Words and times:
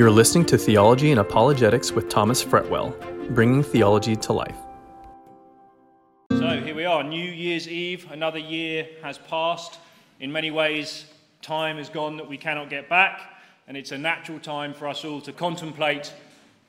You're 0.00 0.10
listening 0.10 0.46
to 0.46 0.56
Theology 0.56 1.10
and 1.10 1.20
Apologetics 1.20 1.92
with 1.92 2.08
Thomas 2.08 2.42
Fretwell, 2.42 2.94
bringing 3.34 3.62
theology 3.62 4.16
to 4.16 4.32
life. 4.32 4.56
So 6.30 6.58
here 6.58 6.74
we 6.74 6.86
are, 6.86 7.04
New 7.04 7.22
Year's 7.22 7.68
Eve. 7.68 8.10
Another 8.10 8.38
year 8.38 8.88
has 9.02 9.18
passed. 9.18 9.78
In 10.18 10.32
many 10.32 10.50
ways, 10.50 11.04
time 11.42 11.76
has 11.76 11.90
gone 11.90 12.16
that 12.16 12.26
we 12.26 12.38
cannot 12.38 12.70
get 12.70 12.88
back, 12.88 13.20
and 13.68 13.76
it's 13.76 13.92
a 13.92 13.98
natural 13.98 14.38
time 14.38 14.72
for 14.72 14.88
us 14.88 15.04
all 15.04 15.20
to 15.20 15.34
contemplate 15.34 16.14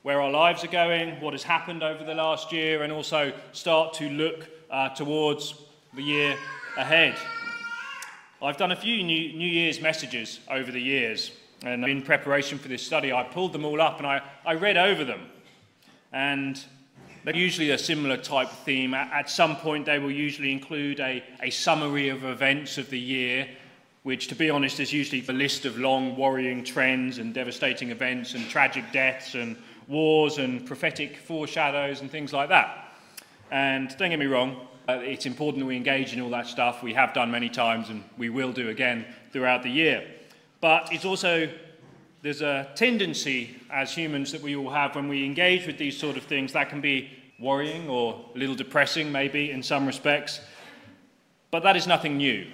where 0.02 0.20
our 0.20 0.30
lives 0.30 0.62
are 0.62 0.66
going, 0.68 1.18
what 1.22 1.32
has 1.32 1.42
happened 1.42 1.82
over 1.82 2.04
the 2.04 2.14
last 2.14 2.52
year, 2.52 2.82
and 2.82 2.92
also 2.92 3.32
start 3.52 3.94
to 3.94 4.10
look 4.10 4.46
uh, 4.70 4.90
towards 4.90 5.54
the 5.94 6.02
year 6.02 6.36
ahead. 6.76 7.16
I've 8.42 8.58
done 8.58 8.72
a 8.72 8.76
few 8.76 9.02
New, 9.02 9.32
New 9.32 9.48
Year's 9.48 9.80
messages 9.80 10.40
over 10.50 10.70
the 10.70 10.82
years, 10.82 11.30
and 11.64 11.84
in 11.84 12.02
preparation 12.02 12.58
for 12.58 12.68
this 12.68 12.82
study, 12.82 13.12
I 13.12 13.22
pulled 13.22 13.52
them 13.52 13.64
all 13.64 13.80
up 13.80 13.98
and 13.98 14.06
I, 14.06 14.22
I 14.44 14.54
read 14.54 14.76
over 14.76 15.04
them. 15.04 15.28
And 16.12 16.62
they're 17.24 17.36
usually 17.36 17.70
a 17.70 17.78
similar 17.78 18.16
type 18.16 18.48
theme. 18.48 18.94
At, 18.94 19.12
at 19.12 19.30
some 19.30 19.56
point, 19.56 19.86
they 19.86 19.98
will 19.98 20.10
usually 20.10 20.50
include 20.50 20.98
a, 20.98 21.22
a 21.40 21.50
summary 21.50 22.08
of 22.08 22.24
events 22.24 22.78
of 22.78 22.90
the 22.90 22.98
year, 22.98 23.48
which, 24.02 24.26
to 24.28 24.34
be 24.34 24.50
honest, 24.50 24.80
is 24.80 24.92
usually 24.92 25.20
the 25.20 25.32
list 25.32 25.64
of 25.64 25.78
long, 25.78 26.16
worrying 26.16 26.64
trends 26.64 27.18
and 27.18 27.32
devastating 27.32 27.90
events 27.90 28.34
and 28.34 28.48
tragic 28.48 28.90
deaths 28.92 29.34
and 29.34 29.56
wars 29.86 30.38
and 30.38 30.66
prophetic 30.66 31.16
foreshadows 31.16 32.00
and 32.00 32.10
things 32.10 32.32
like 32.32 32.48
that. 32.48 32.92
And 33.52 33.94
don't 33.98 34.10
get 34.10 34.18
me 34.18 34.26
wrong, 34.26 34.66
uh, 34.88 34.94
it's 34.94 35.26
important 35.26 35.60
that 35.60 35.66
we 35.66 35.76
engage 35.76 36.12
in 36.12 36.20
all 36.20 36.30
that 36.30 36.48
stuff. 36.48 36.82
We 36.82 36.94
have 36.94 37.14
done 37.14 37.30
many 37.30 37.48
times 37.48 37.88
and 37.88 38.02
we 38.18 38.30
will 38.30 38.52
do 38.52 38.70
again 38.70 39.06
throughout 39.32 39.62
the 39.62 39.70
year. 39.70 40.08
But 40.62 40.90
it's 40.90 41.04
also, 41.04 41.50
there's 42.22 42.40
a 42.40 42.70
tendency 42.74 43.60
as 43.70 43.94
humans 43.94 44.32
that 44.32 44.40
we 44.40 44.56
all 44.56 44.70
have 44.70 44.94
when 44.94 45.08
we 45.08 45.26
engage 45.26 45.66
with 45.66 45.76
these 45.76 45.98
sort 45.98 46.16
of 46.16 46.22
things 46.22 46.54
that 46.54 46.70
can 46.70 46.80
be 46.80 47.10
worrying 47.38 47.90
or 47.90 48.24
a 48.34 48.38
little 48.38 48.54
depressing, 48.54 49.12
maybe 49.12 49.50
in 49.50 49.62
some 49.62 49.86
respects. 49.86 50.40
But 51.50 51.62
that 51.64 51.76
is 51.76 51.86
nothing 51.86 52.16
new. 52.16 52.46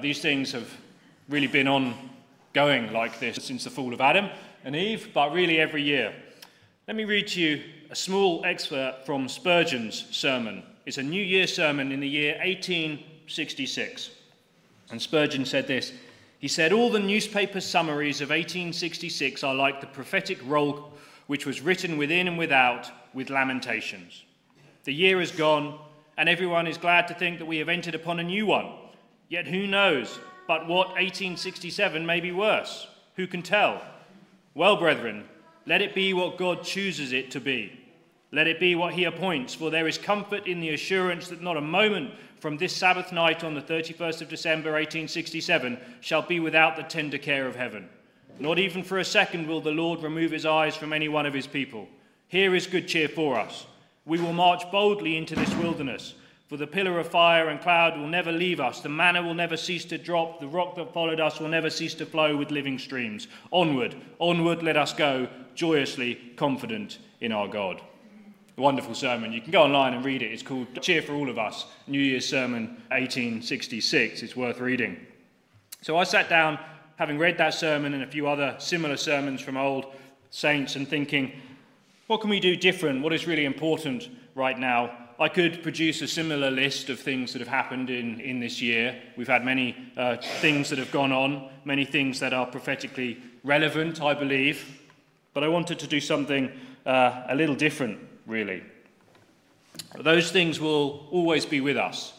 These 0.00 0.22
things 0.22 0.52
have 0.52 0.72
really 1.28 1.48
been 1.48 1.68
ongoing 1.68 2.94
like 2.94 3.20
this 3.20 3.44
since 3.44 3.64
the 3.64 3.70
fall 3.70 3.92
of 3.92 4.00
Adam 4.00 4.30
and 4.64 4.74
Eve, 4.74 5.10
but 5.12 5.34
really 5.34 5.60
every 5.60 5.82
year. 5.82 6.14
Let 6.86 6.96
me 6.96 7.04
read 7.04 7.28
to 7.28 7.40
you 7.42 7.62
a 7.90 7.94
small 7.94 8.42
excerpt 8.46 9.04
from 9.04 9.28
Spurgeon's 9.28 10.06
sermon 10.16 10.62
it's 10.88 10.96
a 10.96 11.02
New 11.02 11.22
Year 11.22 11.46
sermon 11.46 11.92
in 11.92 12.00
the 12.00 12.08
year 12.08 12.38
1866. 12.42 14.08
And 14.90 15.02
Spurgeon 15.02 15.44
said 15.44 15.66
this 15.66 15.92
He 16.38 16.48
said, 16.48 16.72
All 16.72 16.90
the 16.90 16.98
newspaper 16.98 17.60
summaries 17.60 18.20
of 18.20 18.30
1866 18.30 19.42
are 19.42 19.54
like 19.54 19.80
the 19.80 19.86
prophetic 19.86 20.38
roll 20.44 20.92
which 21.26 21.46
was 21.46 21.60
written 21.60 21.98
within 21.98 22.28
and 22.28 22.38
without 22.38 22.90
with 23.12 23.30
lamentations. 23.30 24.24
The 24.84 24.94
year 24.94 25.20
is 25.20 25.30
gone, 25.30 25.78
and 26.16 26.28
everyone 26.28 26.66
is 26.66 26.78
glad 26.78 27.08
to 27.08 27.14
think 27.14 27.38
that 27.38 27.46
we 27.46 27.58
have 27.58 27.68
entered 27.68 27.94
upon 27.94 28.18
a 28.18 28.24
new 28.24 28.46
one. 28.46 28.72
Yet 29.28 29.46
who 29.46 29.66
knows 29.66 30.18
but 30.48 30.66
what 30.66 30.88
1867 30.88 32.06
may 32.06 32.20
be 32.20 32.32
worse? 32.32 32.88
Who 33.16 33.26
can 33.26 33.42
tell? 33.42 33.82
Well, 34.54 34.78
brethren, 34.78 35.28
let 35.66 35.82
it 35.82 35.94
be 35.94 36.14
what 36.14 36.38
God 36.38 36.64
chooses 36.64 37.12
it 37.12 37.30
to 37.32 37.40
be. 37.40 37.78
Let 38.32 38.46
it 38.46 38.58
be 38.58 38.74
what 38.74 38.94
he 38.94 39.04
appoints, 39.04 39.54
for 39.54 39.70
there 39.70 39.86
is 39.86 39.98
comfort 39.98 40.46
in 40.46 40.60
the 40.60 40.70
assurance 40.70 41.28
that 41.28 41.42
not 41.42 41.58
a 41.58 41.62
moment 41.62 42.12
from 42.40 42.56
this 42.56 42.74
Sabbath 42.74 43.12
night 43.12 43.42
on 43.42 43.54
the 43.54 43.62
31st 43.62 44.22
of 44.22 44.28
December 44.28 44.70
1867 44.70 45.78
shall 46.00 46.22
be 46.22 46.38
without 46.40 46.76
the 46.76 46.82
tender 46.82 47.18
care 47.18 47.46
of 47.46 47.56
heaven. 47.56 47.88
Not 48.38 48.58
even 48.58 48.82
for 48.82 48.98
a 48.98 49.04
second 49.04 49.48
will 49.48 49.60
the 49.60 49.72
Lord 49.72 50.02
remove 50.02 50.30
his 50.30 50.46
eyes 50.46 50.76
from 50.76 50.92
any 50.92 51.08
one 51.08 51.26
of 51.26 51.34
his 51.34 51.46
people. 51.46 51.88
Here 52.28 52.54
is 52.54 52.66
good 52.66 52.86
cheer 52.86 53.08
for 53.08 53.38
us. 53.38 53.66
We 54.06 54.20
will 54.20 54.32
march 54.32 54.70
boldly 54.70 55.16
into 55.16 55.34
this 55.34 55.52
wilderness, 55.56 56.14
for 56.46 56.56
the 56.56 56.66
pillar 56.66 56.98
of 57.00 57.08
fire 57.08 57.48
and 57.48 57.60
cloud 57.60 57.98
will 57.98 58.06
never 58.06 58.30
leave 58.30 58.60
us, 58.60 58.80
the 58.80 58.88
manna 58.88 59.22
will 59.22 59.34
never 59.34 59.56
cease 59.56 59.84
to 59.86 59.98
drop, 59.98 60.40
the 60.40 60.48
rock 60.48 60.76
that 60.76 60.94
followed 60.94 61.20
us 61.20 61.40
will 61.40 61.48
never 61.48 61.68
cease 61.68 61.94
to 61.94 62.06
flow 62.06 62.36
with 62.36 62.50
living 62.50 62.78
streams. 62.78 63.26
Onward, 63.50 63.96
onward, 64.18 64.62
let 64.62 64.76
us 64.76 64.92
go, 64.94 65.28
joyously 65.54 66.14
confident 66.36 66.98
in 67.20 67.32
our 67.32 67.48
God 67.48 67.82
wonderful 68.58 68.94
sermon. 68.94 69.32
You 69.32 69.40
can 69.40 69.52
go 69.52 69.62
online 69.62 69.94
and 69.94 70.04
read 70.04 70.22
it. 70.22 70.32
It's 70.32 70.42
called 70.42 70.66
Cheer 70.82 71.00
for 71.00 71.12
All 71.12 71.30
of 71.30 71.38
Us, 71.38 71.66
New 71.86 72.00
Year's 72.00 72.28
Sermon 72.28 72.66
1866. 72.90 74.22
It's 74.22 74.36
worth 74.36 74.58
reading. 74.58 74.96
So 75.82 75.96
I 75.96 76.04
sat 76.04 76.28
down, 76.28 76.58
having 76.96 77.18
read 77.18 77.38
that 77.38 77.54
sermon 77.54 77.94
and 77.94 78.02
a 78.02 78.06
few 78.06 78.26
other 78.26 78.56
similar 78.58 78.96
sermons 78.96 79.40
from 79.40 79.56
old 79.56 79.86
saints, 80.30 80.76
and 80.76 80.88
thinking, 80.88 81.32
what 82.08 82.20
can 82.20 82.30
we 82.30 82.40
do 82.40 82.56
different? 82.56 83.02
What 83.02 83.12
is 83.12 83.26
really 83.26 83.44
important 83.44 84.08
right 84.34 84.58
now? 84.58 84.92
I 85.20 85.28
could 85.28 85.62
produce 85.62 86.02
a 86.02 86.08
similar 86.08 86.50
list 86.50 86.90
of 86.90 86.98
things 86.98 87.32
that 87.32 87.40
have 87.40 87.48
happened 87.48 87.90
in, 87.90 88.20
in 88.20 88.40
this 88.40 88.60
year. 88.60 89.00
We've 89.16 89.28
had 89.28 89.44
many 89.44 89.76
uh, 89.96 90.16
things 90.40 90.70
that 90.70 90.78
have 90.78 90.92
gone 90.92 91.12
on, 91.12 91.48
many 91.64 91.84
things 91.84 92.20
that 92.20 92.32
are 92.32 92.46
prophetically 92.46 93.18
relevant, 93.44 94.00
I 94.00 94.14
believe. 94.14 94.80
But 95.32 95.44
I 95.44 95.48
wanted 95.48 95.78
to 95.80 95.86
do 95.86 96.00
something 96.00 96.50
uh, 96.86 97.22
a 97.28 97.34
little 97.34 97.54
different 97.56 98.07
really. 98.28 98.62
Those 99.98 100.30
things 100.30 100.60
will 100.60 101.08
always 101.10 101.44
be 101.44 101.60
with 101.60 101.76
us 101.76 102.12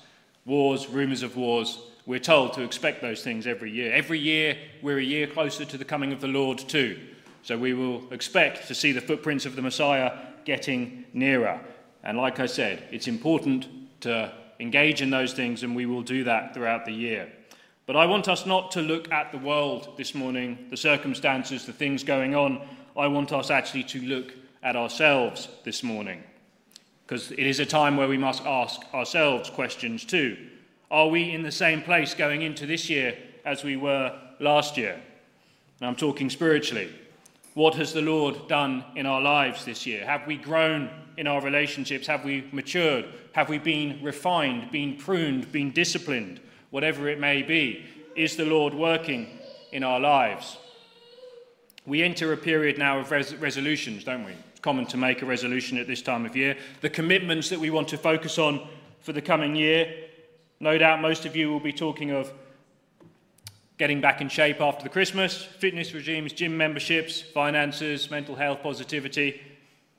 wars, 0.46 0.88
rumours 0.88 1.22
of 1.22 1.38
wars. 1.38 1.80
We're 2.08 2.20
told 2.20 2.53
to 2.53 2.64
expect 2.64 3.02
those 3.02 3.24
things 3.24 3.46
every 3.46 3.72
year. 3.72 3.94
Every 3.94 4.18
year, 4.18 4.58
we're 4.81 4.98
a 4.98 5.03
year 5.03 5.28
closer 5.28 5.64
to 5.64 5.78
the 5.78 5.86
coming 5.86 6.12
of 6.12 6.22
the 6.22 6.28
Lord, 6.28 6.58
too. 6.58 7.00
So 7.44 7.56
we 7.56 7.74
will 7.74 8.12
expect 8.12 8.68
to 8.68 8.74
see 8.74 8.92
the 8.92 9.02
footprints 9.02 9.46
of 9.46 9.56
the 9.56 9.62
Messiah 9.62 10.18
getting 10.46 11.06
nearer. 11.14 11.59
And 12.03 12.18
like 12.18 12.40
I 12.40 12.48
said, 12.48 12.84
it's 12.92 13.08
important 13.08 13.68
to 14.02 14.34
engage 14.59 15.03
in 15.03 15.12
those 15.12 15.34
things, 15.34 15.62
and 15.62 15.75
we 15.75 15.86
will 15.86 16.02
do 16.02 16.24
that 16.24 16.56
throughout 16.56 16.86
the 16.86 16.94
year. 16.94 17.31
But 17.86 17.96
I 17.96 18.06
want 18.08 18.28
us 18.28 18.46
not 18.46 18.72
to 18.72 18.81
look 18.81 19.12
at 19.12 19.31
the 19.31 19.38
world 19.38 19.94
this 19.98 20.16
morning, 20.16 20.66
the 20.69 20.78
circumstances, 20.78 21.66
the 21.66 21.74
things 21.74 22.03
going 22.03 22.34
on. 22.34 22.68
I 22.98 23.08
want 23.08 23.31
us 23.34 23.52
actually 23.52 23.84
to 23.84 24.02
look 24.02 24.34
at 24.64 24.75
ourselves 24.75 25.47
this 25.64 25.84
morning. 25.84 26.24
Because 27.06 27.31
it 27.31 27.40
is 27.40 27.59
a 27.59 27.66
time 27.66 27.97
where 27.97 28.08
we 28.08 28.18
must 28.18 28.46
ask 28.46 28.81
ourselves 28.94 29.50
questions 29.50 30.06
too. 30.06 30.38
Are 30.92 31.08
we 31.08 31.31
in 31.31 31.44
the 31.44 31.52
same 31.52 31.81
place 31.81 32.14
going 32.14 32.42
into 32.42 32.66
this 32.66 32.90
year 32.90 33.18
as 33.46 33.64
we 33.64 33.78
were 33.78 34.18
last 34.40 34.78
year? 34.78 35.02
Now 35.81 35.88
I'm 35.88 35.96
talking 35.96 36.30
spiritually. 36.30 36.90
What 37.53 37.75
has 37.75 37.94
the 37.94 38.02
Lord 38.02 38.48
done 38.48 38.84
in 38.96 39.06
our 39.06 39.22
lives 39.22 39.66
this 39.66 39.86
year? 39.86 40.06
Have 40.06 40.28
we 40.28 40.38
grown 40.38 40.90
in 41.18 41.28
our 41.28 41.42
relationships? 41.42 42.08
Have 42.08 42.24
we 42.24 42.48
matured? 42.52 43.06
Have 43.34 43.50
we 43.50 43.58
been 43.58 44.00
refined, 44.03 44.72
been 44.72 44.96
pruned, 44.98 45.52
been 45.52 45.72
disciplined? 45.72 46.40
Whatever 46.69 47.09
it 47.09 47.19
may 47.19 47.42
be, 47.42 47.86
is 48.16 48.36
the 48.36 48.46
Lord 48.46 48.74
working 48.74 49.28
in 49.72 49.84
our 49.84 50.00
lives? 50.00 50.58
We 51.86 52.03
enter 52.03 52.34
a 52.34 52.38
period 52.38 52.78
now 52.78 53.00
of 53.00 53.09
res- 53.12 53.36
resolutions, 53.36 54.03
don't 54.03 54.25
we? 54.25 54.34
Common 54.62 54.86
to 54.88 54.97
make 54.97 55.22
a 55.22 55.25
resolution 55.25 55.78
at 55.78 55.88
this 55.88 56.02
time 56.02 56.25
of 56.25 56.36
year. 56.36 56.58
The 56.81 56.90
commitments 56.90 57.50
that 57.50 57.59
we 57.59 57.70
want 57.70 57.88
to 57.90 57.97
focus 57.97 58.38
on 58.38 58.68
for 59.02 59.14
the 59.14 59.22
coming 59.22 59.56
year. 59.56 59.96
No 60.59 60.78
doubt 60.78 61.02
most 61.02 61.25
of 61.25 61.36
you 61.36 61.50
will 61.50 61.59
be 61.59 61.72
talking 61.72 62.12
of 62.12 62.31
getting 63.78 64.02
back 64.02 64.19
in 64.19 64.28
shape 64.28 64.59
after 64.59 64.84
the 64.84 64.90
Christmas, 64.90 65.42
fitness 65.42 65.94
regimes, 65.94 66.34
gym 66.34 66.58
memberships, 66.58 67.22
finances, 67.22 68.12
mental 68.12 68.36
health, 68.36 68.62
positivity. 68.62 69.42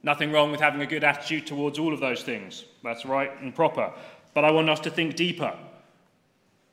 Nothing 0.03 0.32
wrong 0.32 0.50
with 0.50 0.60
having 0.60 0.82
a 0.82 0.87
good 0.87 1.03
attitude 1.03 1.47
towards 1.47 1.78
all 1.78 1.94
of 1.94 2.00
those 2.00 2.22
things. 2.22 2.65
That's 2.84 3.06
right 3.06 3.31
and 3.41 3.54
proper. 3.54 3.93
But 4.34 4.44
I 4.44 4.50
want 4.50 4.69
us 4.69 4.81
to 4.81 4.91
think 4.91 5.16
deeper. 5.16 5.56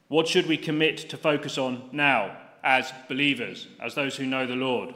What 0.09 0.27
should 0.27 0.47
we 0.47 0.57
commit 0.57 1.09
to 1.09 1.17
focus 1.17 1.57
on 1.57 1.89
now 1.91 2.38
as 2.63 2.91
believers, 3.07 3.67
as 3.81 3.95
those 3.95 4.17
who 4.17 4.25
know 4.25 4.45
the 4.45 4.56
Lord? 4.56 4.94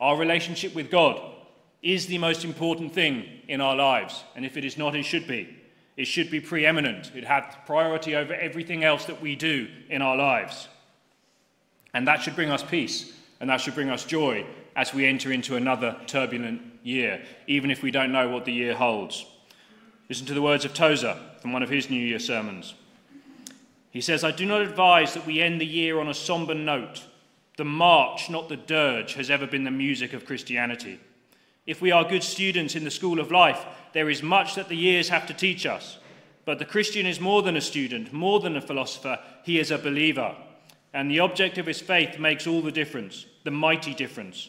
Our 0.00 0.16
relationship 0.16 0.74
with 0.74 0.90
God, 0.90 1.20
is 1.94 2.06
the 2.06 2.18
most 2.18 2.44
important 2.44 2.92
thing 2.92 3.24
in 3.46 3.60
our 3.60 3.76
lives. 3.76 4.24
And 4.34 4.44
if 4.44 4.56
it 4.56 4.64
is 4.64 4.76
not, 4.76 4.96
it 4.96 5.04
should 5.04 5.28
be. 5.28 5.56
It 5.96 6.06
should 6.06 6.30
be 6.30 6.40
preeminent. 6.40 7.12
It 7.14 7.24
has 7.24 7.44
priority 7.64 8.16
over 8.16 8.34
everything 8.34 8.82
else 8.82 9.04
that 9.06 9.22
we 9.22 9.36
do 9.36 9.68
in 9.88 10.02
our 10.02 10.16
lives. 10.16 10.68
And 11.94 12.06
that 12.08 12.22
should 12.22 12.34
bring 12.34 12.50
us 12.50 12.62
peace 12.62 13.12
and 13.40 13.48
that 13.48 13.60
should 13.60 13.74
bring 13.74 13.90
us 13.90 14.04
joy 14.04 14.44
as 14.74 14.92
we 14.92 15.06
enter 15.06 15.32
into 15.32 15.56
another 15.56 15.96
turbulent 16.06 16.60
year, 16.82 17.22
even 17.46 17.70
if 17.70 17.82
we 17.82 17.90
don't 17.90 18.12
know 18.12 18.28
what 18.28 18.44
the 18.44 18.52
year 18.52 18.74
holds. 18.74 19.24
Listen 20.08 20.26
to 20.26 20.34
the 20.34 20.42
words 20.42 20.64
of 20.64 20.74
Tozer 20.74 21.16
from 21.40 21.52
one 21.52 21.62
of 21.62 21.70
his 21.70 21.88
New 21.88 22.04
Year 22.04 22.18
sermons. 22.18 22.74
He 23.90 24.00
says, 24.00 24.24
I 24.24 24.32
do 24.32 24.44
not 24.44 24.60
advise 24.60 25.14
that 25.14 25.24
we 25.24 25.40
end 25.40 25.60
the 25.60 25.66
year 25.66 25.98
on 25.98 26.08
a 26.08 26.14
somber 26.14 26.54
note. 26.54 27.04
The 27.56 27.64
march, 27.64 28.28
not 28.28 28.48
the 28.48 28.56
dirge, 28.56 29.14
has 29.14 29.30
ever 29.30 29.46
been 29.46 29.64
the 29.64 29.70
music 29.70 30.12
of 30.12 30.26
Christianity. 30.26 31.00
If 31.66 31.80
we 31.80 31.90
are 31.90 32.08
good 32.08 32.22
students 32.22 32.76
in 32.76 32.84
the 32.84 32.90
school 32.90 33.18
of 33.18 33.32
life, 33.32 33.64
there 33.92 34.08
is 34.08 34.22
much 34.22 34.54
that 34.54 34.68
the 34.68 34.76
years 34.76 35.08
have 35.08 35.26
to 35.26 35.34
teach 35.34 35.66
us. 35.66 35.98
But 36.44 36.60
the 36.60 36.64
Christian 36.64 37.06
is 37.06 37.18
more 37.20 37.42
than 37.42 37.56
a 37.56 37.60
student, 37.60 38.12
more 38.12 38.38
than 38.38 38.56
a 38.56 38.60
philosopher, 38.60 39.18
he 39.42 39.58
is 39.58 39.72
a 39.72 39.78
believer. 39.78 40.36
And 40.94 41.10
the 41.10 41.20
object 41.20 41.58
of 41.58 41.66
his 41.66 41.80
faith 41.80 42.18
makes 42.18 42.46
all 42.46 42.62
the 42.62 42.70
difference, 42.70 43.26
the 43.42 43.50
mighty 43.50 43.94
difference. 43.94 44.48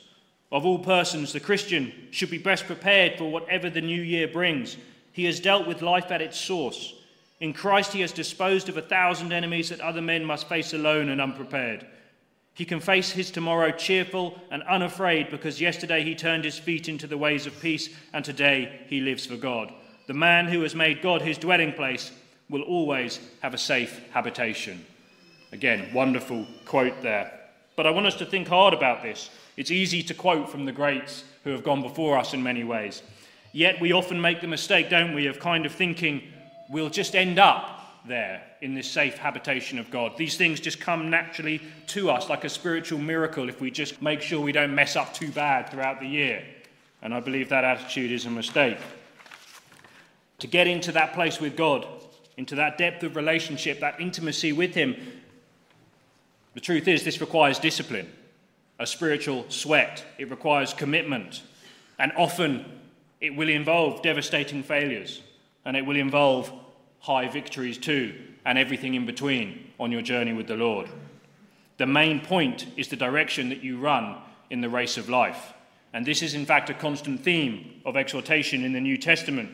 Of 0.52 0.66
all 0.66 0.80
persons, 0.80 1.34
the 1.34 1.40
Christian 1.40 1.92
should 2.12 2.30
be 2.30 2.38
best 2.38 2.68
prepared 2.68 3.18
for 3.18 3.30
whatever 3.32 3.70
the 3.70 3.82
new 3.82 4.02
year 4.02 4.28
brings. 4.28 4.78
He 5.12 5.26
has 5.26 5.40
dealt 5.40 5.68
with 5.68 5.82
life 5.82 6.12
at 6.12 6.22
its 6.22 6.40
source. 6.40 6.94
In 7.40 7.52
Christ, 7.52 7.94
he 7.94 8.02
has 8.02 8.12
disposed 8.12 8.70
of 8.70 8.78
a 8.78 8.82
thousand 8.82 9.32
enemies 9.32 9.70
that 9.70 9.82
other 9.82 10.02
men 10.02 10.24
must 10.24 10.48
face 10.48 10.74
alone 10.74 11.10
and 11.10 11.20
unprepared. 11.20 11.86
He 12.58 12.66
can 12.66 12.80
face 12.80 13.12
his 13.12 13.30
tomorrow 13.30 13.70
cheerful 13.70 14.36
and 14.50 14.64
unafraid 14.64 15.30
because 15.30 15.62
yesterday 15.62 16.04
he 16.04 16.16
turned 16.16 16.44
his 16.44 16.58
feet 16.58 16.90
into 16.90 17.06
the 17.06 17.16
ways 17.16 17.46
of 17.46 17.62
peace 17.62 17.90
and 18.14 18.26
today 18.26 18.82
he 18.88 19.00
lives 19.00 19.28
for 19.28 19.38
God. 19.38 19.72
The 20.08 20.16
man 20.16 20.48
who 20.48 20.64
has 20.64 20.74
made 20.74 21.04
God 21.04 21.22
his 21.22 21.38
dwelling 21.38 21.72
place 21.72 22.12
will 22.50 22.64
always 22.64 23.20
have 23.44 23.54
a 23.54 23.60
safe 23.60 24.02
habitation. 24.10 24.84
Again, 25.52 25.94
wonderful 25.94 26.48
quote 26.66 27.00
there. 27.04 27.32
But 27.76 27.86
I 27.86 27.92
want 27.92 28.08
us 28.08 28.16
to 28.16 28.26
think 28.26 28.48
hard 28.48 28.74
about 28.74 29.04
this. 29.04 29.30
It's 29.56 29.70
easy 29.70 30.02
to 30.02 30.16
quote 30.16 30.50
from 30.50 30.66
the 30.66 30.72
greats 30.72 31.26
who 31.44 31.52
have 31.52 31.64
gone 31.64 31.84
before 31.84 32.18
us 32.18 32.34
in 32.34 32.42
many 32.42 32.64
ways. 32.64 33.04
Yet 33.52 33.80
we 33.80 33.94
often 33.94 34.20
make 34.20 34.42
the 34.42 34.48
mistake, 34.48 34.90
don't 34.90 35.14
we, 35.14 35.28
of 35.28 35.40
kind 35.40 35.68
of 35.68 35.74
thinking 35.74 36.24
we'll 36.72 36.90
just 36.90 37.16
end 37.16 37.38
up 37.38 37.77
there 38.08 38.42
in 38.62 38.74
this 38.74 38.90
safe 38.90 39.18
habitation 39.18 39.80
of 39.80 39.92
God. 39.92 40.18
These 40.18 40.38
things 40.38 40.60
just 40.60 40.80
come 40.80 41.10
naturally 41.10 41.62
to 41.88 42.10
us 42.10 42.30
like 42.30 42.44
a 42.44 42.50
spiritual 42.50 43.00
miracle 43.00 43.50
if 43.50 43.62
we 43.62 43.72
just 43.72 44.02
make 44.02 44.22
sure 44.22 44.42
we 44.42 44.52
don't 44.52 44.74
mess 44.74 44.96
up 44.96 45.14
too 45.14 45.32
bad 45.32 45.70
throughout 45.70 46.00
the 46.00 46.08
year. 46.08 46.44
And 47.02 47.14
I 47.14 47.20
believe 47.20 47.50
that 47.50 47.64
attitude 47.64 48.12
is 48.12 48.26
a 48.26 48.30
mistake. 48.30 48.78
To 50.40 50.48
get 50.48 50.68
into 50.68 50.92
that 50.94 51.14
place 51.14 51.40
with 51.40 51.56
God, 51.56 51.86
into 52.38 52.56
that 52.56 52.78
depth 52.78 53.04
of 53.04 53.16
relationship, 53.16 53.80
that 53.80 54.00
intimacy 54.00 54.54
with 54.54 54.74
Him, 54.74 54.96
the 56.54 56.62
truth 56.62 56.88
is, 56.88 57.04
this 57.04 57.22
requires 57.22 57.60
discipline, 57.60 58.12
a 58.80 58.88
spiritual 58.88 59.46
sweat. 59.50 60.04
It 60.18 60.30
requires 60.30 60.74
commitment. 60.74 61.44
And 62.00 62.12
often 62.18 62.66
it 63.22 63.36
will 63.36 63.50
involve 63.50 64.02
devastating 64.02 64.64
failures. 64.64 65.22
And 65.66 65.78
it 65.78 65.86
will 65.86 65.98
involve 65.98 66.52
high 67.00 67.28
victories 67.28 67.78
too, 67.78 68.16
and 68.46 68.58
everything 68.58 68.94
in 68.94 69.06
between 69.06 69.72
on 69.80 69.92
your 69.92 70.02
journey 70.02 70.34
with 70.34 70.48
the 70.48 70.56
Lord. 70.56 70.90
The 71.78 71.86
main 71.86 72.22
point 72.22 72.66
is 72.76 72.88
the 72.88 72.96
direction 72.96 73.50
that 73.50 73.64
you 73.64 73.78
run 73.78 74.18
in 74.50 74.62
the 74.62 74.70
race 74.70 74.98
of 74.98 75.10
life. 75.10 75.54
And 75.94 76.06
this 76.06 76.22
is, 76.22 76.34
in 76.34 76.46
fact, 76.46 76.70
a 76.70 76.74
constant 76.74 77.24
theme 77.24 77.82
of 77.86 77.96
exhortation 77.96 78.64
in 78.64 78.74
the 78.74 78.82
New 78.82 78.98
Testament. 78.98 79.50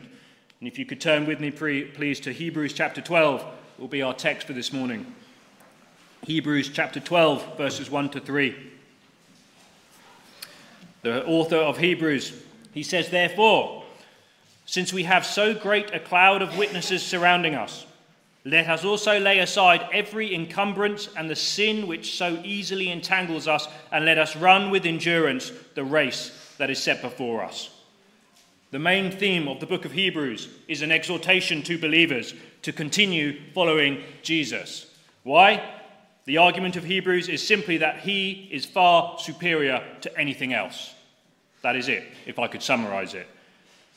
And 0.60 0.68
if 0.68 0.78
you 0.78 0.86
could 0.86 1.00
turn 1.00 1.26
with 1.26 1.40
me, 1.40 1.50
please, 1.50 2.20
to 2.20 2.32
Hebrews 2.32 2.72
chapter 2.72 3.00
12, 3.00 3.44
will 3.78 3.88
be 3.88 4.02
our 4.02 4.14
text 4.14 4.46
for 4.46 4.52
this 4.52 4.72
morning. 4.72 5.06
Hebrews 6.26 6.70
chapter 6.70 7.00
12, 7.00 7.58
verses 7.58 7.90
1 7.90 8.10
to 8.10 8.20
3. 8.20 8.56
The 11.02 11.26
author 11.26 11.56
of 11.56 11.76
Hebrews, 11.78 12.32
he 12.72 12.82
says, 12.82 13.10
Therefore, 13.10 13.83
since 14.66 14.92
we 14.92 15.04
have 15.04 15.26
so 15.26 15.54
great 15.54 15.94
a 15.94 16.00
cloud 16.00 16.42
of 16.42 16.56
witnesses 16.56 17.02
surrounding 17.02 17.54
us, 17.54 17.86
let 18.44 18.68
us 18.68 18.84
also 18.84 19.18
lay 19.18 19.38
aside 19.38 19.88
every 19.92 20.34
encumbrance 20.34 21.08
and 21.16 21.30
the 21.30 21.36
sin 21.36 21.86
which 21.86 22.16
so 22.16 22.40
easily 22.44 22.90
entangles 22.90 23.48
us, 23.48 23.68
and 23.90 24.04
let 24.04 24.18
us 24.18 24.36
run 24.36 24.70
with 24.70 24.84
endurance 24.84 25.50
the 25.74 25.84
race 25.84 26.54
that 26.58 26.68
is 26.68 26.78
set 26.78 27.00
before 27.00 27.42
us. 27.42 27.70
The 28.70 28.78
main 28.78 29.10
theme 29.10 29.48
of 29.48 29.60
the 29.60 29.66
book 29.66 29.84
of 29.84 29.92
Hebrews 29.92 30.48
is 30.68 30.82
an 30.82 30.92
exhortation 30.92 31.62
to 31.62 31.78
believers 31.78 32.34
to 32.62 32.72
continue 32.72 33.40
following 33.54 34.02
Jesus. 34.22 34.86
Why? 35.22 35.64
The 36.26 36.38
argument 36.38 36.76
of 36.76 36.84
Hebrews 36.84 37.28
is 37.28 37.46
simply 37.46 37.78
that 37.78 38.00
he 38.00 38.48
is 38.50 38.64
far 38.64 39.18
superior 39.18 39.82
to 40.02 40.18
anything 40.18 40.52
else. 40.52 40.92
That 41.62 41.76
is 41.76 41.88
it, 41.88 42.04
if 42.26 42.38
I 42.38 42.48
could 42.48 42.62
summarize 42.62 43.14
it. 43.14 43.26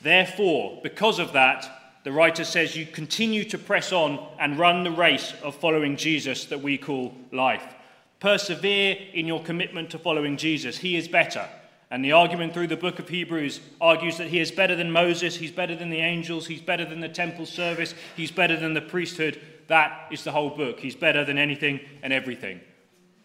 Therefore, 0.00 0.78
because 0.82 1.18
of 1.18 1.32
that, 1.32 1.98
the 2.04 2.12
writer 2.12 2.44
says 2.44 2.76
you 2.76 2.86
continue 2.86 3.44
to 3.44 3.58
press 3.58 3.92
on 3.92 4.24
and 4.38 4.58
run 4.58 4.84
the 4.84 4.90
race 4.90 5.34
of 5.42 5.54
following 5.54 5.96
Jesus 5.96 6.46
that 6.46 6.62
we 6.62 6.78
call 6.78 7.14
life. 7.32 7.74
Persevere 8.20 8.96
in 9.12 9.26
your 9.26 9.42
commitment 9.42 9.90
to 9.90 9.98
following 9.98 10.36
Jesus. 10.36 10.78
He 10.78 10.96
is 10.96 11.08
better. 11.08 11.48
And 11.90 12.04
the 12.04 12.12
argument 12.12 12.52
through 12.52 12.66
the 12.66 12.76
book 12.76 12.98
of 12.98 13.08
Hebrews 13.08 13.60
argues 13.80 14.18
that 14.18 14.28
he 14.28 14.40
is 14.40 14.50
better 14.50 14.76
than 14.76 14.90
Moses, 14.90 15.36
he's 15.36 15.52
better 15.52 15.74
than 15.74 15.90
the 15.90 16.00
angels, 16.00 16.46
he's 16.46 16.60
better 16.60 16.84
than 16.84 17.00
the 17.00 17.08
temple 17.08 17.46
service, 17.46 17.94
he's 18.14 18.30
better 18.30 18.56
than 18.56 18.74
the 18.74 18.82
priesthood, 18.82 19.40
that 19.68 20.08
is 20.10 20.24
the 20.24 20.32
whole 20.32 20.50
book. 20.50 20.80
He's 20.80 20.96
better 20.96 21.24
than 21.24 21.38
anything 21.38 21.80
and 22.02 22.12
everything. 22.12 22.60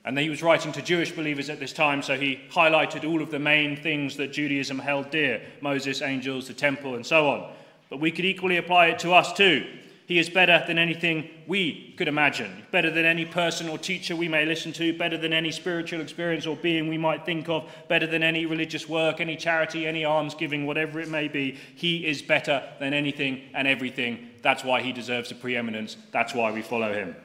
And 0.06 0.20
he 0.20 0.30
was 0.30 0.44
writing 0.44 0.74
to 0.74 0.82
Jewish 0.82 1.12
believers 1.12 1.50
at 1.50 1.60
this 1.60 1.72
time, 1.72 2.02
so 2.02 2.18
he 2.18 2.42
highlighted 2.52 3.10
all 3.10 3.22
of 3.22 3.32
the 3.32 3.40
main 3.40 3.78
things 3.78 4.18
that 4.18 4.34
Judaism 4.34 4.80
held 4.80 5.10
dear 5.10 5.42
Moses, 5.62 6.02
angels, 6.02 6.48
the 6.48 6.54
temple, 6.54 6.96
and 6.96 7.06
so 7.06 7.30
on. 7.30 7.52
But 7.90 8.02
we 8.02 8.12
could 8.12 8.26
equally 8.26 8.58
apply 8.58 8.88
it 8.88 9.00
to 9.00 9.14
us 9.14 9.32
too. 9.32 9.66
He 10.06 10.20
is 10.20 10.30
better 10.30 10.62
than 10.68 10.78
anything 10.78 11.30
we 11.48 11.94
could 11.98 12.10
imagine, 12.10 12.66
better 12.72 12.92
than 12.92 13.06
any 13.06 13.26
person 13.26 13.70
or 13.70 13.78
teacher 13.78 14.18
we 14.18 14.28
may 14.28 14.46
listen 14.46 14.74
to, 14.74 14.98
better 14.98 15.18
than 15.18 15.32
any 15.32 15.52
spiritual 15.52 16.02
experience 16.02 16.46
or 16.46 16.58
being 16.58 16.90
we 16.90 16.98
might 16.98 17.26
think 17.26 17.48
of, 17.48 17.72
better 17.88 18.06
than 18.06 18.22
any 18.22 18.46
religious 18.46 18.90
work, 18.90 19.22
any 19.22 19.38
charity, 19.38 19.88
any 19.88 20.04
almsgiving, 20.04 20.66
whatever 20.66 21.00
it 21.00 21.08
may 21.08 21.30
be. 21.30 21.58
He 21.76 22.06
is 22.06 22.22
better 22.22 22.62
than 22.80 22.94
anything 22.94 23.44
and 23.54 23.66
everything. 23.66 24.28
That's 24.42 24.66
why 24.66 24.82
he 24.82 24.92
deserves 24.92 25.30
the 25.30 25.36
preeminence. 25.36 25.96
That's 26.12 26.34
why 26.34 26.52
we 26.52 26.62
follow 26.62 26.92
him. 26.92 27.16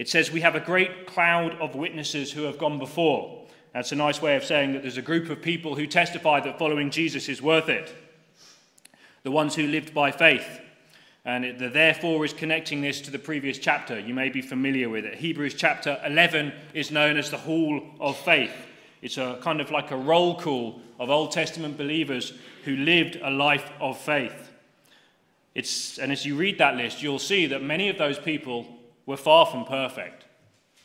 It 0.00 0.08
says 0.08 0.32
we 0.32 0.40
have 0.40 0.54
a 0.54 0.60
great 0.60 1.06
cloud 1.06 1.60
of 1.60 1.74
witnesses 1.74 2.32
who 2.32 2.44
have 2.44 2.56
gone 2.56 2.78
before. 2.78 3.44
That's 3.74 3.92
a 3.92 3.96
nice 3.96 4.22
way 4.22 4.34
of 4.34 4.44
saying 4.44 4.72
that 4.72 4.80
there's 4.80 4.96
a 4.96 5.02
group 5.02 5.28
of 5.28 5.42
people 5.42 5.74
who 5.74 5.86
testify 5.86 6.40
that 6.40 6.58
following 6.58 6.90
Jesus 6.90 7.28
is 7.28 7.42
worth 7.42 7.68
it. 7.68 7.94
The 9.24 9.30
ones 9.30 9.54
who 9.54 9.66
lived 9.66 9.92
by 9.92 10.10
faith 10.10 10.58
and 11.26 11.44
it, 11.44 11.58
the 11.58 11.68
therefore 11.68 12.24
is 12.24 12.32
connecting 12.32 12.80
this 12.80 13.02
to 13.02 13.10
the 13.10 13.18
previous 13.18 13.58
chapter. 13.58 14.00
You 14.00 14.14
may 14.14 14.30
be 14.30 14.40
familiar 14.40 14.88
with 14.88 15.04
it. 15.04 15.16
Hebrews 15.16 15.52
chapter 15.52 16.00
11 16.06 16.54
is 16.72 16.90
known 16.90 17.18
as 17.18 17.30
the 17.30 17.36
Hall 17.36 17.82
of 18.00 18.16
Faith. 18.16 18.54
It's 19.02 19.18
a 19.18 19.38
kind 19.42 19.60
of 19.60 19.70
like 19.70 19.90
a 19.90 19.98
roll 19.98 20.40
call 20.40 20.80
of 20.98 21.10
Old 21.10 21.32
Testament 21.32 21.76
believers 21.76 22.32
who 22.64 22.74
lived 22.74 23.18
a 23.22 23.30
life 23.30 23.70
of 23.78 23.98
faith. 23.98 24.50
It's, 25.54 25.98
and 25.98 26.10
as 26.10 26.24
you 26.24 26.36
read 26.36 26.56
that 26.56 26.76
list, 26.76 27.02
you'll 27.02 27.18
see 27.18 27.44
that 27.48 27.62
many 27.62 27.90
of 27.90 27.98
those 27.98 28.18
people 28.18 28.79
were 29.10 29.16
far 29.16 29.44
from 29.44 29.64
perfect. 29.64 30.24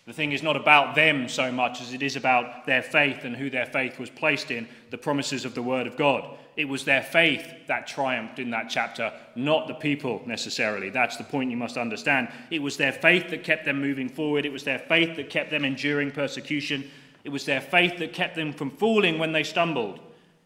The 0.07 0.13
thing 0.13 0.31
is 0.31 0.43
not 0.43 0.55
about 0.55 0.95
them 0.95 1.29
so 1.29 1.51
much 1.51 1.79
as 1.79 1.93
it 1.93 2.01
is 2.01 2.15
about 2.15 2.65
their 2.65 2.81
faith 2.81 3.23
and 3.23 3.35
who 3.35 3.49
their 3.49 3.67
faith 3.67 3.99
was 3.99 4.09
placed 4.09 4.51
in, 4.51 4.67
the 4.89 4.97
promises 4.97 5.45
of 5.45 5.55
the 5.55 5.61
Word 5.61 5.87
of 5.87 5.95
God. 5.95 6.37
It 6.57 6.65
was 6.65 6.85
their 6.85 7.03
faith 7.03 7.47
that 7.67 7.85
triumphed 7.85 8.39
in 8.39 8.49
that 8.49 8.69
chapter, 8.69 9.13
not 9.35 9.67
the 9.67 9.73
people 9.73 10.23
necessarily. 10.25 10.89
That's 10.89 11.17
the 11.17 11.23
point 11.23 11.51
you 11.51 11.57
must 11.57 11.77
understand. 11.77 12.29
It 12.49 12.61
was 12.61 12.77
their 12.77 12.91
faith 12.91 13.29
that 13.29 13.43
kept 13.43 13.65
them 13.65 13.79
moving 13.79 14.09
forward. 14.09 14.45
It 14.45 14.51
was 14.51 14.63
their 14.63 14.79
faith 14.79 15.15
that 15.17 15.29
kept 15.29 15.51
them 15.51 15.65
enduring 15.65 16.11
persecution. 16.11 16.89
It 17.23 17.29
was 17.29 17.45
their 17.45 17.61
faith 17.61 17.97
that 17.99 18.13
kept 18.13 18.35
them 18.35 18.53
from 18.53 18.71
falling 18.71 19.19
when 19.19 19.33
they 19.33 19.43
stumbled. 19.43 19.99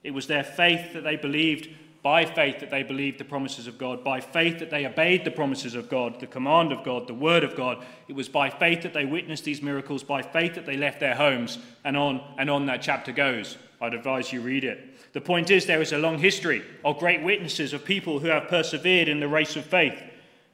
It 0.03 0.11
was 0.11 0.27
their 0.27 0.43
faith 0.43 0.93
that 0.93 1.03
they 1.03 1.15
believed, 1.15 1.69
by 2.01 2.25
faith 2.25 2.59
that 2.59 2.69
they 2.69 2.83
believed 2.83 3.19
the 3.19 3.25
promises 3.25 3.67
of 3.67 3.77
God, 3.77 4.03
by 4.03 4.21
faith 4.21 4.59
that 4.59 4.69
they 4.69 4.85
obeyed 4.85 5.25
the 5.25 5.31
promises 5.31 5.75
of 5.75 5.89
God, 5.89 6.19
the 6.19 6.27
command 6.27 6.71
of 6.71 6.83
God, 6.83 7.07
the 7.07 7.13
word 7.13 7.43
of 7.43 7.55
God. 7.55 7.85
It 8.07 8.15
was 8.15 8.29
by 8.29 8.49
faith 8.49 8.83
that 8.83 8.93
they 8.93 9.05
witnessed 9.05 9.43
these 9.43 9.61
miracles, 9.61 10.03
by 10.03 10.21
faith 10.21 10.55
that 10.55 10.65
they 10.65 10.77
left 10.77 10.99
their 10.99 11.15
homes, 11.15 11.59
and 11.83 11.97
on 11.97 12.21
and 12.37 12.49
on 12.49 12.65
that 12.67 12.81
chapter 12.81 13.11
goes. 13.11 13.57
I'd 13.81 13.93
advise 13.93 14.31
you 14.31 14.41
read 14.41 14.63
it. 14.63 15.13
The 15.13 15.21
point 15.21 15.49
is, 15.49 15.65
there 15.65 15.81
is 15.81 15.93
a 15.93 15.97
long 15.97 16.19
history 16.19 16.63
of 16.85 16.99
great 16.99 17.23
witnesses 17.23 17.73
of 17.73 17.83
people 17.83 18.19
who 18.19 18.27
have 18.27 18.47
persevered 18.47 19.07
in 19.07 19.19
the 19.19 19.27
race 19.27 19.55
of 19.55 19.65
faith. 19.65 19.97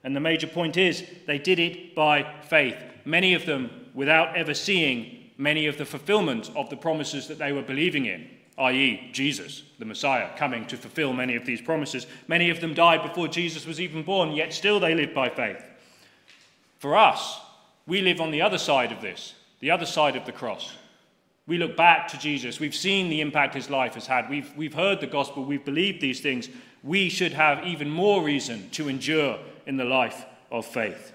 And 0.03 0.15
the 0.15 0.19
major 0.19 0.47
point 0.47 0.77
is, 0.77 1.03
they 1.25 1.39
did 1.39 1.59
it 1.59 1.95
by 1.95 2.23
faith. 2.43 2.77
Many 3.03 3.33
of 3.33 3.45
them 3.45 3.89
without 3.93 4.35
ever 4.35 4.53
seeing 4.53 5.31
many 5.37 5.65
of 5.67 5.77
the 5.77 5.85
fulfillment 5.85 6.51
of 6.55 6.69
the 6.69 6.77
promises 6.77 7.27
that 7.27 7.37
they 7.37 7.51
were 7.51 7.61
believing 7.61 8.05
in, 8.05 8.29
i.e., 8.57 9.09
Jesus, 9.11 9.63
the 9.79 9.85
Messiah, 9.85 10.29
coming 10.37 10.65
to 10.67 10.77
fulfill 10.77 11.13
many 11.13 11.35
of 11.35 11.45
these 11.45 11.61
promises. 11.61 12.07
Many 12.27 12.49
of 12.49 12.61
them 12.61 12.73
died 12.73 13.03
before 13.03 13.27
Jesus 13.27 13.65
was 13.65 13.81
even 13.81 14.03
born, 14.03 14.31
yet 14.31 14.53
still 14.53 14.79
they 14.79 14.95
lived 14.95 15.13
by 15.13 15.29
faith. 15.29 15.63
For 16.79 16.95
us, 16.95 17.39
we 17.85 18.01
live 18.01 18.21
on 18.21 18.31
the 18.31 18.41
other 18.41 18.57
side 18.57 18.91
of 18.91 19.01
this, 19.01 19.33
the 19.59 19.71
other 19.71 19.85
side 19.85 20.15
of 20.15 20.25
the 20.25 20.31
cross. 20.31 20.73
We 21.47 21.57
look 21.57 21.77
back 21.77 22.07
to 22.09 22.17
Jesus. 22.17 22.59
We've 22.59 22.75
seen 22.75 23.09
the 23.09 23.21
impact 23.21 23.53
his 23.53 23.69
life 23.69 23.93
has 23.93 24.07
had. 24.07 24.29
We've, 24.29 24.51
we've 24.57 24.73
heard 24.73 24.99
the 24.99 25.07
gospel. 25.07 25.43
We've 25.43 25.63
believed 25.63 26.01
these 26.01 26.21
things. 26.21 26.49
We 26.81 27.09
should 27.09 27.33
have 27.33 27.65
even 27.65 27.89
more 27.89 28.23
reason 28.23 28.69
to 28.71 28.89
endure 28.89 29.39
in 29.67 29.77
the 29.77 29.85
life 29.85 30.25
of 30.51 30.65
faith. 30.65 31.13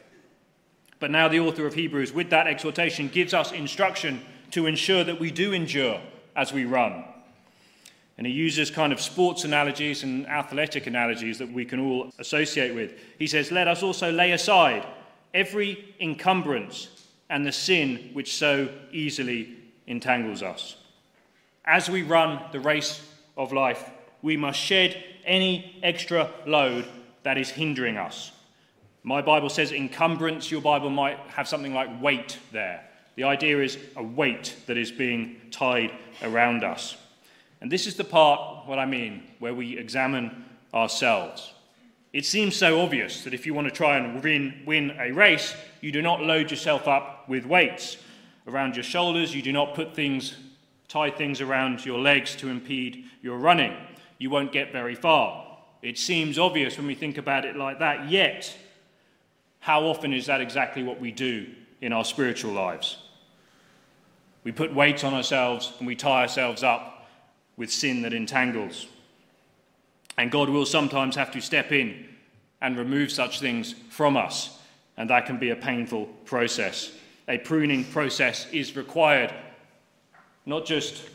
But 1.01 1.11
now, 1.11 1.29
the 1.29 1.41
author 1.41 1.67
of 1.67 1.75
Hebrews, 1.75 2.13
with 2.13 2.31
that 2.31 2.47
exhortation, 2.47 3.09
gives 3.09 3.33
us 3.35 3.53
instruction 3.53 4.21
to 4.53 4.67
ensure 4.67 5.03
that 5.03 5.19
we 5.19 5.31
do 5.31 5.53
endure 5.53 6.01
as 6.37 6.53
we 6.53 6.65
run. 6.65 7.05
And 8.21 8.27
he 8.27 8.35
uses 8.35 8.71
kind 8.71 8.93
of 8.93 9.01
sports 9.01 9.45
analogies 9.45 10.03
and 10.03 10.27
athletic 10.29 10.87
analogies 10.87 11.39
that 11.39 11.51
we 11.51 11.65
can 11.65 11.81
all 11.81 12.11
associate 12.19 12.75
with. 12.75 12.93
He 13.19 13.27
says, 13.27 13.51
Let 13.51 13.67
us 13.67 13.83
also 13.83 14.13
lay 14.13 14.33
aside 14.33 14.87
every 15.33 15.95
encumbrance 16.01 17.09
and 17.31 17.47
the 17.47 17.51
sin 17.51 18.11
which 18.13 18.35
so 18.35 18.69
easily 18.93 19.57
entangles 19.87 20.43
us. 20.43 20.77
as 21.65 21.89
we 21.89 22.03
run 22.03 22.43
the 22.53 22.61
race 22.61 23.01
of 23.39 23.55
life, 23.55 23.89
we 24.21 24.37
must 24.37 24.61
shed 24.61 25.03
any 25.25 25.81
extra 25.83 26.31
load 26.47 26.87
that 27.23 27.39
is 27.39 27.49
hindering 27.49 27.97
us. 27.97 28.33
My 29.03 29.23
Bible 29.23 29.49
says 29.49 29.73
encumbrance, 29.73 30.51
your 30.51 30.61
Bible 30.61 30.91
might 30.91 31.17
have 31.29 31.49
something 31.49 31.73
like 31.73 32.03
weight 32.03 32.39
there. 32.53 32.85
The 33.17 33.25
idea 33.25 33.63
is 33.63 33.79
a 33.97 34.03
weight 34.03 34.57
that 34.67 34.77
is 34.77 34.93
being 34.93 35.41
tied 35.51 35.93
around 36.23 36.65
us. 36.65 36.99
And 37.61 37.71
this 37.71 37.87
is 37.87 37.97
the 37.97 38.05
part, 38.05 38.67
what 38.67 38.79
I 38.79 38.87
mean, 38.87 39.23
where 39.39 39.55
we 39.55 39.79
examine 39.79 40.45
ourselves. 40.73 41.53
It 42.13 42.25
seems 42.25 42.57
so 42.57 42.81
obvious 42.81 43.23
that 43.25 43.35
if 43.35 43.47
you 43.47 43.55
want 43.55 43.69
to 43.69 43.75
try 43.75 43.97
and 43.99 44.23
win, 44.23 44.63
win 44.67 44.97
a 44.99 45.13
race, 45.13 45.55
you 45.81 45.93
do 45.93 46.03
not 46.03 46.23
load 46.23 46.51
yourself 46.51 46.89
up 46.89 47.29
with 47.29 47.47
weights 47.47 47.99
around 48.49 48.75
your 48.75 48.83
shoulders, 48.83 49.35
you 49.35 49.43
do 49.43 49.53
not 49.53 49.75
put 49.75 49.95
things, 49.95 50.37
tie 50.89 51.11
things 51.11 51.41
around 51.41 51.85
your 51.85 51.99
legs 51.99 52.35
to 52.37 52.49
impede 52.49 53.05
your 53.23 53.39
running. 53.39 53.77
You 54.19 54.31
won't 54.31 54.51
get 54.53 54.73
very 54.73 54.95
far. 54.95 55.47
It 55.83 55.99
seems 55.99 56.39
obvious 56.39 56.77
when 56.77 56.87
we 56.87 56.95
think 56.95 57.17
about 57.17 57.45
it 57.45 57.57
like 57.57 57.79
that, 57.79 58.11
yet, 58.11 58.57
how 59.61 59.85
often 59.85 60.13
is 60.13 60.27
that 60.27 60.41
exactly 60.41 60.83
what 60.83 61.01
we 61.01 61.13
do 61.13 61.47
in 61.81 61.93
our 61.93 62.05
spiritual 62.05 62.53
lives? 62.53 62.97
We 64.43 64.53
put 64.53 64.75
weights 64.75 65.05
on 65.05 65.15
ourselves 65.15 65.73
and 65.79 65.87
we 65.87 65.95
tie 65.95 66.23
ourselves 66.23 66.63
up 66.63 66.90
with 67.61 67.71
sin 67.71 68.01
that 68.01 68.15
entangles. 68.15 68.87
And 70.17 70.31
God 70.31 70.49
will 70.49 70.65
sometimes 70.65 71.15
have 71.15 71.31
to 71.33 71.43
step 71.43 71.73
in 71.73 72.09
and 72.63 72.75
remove 72.75 73.13
such 73.13 73.39
things 73.39 73.75
from 73.91 74.17
us, 74.17 74.59
and 74.97 75.11
that 75.11 75.27
can 75.27 75.39
be 75.39 75.51
a 75.51 75.57
painful 75.57 76.07
process. 76.25 76.91
A 77.29 77.37
pruning 77.37 77.85
process 77.85 78.51
is 78.51 78.77
required, 78.77 79.35
not 80.47 80.65
just 80.65 81.11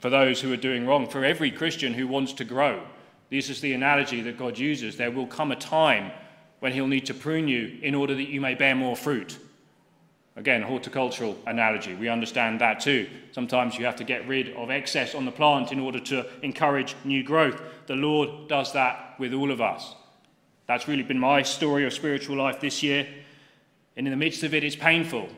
for 0.00 0.10
those 0.10 0.40
who 0.40 0.52
are 0.52 0.56
doing 0.56 0.88
wrong, 0.88 1.08
for 1.08 1.24
every 1.24 1.52
Christian 1.52 1.94
who 1.94 2.08
wants 2.08 2.32
to 2.32 2.44
grow. 2.44 2.82
This 3.30 3.48
is 3.48 3.60
the 3.60 3.72
analogy 3.72 4.22
that 4.22 4.38
God 4.38 4.58
uses. 4.58 4.96
There 4.96 5.12
will 5.12 5.28
come 5.28 5.52
a 5.52 5.56
time 5.56 6.10
when 6.58 6.72
He'll 6.72 6.88
need 6.88 7.06
to 7.06 7.14
prune 7.14 7.46
you 7.46 7.78
in 7.80 7.94
order 7.94 8.16
that 8.16 8.28
you 8.28 8.40
may 8.40 8.56
bear 8.56 8.74
more 8.74 8.96
fruit. 8.96 9.38
Again, 10.40 10.62
horticultural 10.62 11.36
analogy. 11.46 11.94
We 11.94 12.08
understand 12.08 12.62
that 12.62 12.80
too. 12.80 13.10
Sometimes 13.32 13.76
you 13.76 13.84
have 13.84 13.96
to 13.96 14.04
get 14.04 14.26
rid 14.26 14.56
of 14.56 14.70
excess 14.70 15.14
on 15.14 15.26
the 15.26 15.30
plant 15.30 15.70
in 15.70 15.78
order 15.78 16.00
to 16.00 16.24
encourage 16.42 16.96
new 17.04 17.22
growth. 17.22 17.60
The 17.86 17.94
Lord 17.94 18.48
does 18.48 18.72
that 18.72 19.16
with 19.18 19.34
all 19.34 19.50
of 19.50 19.60
us. 19.60 19.94
That's 20.66 20.88
really 20.88 21.02
been 21.02 21.18
my 21.18 21.42
story 21.42 21.84
of 21.84 21.92
spiritual 21.92 22.38
life 22.38 22.58
this 22.58 22.82
year. 22.82 23.06
And 23.98 24.06
in 24.06 24.12
the 24.12 24.16
midst 24.16 24.42
of 24.42 24.54
it, 24.54 24.64
it's 24.64 24.76
painful. 24.76 25.28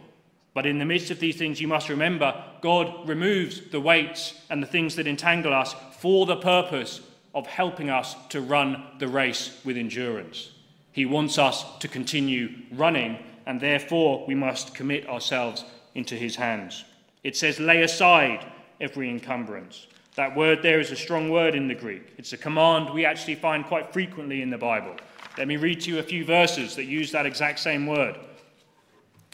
But 0.55 0.67
in 0.67 0.79
the 0.79 0.85
midst 0.85 1.11
of 1.11 1.19
these 1.19 1.37
things, 1.37 1.61
you 1.61 1.67
must 1.67 1.89
remember 1.89 2.41
God 2.61 3.09
removes 3.09 3.61
the 3.73 3.81
weights 3.81 4.35
and 4.51 4.63
the 4.63 4.69
things 4.69 4.95
that 4.95 5.09
entangle 5.09 5.53
us 5.53 5.75
for 5.99 6.27
the 6.27 6.37
purpose 6.37 7.01
of 7.35 7.49
helping 7.49 7.91
us 7.91 8.15
to 8.29 8.41
run 8.41 8.85
the 9.01 9.09
race 9.09 9.59
with 9.65 9.77
endurance. 9.77 10.53
He 10.93 11.07
wants 11.07 11.39
us 11.39 11.65
to 11.81 11.89
continue 11.89 12.51
running 12.71 13.19
and 13.47 13.61
therefore 13.61 14.25
we 14.27 14.35
must 14.35 14.75
commit 14.75 15.09
ourselves 15.09 15.65
into 15.95 16.15
his 16.15 16.37
hands. 16.37 16.85
It 17.25 17.37
says, 17.37 17.61
lay 17.61 17.83
aside 17.83 18.47
every 18.81 19.11
encumbrance. 19.11 19.87
That 20.17 20.37
word 20.37 20.63
there 20.63 20.81
is 20.81 20.91
a 20.91 20.97
strong 20.97 21.31
word 21.31 21.55
in 21.55 21.69
the 21.69 21.75
Greek. 21.75 22.13
It's 22.19 22.33
a 22.33 22.39
command 22.39 22.93
we 22.93 23.05
actually 23.05 23.37
find 23.37 23.65
quite 23.65 23.93
frequently 23.93 24.43
in 24.43 24.51
the 24.51 24.59
Bible. 24.59 24.97
Let 25.39 25.49
me 25.49 25.57
read 25.57 25.81
to 25.83 25.91
you 25.91 25.99
a 25.99 26.03
few 26.03 26.25
verses 26.25 26.77
that 26.77 26.85
use 26.85 27.11
that 27.13 27.25
exact 27.25 27.61
same 27.61 27.87
word. 27.87 28.19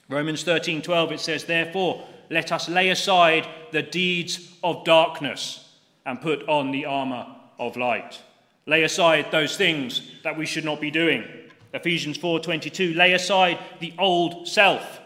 Romans 0.09 0.45
13:12 0.45 1.12
it 1.12 1.21
says 1.21 1.45
therefore 1.45 2.07
let 2.31 2.53
us 2.53 2.69
lay 2.69 2.91
aside 2.91 3.49
the 3.73 3.83
deeds 3.83 4.53
of 4.62 4.85
darkness 4.85 5.69
and 6.07 6.21
put 6.21 6.49
on 6.49 6.71
the 6.71 6.85
armor 6.85 7.27
of 7.59 7.77
light. 7.77 8.21
Lay 8.67 8.83
aside 8.83 9.31
those 9.31 9.57
things 9.57 10.12
that 10.23 10.37
we 10.37 10.47
should 10.47 10.65
not 10.65 10.81
be 10.81 10.91
doing. 10.91 11.25
Ephesians 11.72 12.16
4:22 12.18 12.94
lay 12.94 13.12
aside 13.12 13.58
the 13.80 13.92
old 13.98 14.48
self 14.48 15.00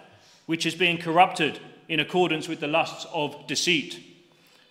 which 0.47 0.67
is 0.67 0.75
being 0.75 0.99
corrupted 0.99 1.59
in 1.89 2.01
accordance 2.01 2.49
with 2.49 2.61
the 2.61 2.67
lusts 2.67 3.07
of 3.13 3.47
deceit. 3.47 4.01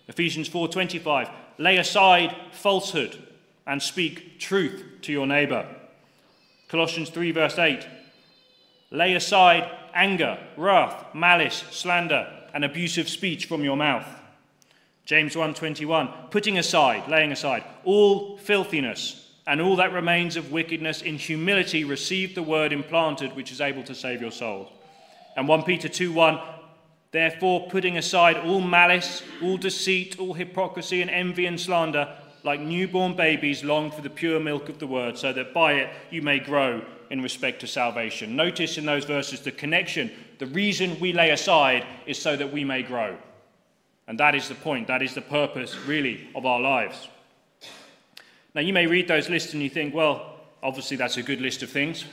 Ephesians 0.07 0.50
4:25 0.50 1.29
lay 1.57 1.77
aside 1.77 2.36
falsehood 2.51 3.17
and 3.67 3.81
speak 3.81 4.39
truth 4.39 4.83
to 5.01 5.12
your 5.12 5.27
neighbor. 5.27 5.67
Colossians 6.67 7.10
3 7.10 7.31
verse 7.31 7.60
8 7.60 7.86
lay 8.91 9.13
aside 9.13 9.69
anger, 9.93 10.38
wrath, 10.57 11.13
malice, 11.13 11.63
slander 11.71 12.27
and 12.53 12.65
abusive 12.65 13.07
speech 13.07 13.45
from 13.45 13.63
your 13.63 13.77
mouth. 13.77 14.07
James 15.05 15.36
1:21 15.36 16.29
putting 16.29 16.57
aside, 16.57 17.07
laying 17.10 17.31
aside 17.31 17.63
all 17.83 18.38
filthiness 18.38 19.21
and 19.48 19.62
all 19.62 19.75
that 19.77 19.93
remains 19.93 20.36
of 20.36 20.51
wickedness 20.51 21.01
in 21.01 21.17
humility 21.17 21.83
receive 21.83 22.36
the 22.36 22.43
word 22.43 22.71
implanted 22.71 23.36
which 23.36 23.51
is 23.51 23.62
able 23.62 23.83
to 23.83 23.95
save 23.95 24.21
your 24.21 24.31
souls. 24.31 24.71
And 25.36 25.48
1 25.48 25.63
Peter 25.63 25.89
2 25.89 26.12
1 26.12 26.39
Therefore, 27.12 27.67
putting 27.69 27.98
aside 27.98 28.38
all 28.38 28.62
malice, 28.62 29.21
all 29.43 29.57
deceit, 29.57 30.17
all 30.17 30.33
hypocrisy, 30.33 31.01
and 31.01 31.12
envy 31.12 31.45
and 31.45 31.60
slander, 31.60 32.15
like 32.43 32.62
newborn 32.62 33.15
babies, 33.15 33.63
long 33.65 33.91
for 33.91 34.01
the 34.01 34.10
pure 34.10 34.39
milk 34.39 34.69
of 34.69 34.79
the 34.79 34.88
word, 34.88 35.17
so 35.17 35.33
that 35.33 35.53
by 35.53 35.74
it 35.74 35.93
you 36.10 36.21
may 36.21 36.39
grow 36.39 36.81
in 37.10 37.21
respect 37.21 37.60
to 37.60 37.67
salvation. 37.67 38.38
Notice 38.38 38.77
in 38.77 38.86
those 38.86 39.03
verses 39.03 39.41
the 39.41 39.51
connection. 39.51 40.10
The 40.39 40.45
reason 40.48 40.98
we 41.01 41.12
lay 41.12 41.31
aside 41.31 41.86
is 42.05 42.17
so 42.17 42.38
that 42.38 42.53
we 42.53 42.63
may 42.63 42.81
grow. 42.81 43.17
And 44.07 44.17
that 44.19 44.33
is 44.33 44.48
the 44.48 44.55
point, 44.55 44.88
that 44.88 45.01
is 45.01 45.13
the 45.13 45.21
purpose, 45.21 45.75
really, 45.86 46.29
of 46.33 46.45
our 46.45 46.62
lives. 46.62 47.10
Now, 48.53 48.62
you 48.62 48.74
may 48.74 48.88
read 48.88 49.08
those 49.08 49.29
lists 49.29 49.53
and 49.53 49.63
you 49.63 49.70
think, 49.70 49.93
well, 49.93 50.36
obviously 50.62 50.98
that's 50.98 51.17
a 51.17 51.24
good 51.24 51.41
list 51.41 51.63
of 51.63 51.70
things 51.70 52.05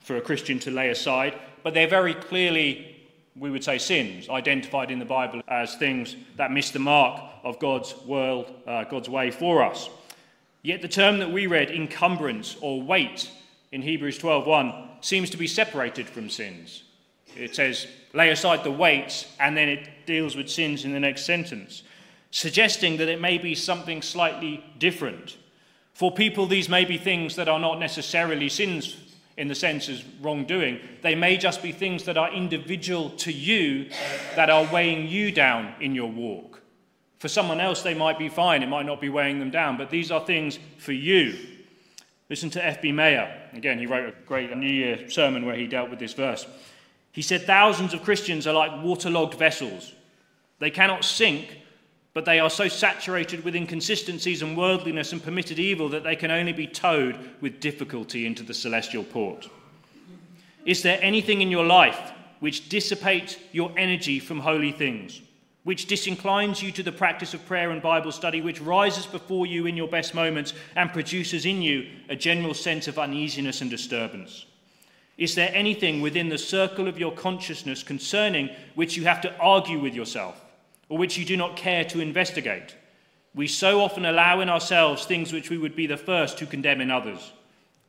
for 0.00 0.16
a 0.16 0.20
Christian 0.20 0.58
to 0.60 0.70
lay 0.70 0.90
aside, 0.90 1.38
but 1.62 1.74
they're 1.74 1.88
very 1.88 2.14
clearly, 2.14 2.96
we 3.34 3.50
would 3.50 3.64
say, 3.64 3.78
sins 3.78 4.28
identified 4.28 4.90
in 4.90 4.98
the 4.98 5.04
Bible 5.04 5.40
as 5.48 5.74
things 5.74 6.14
that 6.36 6.52
miss 6.52 6.70
the 6.70 6.78
mark 6.78 7.20
of 7.42 7.58
God's 7.58 7.94
world, 8.06 8.52
uh, 8.66 8.84
God's 8.84 9.08
way 9.08 9.30
for 9.30 9.64
us. 9.64 9.88
Yet 10.62 10.82
the 10.82 10.88
term 10.88 11.18
that 11.18 11.32
we 11.32 11.46
read, 11.46 11.70
encumbrance 11.70 12.56
or 12.60 12.82
weight, 12.82 13.30
in 13.72 13.82
Hebrews 13.82 14.18
12:1, 14.18 14.88
seems 15.00 15.30
to 15.30 15.36
be 15.36 15.46
separated 15.46 16.08
from 16.08 16.30
sins. 16.30 16.82
It 17.36 17.54
says, 17.54 17.86
lay 18.12 18.30
aside 18.30 18.64
the 18.64 18.70
weights, 18.70 19.26
and 19.38 19.56
then 19.56 19.68
it 19.68 19.88
deals 20.06 20.36
with 20.36 20.48
sins 20.48 20.84
in 20.84 20.92
the 20.92 21.00
next 21.00 21.24
sentence, 21.24 21.82
suggesting 22.30 22.96
that 22.98 23.08
it 23.08 23.20
may 23.20 23.38
be 23.38 23.54
something 23.54 24.02
slightly 24.02 24.64
different. 24.78 25.36
For 25.96 26.12
people, 26.12 26.46
these 26.46 26.68
may 26.68 26.84
be 26.84 26.98
things 26.98 27.36
that 27.36 27.48
are 27.48 27.58
not 27.58 27.78
necessarily 27.78 28.50
sins 28.50 28.98
in 29.38 29.48
the 29.48 29.54
sense 29.54 29.88
as 29.88 30.04
wrongdoing. 30.20 30.78
They 31.00 31.14
may 31.14 31.38
just 31.38 31.62
be 31.62 31.72
things 31.72 32.04
that 32.04 32.18
are 32.18 32.30
individual 32.30 33.08
to 33.10 33.32
you 33.32 33.88
that 34.34 34.50
are 34.50 34.70
weighing 34.70 35.08
you 35.08 35.32
down 35.32 35.72
in 35.80 35.94
your 35.94 36.10
walk. 36.10 36.60
For 37.18 37.28
someone 37.28 37.62
else, 37.62 37.80
they 37.80 37.94
might 37.94 38.18
be 38.18 38.28
fine, 38.28 38.62
it 38.62 38.68
might 38.68 38.84
not 38.84 39.00
be 39.00 39.08
weighing 39.08 39.38
them 39.38 39.50
down, 39.50 39.78
but 39.78 39.88
these 39.88 40.10
are 40.10 40.20
things 40.20 40.58
for 40.76 40.92
you. 40.92 41.34
Listen 42.28 42.50
to 42.50 42.62
F.B. 42.62 42.92
Meyer. 42.92 43.48
Again, 43.54 43.78
he 43.78 43.86
wrote 43.86 44.06
a 44.06 44.26
great 44.26 44.54
New 44.54 44.68
Year 44.68 45.08
sermon 45.08 45.46
where 45.46 45.56
he 45.56 45.66
dealt 45.66 45.88
with 45.88 45.98
this 45.98 46.12
verse. 46.12 46.46
He 47.10 47.22
said, 47.22 47.46
Thousands 47.46 47.94
of 47.94 48.02
Christians 48.02 48.46
are 48.46 48.52
like 48.52 48.84
waterlogged 48.84 49.38
vessels. 49.38 49.94
They 50.58 50.70
cannot 50.70 51.06
sink 51.06 51.62
but 52.16 52.24
they 52.24 52.40
are 52.40 52.48
so 52.48 52.66
saturated 52.66 53.44
with 53.44 53.54
inconsistencies 53.54 54.40
and 54.40 54.56
worldliness 54.56 55.12
and 55.12 55.22
permitted 55.22 55.58
evil 55.58 55.90
that 55.90 56.02
they 56.02 56.16
can 56.16 56.30
only 56.30 56.50
be 56.54 56.66
towed 56.66 57.18
with 57.42 57.60
difficulty 57.60 58.24
into 58.24 58.42
the 58.42 58.54
celestial 58.54 59.04
port. 59.04 59.50
Is 60.64 60.80
there 60.80 60.98
anything 61.02 61.42
in 61.42 61.50
your 61.50 61.66
life 61.66 62.12
which 62.40 62.70
dissipates 62.70 63.36
your 63.52 63.70
energy 63.76 64.18
from 64.18 64.40
holy 64.40 64.72
things, 64.72 65.20
which 65.64 65.88
disinclines 65.88 66.62
you 66.62 66.72
to 66.72 66.82
the 66.82 66.90
practice 66.90 67.34
of 67.34 67.44
prayer 67.44 67.70
and 67.70 67.82
Bible 67.82 68.12
study, 68.12 68.40
which 68.40 68.62
rises 68.62 69.04
before 69.04 69.44
you 69.44 69.66
in 69.66 69.76
your 69.76 69.86
best 69.86 70.14
moments 70.14 70.54
and 70.74 70.94
produces 70.94 71.44
in 71.44 71.60
you 71.60 71.86
a 72.08 72.16
general 72.16 72.54
sense 72.54 72.88
of 72.88 72.98
uneasiness 72.98 73.60
and 73.60 73.70
disturbance? 73.70 74.46
Is 75.18 75.34
there 75.34 75.50
anything 75.52 76.00
within 76.00 76.30
the 76.30 76.38
circle 76.38 76.88
of 76.88 76.98
your 76.98 77.12
consciousness 77.12 77.82
concerning 77.82 78.48
which 78.74 78.96
you 78.96 79.04
have 79.04 79.20
to 79.20 79.36
argue 79.36 79.78
with 79.78 79.92
yourself? 79.94 80.45
Or 80.88 80.98
which 80.98 81.18
you 81.18 81.24
do 81.24 81.36
not 81.36 81.56
care 81.56 81.84
to 81.84 82.00
investigate. 82.00 82.76
We 83.34 83.46
so 83.46 83.80
often 83.82 84.06
allow 84.06 84.40
in 84.40 84.48
ourselves 84.48 85.04
things 85.04 85.32
which 85.32 85.50
we 85.50 85.58
would 85.58 85.76
be 85.76 85.86
the 85.86 85.96
first 85.96 86.38
to 86.38 86.46
condemn 86.46 86.80
in 86.80 86.90
others. 86.90 87.32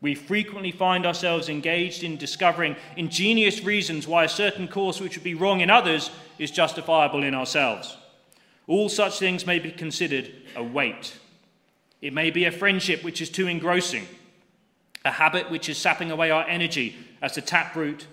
We 0.02 0.14
frequently 0.14 0.72
find 0.72 1.06
ourselves 1.06 1.50
engaged 1.50 2.04
in 2.04 2.18
discovering 2.18 2.76
ingenious 2.96 3.64
reasons 3.64 4.08
why 4.08 4.26
a 4.26 4.30
certain 4.30 4.68
course 4.68 5.00
which 5.00 5.16
would 5.16 5.24
be 5.24 5.34
wrong 5.34 5.62
in 5.62 5.70
others 5.70 6.12
is 6.38 6.52
justifiable 6.52 7.24
in 7.24 7.34
ourselves. 7.34 7.98
All 8.68 8.90
such 8.90 9.18
things 9.18 9.48
may 9.48 9.60
be 9.60 9.72
considered 9.72 10.32
a 10.56 10.64
weight. 10.64 11.18
It 12.02 12.14
may 12.14 12.30
be 12.30 12.46
a 12.46 12.52
friendship 12.52 13.04
which 13.04 13.22
is 13.22 13.30
too 13.30 13.48
engrossing, 13.48 14.06
a 15.04 15.12
habit 15.12 15.50
which 15.50 15.70
is 15.70 15.78
sapping 15.78 16.12
away 16.12 16.30
our 16.30 16.48
energy 16.48 16.96
as 17.22 17.34
the 17.34 17.42
taproot, 17.42 18.06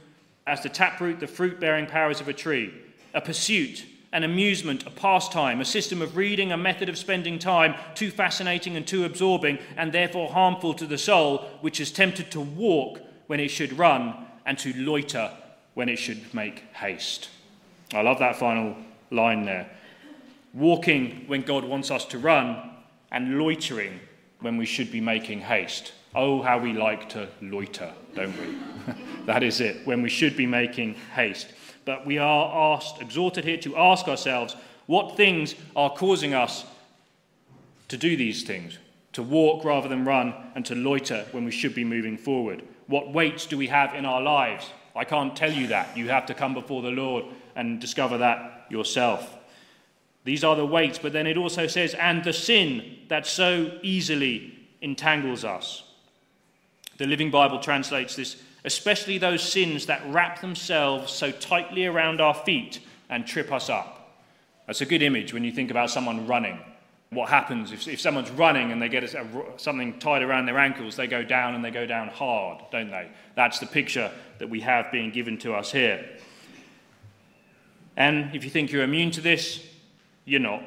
as 0.47 0.63
the 0.63 0.69
taproot 0.69 1.21
the 1.21 1.27
fruit-bearing 1.27 1.87
powers 1.87 2.21
of 2.21 2.29
a 2.29 2.33
tree, 2.33 2.73
a 3.13 3.21
pursuit 3.21 3.85
an 4.15 4.25
amusement, 4.25 4.87
a 4.87 4.91
pastime, 4.91 5.61
a 5.61 5.65
system 5.65 6.01
of 6.01 6.17
reading, 6.17 6.53
a 6.53 6.57
method 6.57 6.89
of 6.89 6.97
spending 6.97 7.39
time 7.39 7.75
too 7.95 8.11
fascinating 8.11 8.77
and 8.77 8.87
too 8.87 9.05
absorbing, 9.05 9.59
and 9.77 9.93
therefore 9.93 10.31
harmful 10.31 10.73
to 10.73 10.87
the 10.87 10.97
soul, 10.97 11.47
which 11.61 11.81
is 11.81 11.93
tempted 11.93 12.31
to 12.31 12.41
walk 12.41 13.01
when 13.27 13.41
it 13.41 13.49
should 13.49 13.77
run 13.77 14.15
and 14.47 14.59
to 14.59 14.73
loiter 14.75 15.31
when 15.75 15.89
it 15.89 15.97
should 15.97 16.33
make 16.33 16.61
haste. 16.73 17.29
I 17.93 18.01
love 18.01 18.21
that 18.21 18.37
final 18.37 18.77
line 19.11 19.45
there. 19.45 19.69
Walking 20.55 21.25
when 21.27 21.43
God 21.43 21.65
wants 21.65 21.91
us 21.91 22.07
to 22.07 22.19
run, 22.19 22.71
and 23.15 23.39
loitering 23.39 24.01
when 24.41 24.57
we 24.57 24.67
should 24.67 24.91
be 24.91 25.01
making 25.01 25.41
haste. 25.41 25.93
Oh, 26.17 26.43
how 26.43 26.59
we 26.59 26.73
like 26.73 27.09
to 27.11 27.29
loiter, 27.41 27.93
don't 28.15 28.35
we? 28.41 28.95
that 29.27 29.45
is 29.45 29.61
it, 29.61 29.87
when 29.87 30.03
we 30.03 30.09
should 30.09 30.37
be 30.37 30.47
making 30.47 30.95
haste. 31.15 31.53
But 31.85 32.07
we 32.07 32.19
are 32.19 32.75
asked, 32.75 33.01
exhorted 33.01 33.45
here 33.45 33.59
to 33.59 33.77
ask 33.77 34.09
ourselves 34.09 34.57
what 34.87 35.17
things 35.17 35.55
are 35.75 35.91
causing 35.91 36.35
us 36.35 36.65
to 37.89 37.97
do 37.97 38.17
these 38.17 38.45
things, 38.45 38.79
to 39.13 39.23
walk 39.23 39.65
rather 39.65 39.89
than 39.89 40.05
run, 40.05 40.35
and 40.55 40.65
to 40.67 40.75
loiter 40.75 41.27
when 41.33 41.45
we 41.45 41.51
should 41.51 41.75
be 41.75 41.85
moving 41.85 42.17
forward. 42.17 42.63
What 42.87 43.13
weights 43.13 43.47
do 43.47 43.57
we 43.57 43.69
have 43.69 43.95
in 43.95 44.05
our 44.05 44.21
lives? 44.21 44.71
I 44.97 45.05
can't 45.05 45.37
tell 45.37 45.53
you 45.53 45.69
that. 45.69 45.97
You 45.97 46.09
have 46.09 46.27
to 46.27 46.35
come 46.35 46.55
before 46.55 46.83
the 46.83 46.91
Lord 46.91 47.25
and 47.57 47.81
discover 47.81 48.19
that 48.19 48.67
yourself. 48.71 49.37
These 50.25 50.45
are 50.45 50.57
the 50.57 50.67
weights, 50.67 50.99
but 50.99 51.13
then 51.13 51.27
it 51.27 51.37
also 51.37 51.67
says, 51.67 51.95
and 51.95 52.25
the 52.25 52.33
sin 52.33 52.99
that 53.09 53.27
so 53.27 53.79
easily 53.83 54.59
entangles 54.81 55.45
us. 55.45 55.85
The 56.97 57.07
Living 57.07 57.31
Bible 57.31 57.59
translates 57.59 58.17
this 58.17 58.37
especially 58.65 59.19
those 59.19 59.43
sins 59.43 59.87
that 59.87 60.03
wrap 60.07 60.41
themselves 60.41 61.13
so 61.13 61.31
tightly 61.31 61.87
around 61.87 62.21
our 62.21 62.35
feet 62.35 62.81
and 63.11 63.27
trip 63.27 63.53
us 63.53 63.69
up. 63.69 64.23
That's 64.67 64.81
a 64.81 64.87
good 64.87 65.03
image 65.03 65.35
when 65.35 65.45
you 65.45 65.53
think 65.53 65.71
about 65.71 65.91
someone 65.91 66.27
running. 66.27 66.59
What 67.11 67.29
happens 67.29 67.71
if, 67.71 67.87
if 67.87 68.01
someone's 68.01 68.31
running 68.31 68.73
and 68.73 68.81
they 68.81 68.89
get 68.89 69.05
a, 69.05 69.27
something 69.57 69.99
tied 69.99 70.23
around 70.23 70.47
their 70.47 70.59
ankles, 70.59 70.97
they 70.97 71.07
go 71.07 71.23
down 71.23 71.55
and 71.55 71.65
they 71.65 71.71
go 71.71 71.87
down 71.87 72.09
hard, 72.09 72.65
don't 72.73 72.91
they? 72.91 73.09
That's 73.37 73.59
the 73.59 73.67
picture 73.67 74.11
that 74.39 74.49
we 74.49 74.61
have 74.61 74.91
being 74.91 75.11
given 75.11 75.39
to 75.39 75.55
us 75.55 75.71
here. 75.71 76.09
And 77.97 78.35
if 78.35 78.43
you 78.43 78.51
think 78.51 78.73
you're 78.73 78.83
immune 78.83 79.11
to 79.13 79.21
this, 79.21 79.65
you're 80.25 80.41
not. 80.41 80.63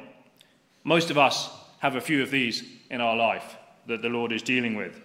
Most 0.84 1.10
of 1.10 1.18
us 1.18 1.50
have 1.80 1.96
a 1.96 2.00
few 2.00 2.22
of 2.22 2.30
these 2.30 2.64
in 2.90 3.00
our 3.00 3.16
life 3.16 3.56
that 3.86 4.00
the 4.00 4.08
Lord 4.08 4.32
is 4.32 4.42
dealing 4.42 4.74
with. 4.74 4.98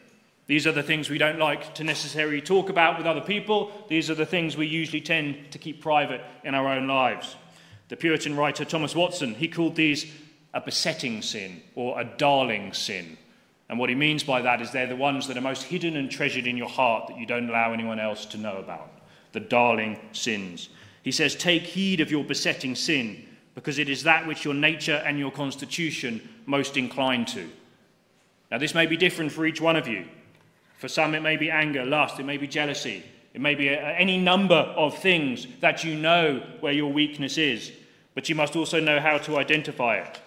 These 0.54 0.68
are 0.68 0.72
the 0.72 0.84
things 0.84 1.10
we 1.10 1.18
don't 1.18 1.40
like 1.40 1.74
to 1.74 1.84
necessarily 1.84 2.40
talk 2.40 2.70
about 2.70 3.00
with 3.00 3.08
other 3.08 3.22
people. 3.22 3.72
These 3.90 4.12
are 4.12 4.14
the 4.14 4.24
things 4.24 4.56
we 4.56 4.68
usually 4.68 5.02
tend 5.02 5.50
to 5.50 5.58
keep 5.58 5.82
private 5.82 6.22
in 6.44 6.54
our 6.54 6.68
own 6.68 6.86
lives. 6.88 7.36
The 7.90 7.96
Puritan 7.96 8.36
writer 8.36 8.64
Thomas 8.64 8.96
Watson, 8.96 9.34
he 9.34 9.48
called 9.48 9.76
these 9.76 10.06
a 10.54 10.62
besetting 10.62 11.24
sin 11.24 11.64
or 11.74 12.00
a 12.00 12.06
darling 12.06 12.72
sin. 12.72 13.18
And 13.68 13.80
what 13.80 13.90
he 13.90 13.96
means 13.96 14.24
by 14.24 14.44
that 14.44 14.62
is 14.62 14.70
they're 14.70 14.86
the 14.86 14.96
ones 14.96 15.28
that 15.28 15.38
are 15.38 15.42
most 15.42 15.64
hidden 15.64 15.98
and 15.98 16.12
treasured 16.12 16.46
in 16.46 16.56
your 16.56 16.70
heart 16.70 17.08
that 17.08 17.18
you 17.18 17.26
don't 17.26 17.50
allow 17.50 17.74
anyone 17.74 18.00
else 18.00 18.24
to 18.28 18.38
know 18.38 18.58
about. 18.58 18.92
The 19.32 19.40
darling 19.40 19.98
sins. 20.12 20.70
He 21.02 21.12
says, 21.12 21.34
Take 21.34 21.64
heed 21.64 22.00
of 22.00 22.12
your 22.12 22.24
besetting 22.24 22.76
sin, 22.76 23.26
because 23.56 23.80
it 23.80 23.90
is 23.90 24.04
that 24.04 24.28
which 24.28 24.46
your 24.46 24.54
nature 24.54 25.02
and 25.04 25.18
your 25.18 25.32
constitution 25.32 26.22
most 26.46 26.78
incline 26.78 27.26
to. 27.26 27.50
Now, 28.52 28.60
this 28.60 28.76
may 28.76 28.86
be 28.86 28.98
different 28.98 29.32
for 29.32 29.48
each 29.48 29.60
one 29.60 29.76
of 29.76 29.88
you. 29.88 30.06
For 30.84 30.90
some, 30.90 31.16
it 31.16 31.22
may 31.22 31.38
be 31.38 31.50
anger, 31.50 31.86
lust, 31.86 32.20
it 32.20 32.26
may 32.26 32.36
be 32.36 32.46
jealousy, 32.46 33.06
it 33.34 33.40
may 33.40 33.56
be 33.56 33.70
a, 33.70 33.80
any 33.94 34.18
number 34.18 34.54
of 34.54 34.98
things 34.98 35.48
that 35.62 35.86
you 35.86 35.96
know 35.96 36.46
where 36.60 36.74
your 36.74 36.92
weakness 36.92 37.38
is, 37.38 37.72
but 38.16 38.28
you 38.28 38.36
must 38.36 38.58
also 38.58 38.82
know 38.82 39.00
how 39.00 39.18
to 39.20 39.38
identify 39.38 40.00
it. 40.00 40.20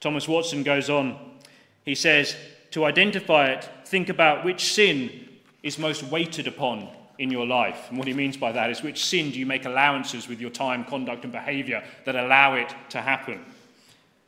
Thomas 0.00 0.28
Watson 0.28 0.62
goes 0.62 0.90
on, 0.90 1.18
he 1.86 1.94
says, 1.94 2.36
To 2.72 2.84
identify 2.84 3.46
it, 3.46 3.66
think 3.86 4.10
about 4.10 4.44
which 4.44 4.74
sin 4.74 5.26
is 5.62 5.78
most 5.78 6.02
weighted 6.02 6.48
upon 6.48 6.86
in 7.18 7.30
your 7.30 7.46
life. 7.46 7.86
And 7.88 7.96
what 7.96 8.06
he 8.06 8.12
means 8.12 8.36
by 8.36 8.52
that 8.52 8.68
is 8.68 8.82
which 8.82 9.06
sin 9.06 9.30
do 9.30 9.38
you 9.38 9.46
make 9.46 9.64
allowances 9.64 10.28
with 10.28 10.38
your 10.38 10.50
time, 10.50 10.84
conduct, 10.84 11.24
and 11.24 11.32
behavior 11.32 11.82
that 12.04 12.14
allow 12.14 12.56
it 12.56 12.74
to 12.90 13.00
happen? 13.00 13.42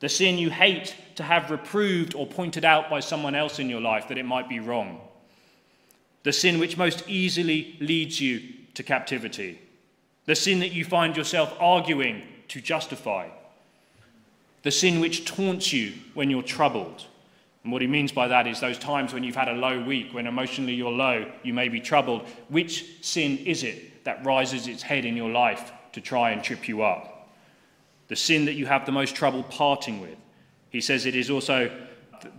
The 0.01 0.09
sin 0.09 0.39
you 0.39 0.49
hate 0.49 0.97
to 1.17 1.23
have 1.23 1.51
reproved 1.51 2.15
or 2.15 2.27
pointed 2.27 2.65
out 2.65 2.89
by 2.89 3.01
someone 3.01 3.35
else 3.35 3.59
in 3.59 3.69
your 3.69 3.83
life 3.83 4.09
that 4.09 4.17
it 4.17 4.25
might 4.25 4.49
be 4.49 4.59
wrong 4.59 5.03
the 6.27 6.33
sin 6.33 6.59
which 6.59 6.77
most 6.77 7.09
easily 7.09 7.77
leads 7.79 8.21
you 8.21 8.43
to 8.75 8.83
captivity, 8.83 9.61
the 10.25 10.35
sin 10.35 10.59
that 10.59 10.73
you 10.73 10.85
find 10.85 11.17
yourself 11.17 11.57
arguing 11.61 12.21
to 12.49 12.61
justify, 12.61 13.29
the 14.65 14.71
sin 14.73 14.99
which 14.99 15.25
taunts 15.25 15.73
you 15.73 15.93
when 16.15 16.29
you're 16.29 16.43
troubled. 16.43 17.07
And 17.63 17.73
what 17.73 17.81
he 17.81 17.87
means 17.87 18.11
by 18.11 18.27
that 18.27 18.49
is 18.49 18.59
those 18.59 18.77
times 18.77 19.13
when 19.13 19.23
you've 19.23 19.37
had 19.37 19.47
a 19.47 19.53
low 19.53 19.81
week, 19.81 20.13
when 20.13 20.27
emotionally 20.27 20.75
you're 20.75 20.91
low, 20.91 21.31
you 21.45 21.55
may 21.55 21.69
be 21.69 21.81
troubled. 21.81 22.23
Which 22.49 23.05
sin 23.05 23.39
is 23.39 23.63
it 23.63 24.03
that 24.03 24.27
rises 24.27 24.67
its 24.67 24.83
head 24.83 25.05
in 25.05 25.17
your 25.17 25.31
life 25.31 25.71
to 25.93 26.01
try 26.01 26.33
and 26.33 26.43
trip 26.43 26.67
you 26.67 26.83
up? 26.83 27.31
The 28.09 28.17
sin 28.17 28.47
that 28.47 28.55
you 28.55 28.67
have 28.67 28.85
the 28.85 28.91
most 28.91 29.15
trouble 29.15 29.45
parting 29.45 30.01
with. 30.01 30.17
He 30.71 30.81
says 30.81 31.07
it 31.07 31.15
is 31.15 31.31
also 31.31 31.71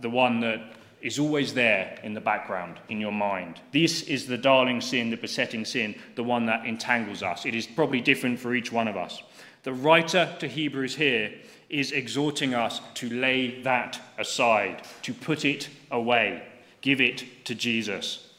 the 0.02 0.10
one 0.10 0.40
that 0.40 0.60
is 1.00 1.18
always 1.18 1.54
there 1.54 1.98
in 2.02 2.14
the 2.14 2.20
background, 2.20 2.78
in 2.88 3.00
your 3.00 3.12
mind. 3.12 3.60
This 3.72 4.02
is 4.02 4.26
the 4.26 4.38
darling 4.38 4.80
sin, 4.80 5.10
the 5.10 5.16
besetting 5.16 5.64
sin, 5.64 5.94
the 6.16 6.24
one 6.24 6.46
that 6.46 6.66
entangles 6.66 7.22
us. 7.22 7.46
It 7.46 7.54
is 7.54 7.66
probably 7.66 8.00
different 8.00 8.38
for 8.38 8.54
each 8.54 8.72
one 8.72 8.88
of 8.88 8.96
us. 8.96 9.22
The 9.62 9.72
writer 9.72 10.34
to 10.40 10.48
Hebrews 10.48 10.96
here 10.96 11.32
is 11.68 11.92
exhorting 11.92 12.54
us 12.54 12.80
to 12.94 13.10
lay 13.10 13.62
that 13.62 14.00
aside, 14.18 14.82
to 15.02 15.12
put 15.14 15.44
it 15.44 15.68
away, 15.90 16.42
give 16.80 17.00
it 17.00 17.44
to 17.44 17.54
Jesus. 17.54 18.32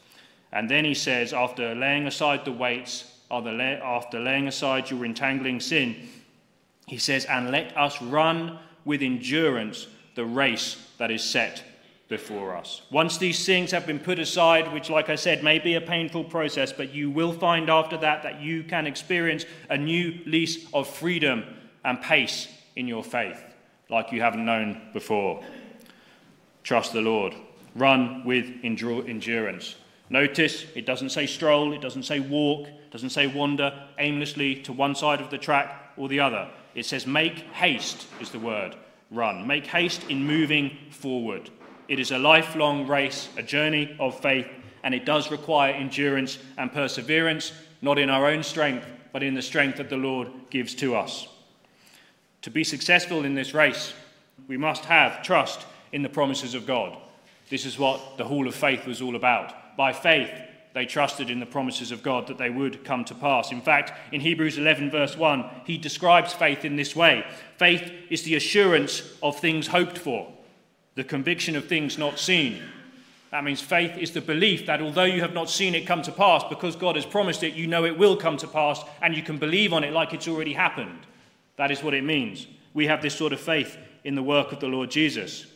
And 0.52 0.68
then 0.68 0.84
he 0.84 0.94
says, 0.94 1.32
after 1.32 1.74
laying 1.74 2.06
aside 2.06 2.44
the 2.44 2.52
weights, 2.52 3.18
after 3.30 4.18
laying 4.18 4.48
aside 4.48 4.90
your 4.90 5.04
entangling 5.04 5.60
sin, 5.60 6.08
he 6.86 6.98
says, 6.98 7.24
and 7.26 7.52
let 7.52 7.76
us 7.76 8.02
run 8.02 8.58
with 8.84 9.02
endurance 9.02 9.86
the 10.16 10.24
race 10.24 10.88
that 10.98 11.10
is 11.10 11.22
set 11.22 11.62
before 12.10 12.56
us. 12.56 12.82
Once 12.90 13.16
these 13.16 13.46
things 13.46 13.70
have 13.70 13.86
been 13.86 14.00
put 14.00 14.18
aside, 14.18 14.70
which, 14.72 14.90
like 14.90 15.08
I 15.08 15.14
said, 15.14 15.44
may 15.44 15.60
be 15.60 15.76
a 15.76 15.80
painful 15.80 16.24
process, 16.24 16.72
but 16.72 16.92
you 16.92 17.08
will 17.08 17.32
find 17.32 17.70
after 17.70 17.96
that 17.98 18.24
that 18.24 18.42
you 18.42 18.64
can 18.64 18.86
experience 18.86 19.46
a 19.70 19.78
new 19.78 20.18
lease 20.26 20.66
of 20.74 20.88
freedom 20.88 21.44
and 21.84 22.02
pace 22.02 22.48
in 22.74 22.88
your 22.88 23.04
faith, 23.04 23.42
like 23.88 24.10
you 24.10 24.20
haven't 24.20 24.44
known 24.44 24.82
before. 24.92 25.42
Trust 26.64 26.92
the 26.92 27.00
Lord. 27.00 27.34
Run 27.76 28.24
with 28.24 28.50
endurance. 28.64 29.76
Notice 30.10 30.66
it 30.74 30.86
doesn't 30.86 31.10
say 31.10 31.26
stroll, 31.26 31.72
it 31.72 31.80
doesn't 31.80 32.02
say 32.02 32.18
walk, 32.18 32.66
it 32.66 32.90
doesn't 32.90 33.10
say 33.10 33.28
wander 33.28 33.86
aimlessly 33.98 34.56
to 34.62 34.72
one 34.72 34.96
side 34.96 35.20
of 35.20 35.30
the 35.30 35.38
track 35.38 35.92
or 35.96 36.08
the 36.08 36.18
other. 36.18 36.50
It 36.74 36.86
says 36.86 37.06
make 37.06 37.38
haste, 37.52 38.08
is 38.20 38.30
the 38.30 38.40
word. 38.40 38.74
Run. 39.12 39.46
Make 39.46 39.66
haste 39.66 40.08
in 40.08 40.26
moving 40.26 40.76
forward. 40.90 41.50
It 41.90 41.98
is 41.98 42.12
a 42.12 42.18
lifelong 42.20 42.86
race, 42.86 43.28
a 43.36 43.42
journey 43.42 43.96
of 43.98 44.20
faith, 44.20 44.46
and 44.84 44.94
it 44.94 45.04
does 45.04 45.32
require 45.32 45.72
endurance 45.72 46.38
and 46.56 46.72
perseverance, 46.72 47.52
not 47.82 47.98
in 47.98 48.08
our 48.08 48.28
own 48.28 48.44
strength, 48.44 48.86
but 49.12 49.24
in 49.24 49.34
the 49.34 49.42
strength 49.42 49.78
that 49.78 49.90
the 49.90 49.96
Lord 49.96 50.28
gives 50.50 50.72
to 50.76 50.94
us. 50.94 51.26
To 52.42 52.50
be 52.50 52.62
successful 52.62 53.24
in 53.24 53.34
this 53.34 53.54
race, 53.54 53.92
we 54.46 54.56
must 54.56 54.84
have 54.84 55.24
trust 55.24 55.66
in 55.90 56.02
the 56.02 56.08
promises 56.08 56.54
of 56.54 56.64
God. 56.64 56.96
This 57.48 57.66
is 57.66 57.76
what 57.76 58.16
the 58.18 58.24
Hall 58.24 58.46
of 58.46 58.54
Faith 58.54 58.86
was 58.86 59.02
all 59.02 59.16
about. 59.16 59.76
By 59.76 59.92
faith, 59.92 60.30
they 60.74 60.86
trusted 60.86 61.28
in 61.28 61.40
the 61.40 61.44
promises 61.44 61.90
of 61.90 62.04
God 62.04 62.28
that 62.28 62.38
they 62.38 62.50
would 62.50 62.84
come 62.84 63.04
to 63.06 63.16
pass. 63.16 63.50
In 63.50 63.62
fact, 63.62 63.92
in 64.12 64.20
Hebrews 64.20 64.58
11, 64.58 64.92
verse 64.92 65.16
1, 65.16 65.44
he 65.64 65.76
describes 65.76 66.32
faith 66.32 66.64
in 66.64 66.76
this 66.76 66.94
way 66.94 67.26
faith 67.56 67.90
is 68.10 68.22
the 68.22 68.36
assurance 68.36 69.02
of 69.24 69.40
things 69.40 69.66
hoped 69.66 69.98
for 69.98 70.32
the 70.94 71.04
conviction 71.04 71.56
of 71.56 71.66
things 71.66 71.98
not 71.98 72.18
seen. 72.18 72.62
That 73.30 73.44
means 73.44 73.60
faith 73.60 73.96
is 73.96 74.10
the 74.10 74.20
belief 74.20 74.66
that 74.66 74.82
although 74.82 75.04
you 75.04 75.20
have 75.20 75.34
not 75.34 75.48
seen 75.48 75.74
it 75.74 75.86
come 75.86 76.02
to 76.02 76.12
pass, 76.12 76.42
because 76.48 76.74
God 76.74 76.96
has 76.96 77.06
promised 77.06 77.44
it, 77.44 77.54
you 77.54 77.68
know 77.68 77.84
it 77.84 77.96
will 77.96 78.16
come 78.16 78.36
to 78.38 78.48
pass 78.48 78.82
and 79.02 79.16
you 79.16 79.22
can 79.22 79.38
believe 79.38 79.72
on 79.72 79.84
it 79.84 79.92
like 79.92 80.12
it's 80.12 80.26
already 80.26 80.52
happened. 80.52 81.06
That 81.56 81.70
is 81.70 81.82
what 81.82 81.94
it 81.94 82.02
means. 82.02 82.48
We 82.74 82.86
have 82.86 83.02
this 83.02 83.14
sort 83.14 83.32
of 83.32 83.40
faith 83.40 83.76
in 84.02 84.14
the 84.16 84.22
work 84.22 84.50
of 84.50 84.60
the 84.60 84.66
Lord 84.66 84.90
Jesus. 84.90 85.46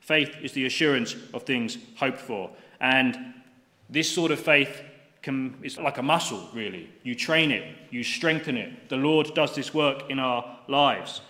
Faith 0.00 0.36
is 0.40 0.52
the 0.52 0.64
assurance 0.64 1.16
of 1.34 1.42
things 1.42 1.76
hoped 1.96 2.20
for. 2.20 2.50
And 2.80 3.34
this 3.90 4.10
sort 4.10 4.30
of 4.30 4.40
faith 4.40 4.80
can, 5.20 5.58
is 5.62 5.76
like 5.76 5.98
a 5.98 6.02
muscle, 6.02 6.48
really. 6.54 6.88
You 7.02 7.14
train 7.14 7.50
it, 7.50 7.76
you 7.90 8.02
strengthen 8.02 8.56
it. 8.56 8.88
The 8.88 8.96
Lord 8.96 9.34
does 9.34 9.54
this 9.54 9.74
work 9.74 10.08
in 10.08 10.18
our 10.18 10.58
lives 10.66 11.20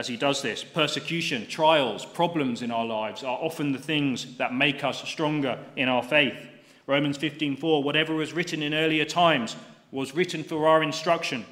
as 0.00 0.08
he 0.08 0.16
does 0.16 0.40
this. 0.40 0.64
Persecution, 0.64 1.46
trials, 1.46 2.06
problems 2.06 2.62
in 2.62 2.70
our 2.70 2.86
lives 2.86 3.22
are 3.22 3.36
often 3.38 3.70
the 3.70 3.78
things 3.78 4.38
that 4.38 4.54
make 4.54 4.82
us 4.82 5.06
stronger 5.06 5.58
in 5.76 5.90
our 5.90 6.02
faith. 6.02 6.38
Romans 6.86 7.18
15:4 7.18 7.82
whatever 7.82 8.14
was 8.14 8.32
written 8.32 8.62
in 8.62 8.72
earlier 8.72 9.04
times 9.04 9.56
was 9.92 10.14
written 10.14 10.42
for 10.42 10.66
our 10.66 10.82
instruction 10.82 11.44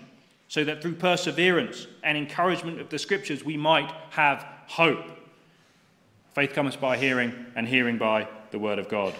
so 0.48 0.64
that 0.64 0.80
through 0.80 0.94
perseverance 0.94 1.88
and 2.02 2.16
encouragement 2.16 2.80
of 2.80 2.88
the 2.88 2.98
scriptures 2.98 3.44
we 3.44 3.58
might 3.58 3.92
have 4.08 4.46
hope. 4.66 5.04
Faith 6.34 6.54
comes 6.54 6.74
by 6.74 6.96
hearing, 6.96 7.34
and 7.54 7.68
hearing 7.68 7.98
by 7.98 8.26
the 8.50 8.58
word 8.58 8.78
of 8.78 8.88
God. 8.88 9.14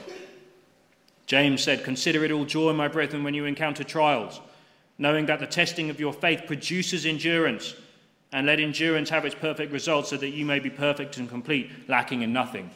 James 1.26 1.62
said, 1.62 1.84
Consider 1.84 2.24
it 2.24 2.30
all 2.30 2.46
joy, 2.46 2.72
my 2.72 2.88
brethren, 2.88 3.24
when 3.24 3.34
you 3.34 3.44
encounter 3.44 3.84
trials, 3.84 4.40
knowing 4.96 5.26
that 5.26 5.38
the 5.38 5.46
testing 5.46 5.90
of 5.90 6.00
your 6.00 6.14
faith 6.14 6.44
produces 6.46 7.04
endurance, 7.04 7.74
and 8.32 8.46
let 8.46 8.60
endurance 8.60 9.10
have 9.10 9.24
its 9.24 9.34
perfect 9.34 9.72
result, 9.72 10.06
so 10.06 10.16
that 10.16 10.30
you 10.30 10.44
may 10.44 10.58
be 10.58 10.70
perfect 10.70 11.16
and 11.16 11.28
complete, 11.28 11.70
lacking 11.88 12.22
in 12.22 12.32
nothing. 12.32 12.70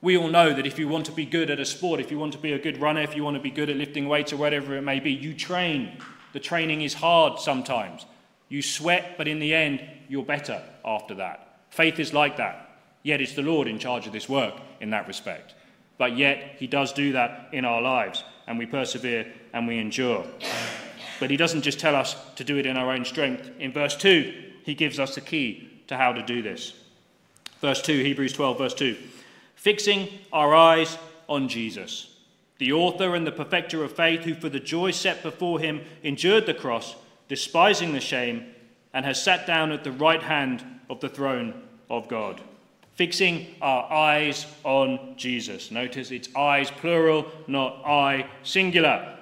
We 0.00 0.16
all 0.16 0.28
know 0.28 0.54
that 0.54 0.66
if 0.66 0.78
you 0.78 0.88
want 0.88 1.06
to 1.06 1.12
be 1.12 1.26
good 1.26 1.50
at 1.50 1.58
a 1.58 1.64
sport, 1.64 1.98
if 1.98 2.10
you 2.10 2.18
want 2.18 2.32
to 2.32 2.38
be 2.38 2.52
a 2.52 2.58
good 2.58 2.80
runner, 2.80 3.00
if 3.02 3.16
you 3.16 3.24
want 3.24 3.36
to 3.36 3.42
be 3.42 3.50
good 3.50 3.68
at 3.68 3.76
lifting 3.76 4.08
weights 4.08 4.32
or 4.32 4.36
whatever 4.36 4.76
it 4.76 4.82
may 4.82 5.00
be, 5.00 5.10
you 5.10 5.34
train. 5.34 5.98
The 6.32 6.40
training 6.40 6.82
is 6.82 6.94
hard 6.94 7.40
sometimes. 7.40 8.06
You 8.48 8.62
sweat, 8.62 9.14
but 9.18 9.26
in 9.26 9.40
the 9.40 9.54
end, 9.54 9.82
you're 10.08 10.24
better 10.24 10.62
after 10.84 11.14
that. 11.14 11.58
Faith 11.70 11.98
is 11.98 12.14
like 12.14 12.36
that. 12.36 12.76
Yet 13.02 13.20
it's 13.20 13.34
the 13.34 13.42
Lord 13.42 13.66
in 13.66 13.78
charge 13.78 14.06
of 14.06 14.12
this 14.12 14.28
work 14.28 14.54
in 14.80 14.90
that 14.90 15.08
respect. 15.08 15.54
But 15.98 16.16
yet, 16.16 16.56
He 16.58 16.66
does 16.66 16.92
do 16.92 17.12
that 17.12 17.48
in 17.52 17.64
our 17.64 17.82
lives, 17.82 18.22
and 18.46 18.58
we 18.58 18.66
persevere 18.66 19.26
and 19.52 19.66
we 19.66 19.78
endure. 19.78 20.24
But 21.18 21.30
He 21.30 21.36
doesn't 21.36 21.62
just 21.62 21.80
tell 21.80 21.96
us 21.96 22.14
to 22.36 22.44
do 22.44 22.56
it 22.56 22.66
in 22.66 22.76
our 22.76 22.92
own 22.92 23.04
strength. 23.04 23.50
In 23.58 23.72
verse 23.72 23.96
2, 23.96 24.44
He 24.68 24.74
gives 24.74 25.00
us 25.00 25.14
the 25.14 25.22
key 25.22 25.66
to 25.86 25.96
how 25.96 26.12
to 26.12 26.20
do 26.20 26.42
this. 26.42 26.74
Verse 27.62 27.80
2, 27.80 28.02
Hebrews 28.02 28.34
12, 28.34 28.58
verse 28.58 28.74
2 28.74 28.98
fixing 29.54 30.10
our 30.30 30.54
eyes 30.54 30.98
on 31.26 31.48
Jesus, 31.48 32.14
the 32.58 32.74
author 32.74 33.14
and 33.14 33.26
the 33.26 33.32
perfecter 33.32 33.82
of 33.82 33.96
faith, 33.96 34.24
who 34.24 34.34
for 34.34 34.50
the 34.50 34.60
joy 34.60 34.90
set 34.90 35.22
before 35.22 35.58
him 35.58 35.80
endured 36.02 36.44
the 36.44 36.52
cross, 36.52 36.96
despising 37.28 37.94
the 37.94 38.00
shame, 38.00 38.44
and 38.92 39.06
has 39.06 39.22
sat 39.22 39.46
down 39.46 39.72
at 39.72 39.84
the 39.84 39.92
right 39.92 40.22
hand 40.22 40.62
of 40.90 41.00
the 41.00 41.08
throne 41.08 41.62
of 41.88 42.06
God. 42.06 42.38
Fixing 42.94 43.46
our 43.62 43.90
eyes 43.90 44.44
on 44.64 45.14
Jesus. 45.16 45.70
Notice 45.70 46.10
it's 46.10 46.28
eyes 46.36 46.70
plural, 46.70 47.26
not 47.46 47.86
eye 47.86 48.28
singular. 48.42 49.16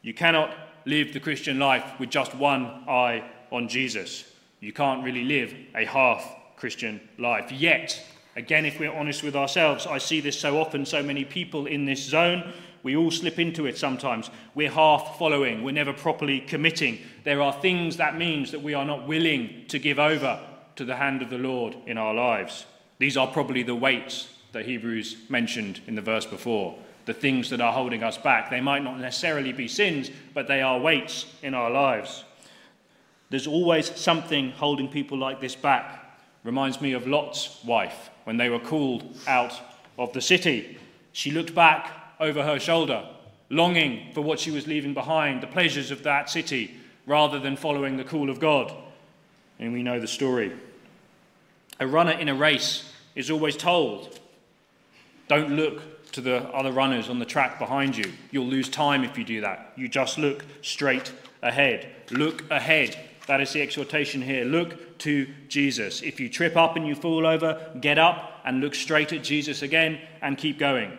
You 0.00 0.14
cannot 0.14 0.54
live 0.84 1.12
the 1.12 1.18
Christian 1.18 1.58
life 1.58 1.98
with 1.98 2.10
just 2.10 2.36
one 2.36 2.84
eye 2.86 3.24
on 3.50 3.66
Jesus. 3.66 4.28
You 4.62 4.72
can't 4.72 5.04
really 5.04 5.24
live 5.24 5.54
a 5.74 5.84
half 5.84 6.24
Christian 6.56 7.00
life. 7.18 7.52
Yet, 7.52 8.02
Again, 8.34 8.64
if 8.64 8.80
we're 8.80 8.92
honest 8.92 9.22
with 9.22 9.36
ourselves, 9.36 9.86
I 9.86 9.98
see 9.98 10.20
this 10.20 10.40
so 10.40 10.58
often, 10.58 10.86
so 10.86 11.02
many 11.02 11.24
people 11.24 11.66
in 11.66 11.84
this 11.84 12.02
zone. 12.02 12.52
We 12.82 12.96
all 12.96 13.10
slip 13.10 13.38
into 13.38 13.66
it 13.66 13.76
sometimes. 13.76 14.30
We're 14.54 14.70
half 14.70 15.18
following, 15.18 15.62
we're 15.62 15.72
never 15.72 15.92
properly 15.92 16.40
committing. 16.40 16.98
There 17.24 17.42
are 17.42 17.52
things 17.52 17.98
that 17.98 18.16
means 18.16 18.50
that 18.50 18.62
we 18.62 18.74
are 18.74 18.86
not 18.86 19.06
willing 19.06 19.66
to 19.68 19.78
give 19.78 19.98
over 19.98 20.40
to 20.76 20.84
the 20.84 20.96
hand 20.96 21.20
of 21.20 21.28
the 21.28 21.38
Lord 21.38 21.76
in 21.86 21.98
our 21.98 22.14
lives. 22.14 22.64
These 22.98 23.18
are 23.18 23.26
probably 23.26 23.62
the 23.62 23.74
weights 23.74 24.28
that 24.52 24.64
Hebrews 24.64 25.16
mentioned 25.28 25.80
in 25.86 25.94
the 25.94 26.00
verse 26.00 26.26
before, 26.26 26.76
the 27.04 27.14
things 27.14 27.50
that 27.50 27.60
are 27.60 27.72
holding 27.72 28.02
us 28.02 28.16
back. 28.16 28.48
They 28.48 28.60
might 28.62 28.82
not 28.82 28.98
necessarily 28.98 29.52
be 29.52 29.68
sins, 29.68 30.10
but 30.32 30.48
they 30.48 30.62
are 30.62 30.80
weights 30.80 31.26
in 31.42 31.52
our 31.52 31.70
lives. 31.70 32.24
There's 33.32 33.46
always 33.46 33.98
something 33.98 34.50
holding 34.50 34.88
people 34.88 35.16
like 35.16 35.40
this 35.40 35.54
back. 35.54 36.20
Reminds 36.44 36.82
me 36.82 36.92
of 36.92 37.06
Lot's 37.06 37.64
wife 37.64 38.10
when 38.24 38.36
they 38.36 38.50
were 38.50 38.58
called 38.58 39.16
out 39.26 39.58
of 39.98 40.12
the 40.12 40.20
city. 40.20 40.76
She 41.12 41.30
looked 41.30 41.54
back 41.54 41.90
over 42.20 42.42
her 42.42 42.60
shoulder, 42.60 43.08
longing 43.48 44.12
for 44.12 44.20
what 44.20 44.38
she 44.38 44.50
was 44.50 44.66
leaving 44.66 44.92
behind, 44.92 45.42
the 45.42 45.46
pleasures 45.46 45.90
of 45.90 46.02
that 46.02 46.28
city, 46.28 46.76
rather 47.06 47.38
than 47.38 47.56
following 47.56 47.96
the 47.96 48.04
call 48.04 48.28
of 48.28 48.38
God. 48.38 48.70
And 49.58 49.72
we 49.72 49.82
know 49.82 49.98
the 49.98 50.06
story. 50.06 50.52
A 51.80 51.86
runner 51.86 52.12
in 52.12 52.28
a 52.28 52.34
race 52.34 52.92
is 53.14 53.30
always 53.30 53.56
told 53.56 54.20
don't 55.28 55.56
look 55.56 56.12
to 56.12 56.20
the 56.20 56.42
other 56.50 56.70
runners 56.70 57.08
on 57.08 57.18
the 57.18 57.24
track 57.24 57.58
behind 57.58 57.96
you. 57.96 58.12
You'll 58.30 58.44
lose 58.44 58.68
time 58.68 59.04
if 59.04 59.16
you 59.16 59.24
do 59.24 59.40
that. 59.40 59.72
You 59.74 59.88
just 59.88 60.18
look 60.18 60.44
straight 60.60 61.10
ahead. 61.40 61.88
Look 62.10 62.44
ahead. 62.50 63.08
That 63.26 63.40
is 63.40 63.52
the 63.52 63.62
exhortation 63.62 64.20
here. 64.20 64.44
Look 64.44 64.98
to 64.98 65.26
Jesus. 65.48 66.02
If 66.02 66.18
you 66.18 66.28
trip 66.28 66.56
up 66.56 66.76
and 66.76 66.86
you 66.86 66.94
fall 66.94 67.26
over, 67.26 67.72
get 67.80 67.98
up 67.98 68.40
and 68.44 68.60
look 68.60 68.74
straight 68.74 69.12
at 69.12 69.22
Jesus 69.22 69.62
again 69.62 70.00
and 70.20 70.36
keep 70.36 70.58
going. 70.58 70.98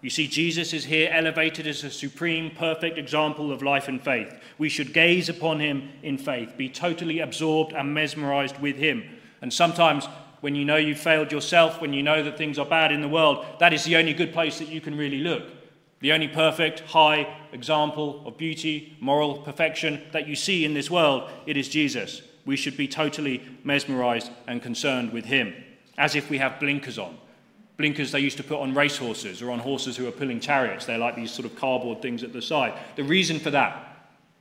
You 0.00 0.10
see, 0.10 0.26
Jesus 0.26 0.72
is 0.72 0.84
here 0.84 1.08
elevated 1.12 1.68
as 1.68 1.84
a 1.84 1.90
supreme, 1.90 2.50
perfect 2.50 2.98
example 2.98 3.52
of 3.52 3.62
life 3.62 3.86
and 3.86 4.02
faith. 4.02 4.34
We 4.58 4.68
should 4.68 4.92
gaze 4.92 5.28
upon 5.28 5.60
him 5.60 5.90
in 6.02 6.18
faith, 6.18 6.56
be 6.56 6.68
totally 6.68 7.20
absorbed 7.20 7.72
and 7.72 7.94
mesmerized 7.94 8.58
with 8.58 8.76
him. 8.76 9.04
And 9.40 9.52
sometimes, 9.52 10.06
when 10.40 10.56
you 10.56 10.64
know 10.64 10.76
you've 10.76 10.98
failed 10.98 11.30
yourself, 11.30 11.80
when 11.80 11.92
you 11.92 12.02
know 12.02 12.24
that 12.24 12.36
things 12.36 12.58
are 12.58 12.66
bad 12.66 12.90
in 12.90 13.00
the 13.00 13.08
world, 13.08 13.46
that 13.60 13.72
is 13.72 13.84
the 13.84 13.94
only 13.94 14.12
good 14.12 14.32
place 14.32 14.58
that 14.58 14.68
you 14.68 14.80
can 14.80 14.96
really 14.96 15.20
look. 15.20 15.44
The 16.02 16.12
only 16.12 16.28
perfect, 16.28 16.80
high 16.80 17.34
example 17.52 18.22
of 18.26 18.36
beauty, 18.36 18.96
moral 19.00 19.38
perfection 19.38 20.02
that 20.12 20.28
you 20.28 20.36
see 20.36 20.64
in 20.64 20.74
this 20.74 20.90
world, 20.90 21.30
it 21.46 21.56
is 21.56 21.68
Jesus 21.68 22.22
we 22.44 22.56
should 22.56 22.76
be 22.76 22.88
totally 22.88 23.42
mesmerized 23.64 24.30
and 24.46 24.62
concerned 24.62 25.12
with 25.12 25.24
him, 25.24 25.54
as 25.98 26.14
if 26.14 26.28
we 26.28 26.38
have 26.38 26.58
blinkers 26.58 26.98
on. 26.98 27.16
Blinkers 27.76 28.12
they 28.12 28.20
used 28.20 28.36
to 28.36 28.44
put 28.44 28.60
on 28.60 28.74
racehorses 28.74 29.42
or 29.42 29.50
on 29.50 29.58
horses 29.58 29.96
who 29.96 30.06
are 30.06 30.12
pulling 30.12 30.40
chariots. 30.40 30.84
They're 30.84 30.98
like 30.98 31.16
these 31.16 31.30
sort 31.30 31.46
of 31.46 31.56
cardboard 31.56 32.02
things 32.02 32.22
at 32.22 32.32
the 32.32 32.42
side. 32.42 32.74
The 32.96 33.04
reason 33.04 33.38
for 33.38 33.50
that 33.50 33.88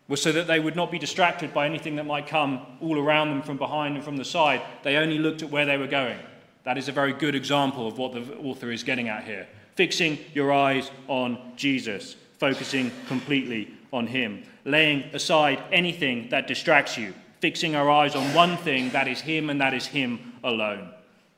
was 0.07 0.21
so 0.21 0.31
that 0.31 0.47
they 0.47 0.59
would 0.59 0.75
not 0.75 0.91
be 0.91 0.99
distracted 0.99 1.53
by 1.53 1.65
anything 1.65 1.95
that 1.95 2.05
might 2.05 2.27
come 2.27 2.65
all 2.81 2.99
around 2.99 3.29
them 3.29 3.41
from 3.41 3.57
behind 3.57 3.95
and 3.95 4.03
from 4.03 4.17
the 4.17 4.25
side. 4.25 4.61
They 4.83 4.97
only 4.97 5.17
looked 5.17 5.41
at 5.41 5.49
where 5.49 5.65
they 5.65 5.77
were 5.77 5.87
going. 5.87 6.19
That 6.63 6.77
is 6.77 6.89
a 6.89 6.91
very 6.91 7.13
good 7.13 7.33
example 7.33 7.87
of 7.87 7.97
what 7.97 8.13
the 8.13 8.35
author 8.37 8.71
is 8.71 8.83
getting 8.83 9.07
at 9.07 9.23
here. 9.23 9.47
Fixing 9.75 10.19
your 10.33 10.51
eyes 10.51 10.91
on 11.07 11.53
Jesus, 11.55 12.15
focusing 12.39 12.91
completely 13.07 13.71
on 13.93 14.07
Him, 14.07 14.43
laying 14.65 15.03
aside 15.13 15.61
anything 15.71 16.29
that 16.29 16.47
distracts 16.47 16.97
you, 16.97 17.13
fixing 17.39 17.75
our 17.75 17.89
eyes 17.89 18.15
on 18.15 18.33
one 18.33 18.57
thing 18.57 18.89
that 18.91 19.07
is 19.07 19.21
Him 19.21 19.49
and 19.49 19.61
that 19.61 19.73
is 19.73 19.87
Him 19.87 20.33
alone. 20.43 20.89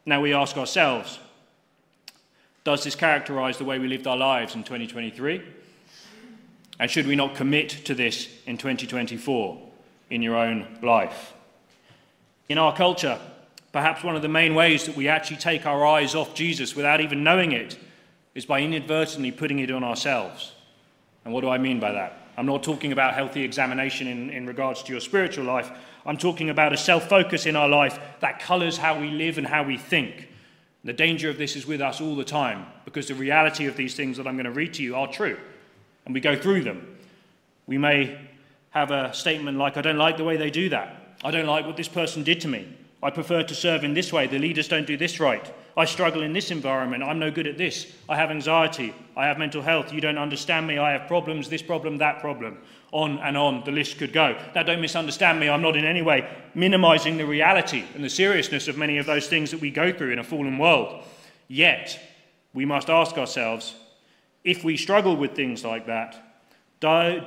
Now 0.06 0.22
we 0.22 0.34
ask 0.34 0.58
ourselves 0.58 1.20
does 2.64 2.84
this 2.84 2.96
characterize 2.96 3.58
the 3.58 3.66
way 3.66 3.78
we 3.78 3.88
lived 3.88 4.08
our 4.08 4.16
lives 4.16 4.56
in 4.56 4.64
2023? 4.64 5.42
And 6.80 6.90
should 6.90 7.08
we 7.08 7.16
not 7.16 7.36
commit 7.36 7.70
to 7.86 7.94
this 7.94 8.30
in 8.46 8.58
2024 8.58 9.62
in 10.10 10.22
your 10.22 10.38
own 10.38 10.80
life? 10.82 11.34
In 12.48 12.58
our 12.58 12.74
culture, 12.76 13.20
perhaps 13.74 14.04
one 14.04 14.16
of 14.16 14.22
the 14.22 14.30
main 14.30 14.56
ways 14.56 14.86
that 14.86 14.96
we 14.96 15.10
actually 15.10 15.38
take 15.38 15.66
our 15.66 15.86
eyes 15.86 16.16
off 16.16 16.34
Jesus 16.34 16.76
without 16.76 17.02
even 17.02 17.24
knowing 17.24 17.52
it 17.52 17.78
is 18.36 18.46
by 18.46 18.62
inadvertently 18.62 19.32
putting 19.32 19.60
it 19.60 19.72
on 19.72 19.84
ourselves. 19.84 20.54
And 21.26 21.34
what 21.34 21.42
do 21.42 21.50
I 21.50 21.58
mean 21.58 21.80
by 21.80 21.92
that? 21.92 22.18
I'm 22.36 22.46
not 22.46 22.64
talking 22.64 22.92
about 22.92 23.14
healthy 23.14 23.44
examination 23.44 24.08
in, 24.08 24.30
in 24.30 24.48
regards 24.48 24.82
to 24.84 24.92
your 24.92 25.02
spiritual 25.02 25.46
life. 25.46 25.70
I'm 26.06 26.18
talking 26.18 26.50
about 26.50 26.74
a 26.74 26.78
self 26.78 27.08
focus 27.08 27.46
in 27.46 27.56
our 27.56 27.70
life 27.70 28.00
that 28.22 28.40
colours 28.40 28.78
how 28.78 29.00
we 29.00 29.12
live 29.12 29.38
and 29.38 29.46
how 29.46 29.64
we 29.64 29.78
think. 29.78 30.30
The 30.84 30.94
danger 30.94 31.30
of 31.30 31.38
this 31.38 31.56
is 31.56 31.66
with 31.66 31.80
us 31.80 32.02
all 32.02 32.16
the 32.16 32.26
time 32.26 32.66
because 32.84 33.08
the 33.08 33.16
reality 33.16 33.68
of 33.68 33.78
these 33.78 33.96
things 33.96 34.18
that 34.18 34.28
I'm 34.28 34.36
going 34.36 34.46
to 34.46 34.52
read 34.52 34.74
to 34.76 34.84
you 34.84 34.96
are 34.96 35.08
true. 35.08 35.38
And 36.06 36.14
we 36.14 36.20
go 36.20 36.36
through 36.36 36.64
them. 36.64 36.98
We 37.68 37.78
may 37.78 38.20
have 38.72 38.92
a 38.92 39.14
statement 39.14 39.58
like, 39.58 39.78
I 39.78 39.82
don't 39.82 39.98
like 39.98 40.18
the 40.18 40.26
way 40.26 40.36
they 40.36 40.50
do 40.50 40.70
that. 40.70 41.16
I 41.24 41.32
don't 41.32 41.46
like 41.46 41.66
what 41.66 41.78
this 41.78 41.88
person 41.88 42.24
did 42.24 42.42
to 42.42 42.50
me. 42.50 42.68
I 43.02 43.12
prefer 43.12 43.44
to 43.44 43.56
serve 43.56 43.84
in 43.84 43.94
this 43.94 44.12
way. 44.12 44.28
The 44.28 44.40
leaders 44.40 44.68
don't 44.68 44.88
do 44.88 44.98
this 44.98 45.20
right. 45.20 45.54
I 45.76 45.86
struggle 45.86 46.22
in 46.22 46.34
this 46.34 46.52
environment. 46.52 47.04
I'm 47.04 47.18
no 47.18 47.32
good 47.32 47.48
at 47.48 47.58
this. 47.58 47.92
I 48.08 48.16
have 48.16 48.30
anxiety. 48.30 48.94
I 49.16 49.26
have 49.26 49.40
mental 49.40 49.62
health. 49.62 49.92
You 49.92 50.02
don't 50.02 50.20
understand 50.20 50.68
me. 50.68 50.78
I 50.78 50.92
have 50.92 51.08
problems, 51.08 51.50
this 51.50 51.64
problem, 51.64 51.98
that 51.98 52.20
problem. 52.20 52.60
On 52.92 53.18
and 53.20 53.36
on 53.36 53.64
the 53.66 53.72
list 53.72 53.98
could 53.98 54.14
go. 54.14 54.38
Now, 54.54 54.62
don't 54.64 54.82
misunderstand 54.82 55.40
me. 55.40 55.50
I'm 55.50 55.64
not 55.64 55.76
in 55.76 55.86
any 55.86 56.04
way 56.04 56.30
minimizing 56.54 57.18
the 57.18 57.26
reality 57.26 57.86
and 57.96 58.04
the 58.04 58.10
seriousness 58.10 58.68
of 58.68 58.78
many 58.78 59.00
of 59.00 59.08
those 59.08 59.28
things 59.28 59.50
that 59.50 59.62
we 59.62 59.72
go 59.72 59.92
through 59.92 60.12
in 60.12 60.20
a 60.20 60.24
fallen 60.24 60.60
world. 60.60 61.04
Yet, 61.48 62.00
we 62.54 62.66
must 62.66 62.90
ask 62.92 63.18
ourselves 63.18 63.74
if 64.44 64.64
we 64.64 64.78
struggle 64.78 65.16
with 65.16 65.36
things 65.36 65.64
like 65.64 65.88
that, 65.88 66.20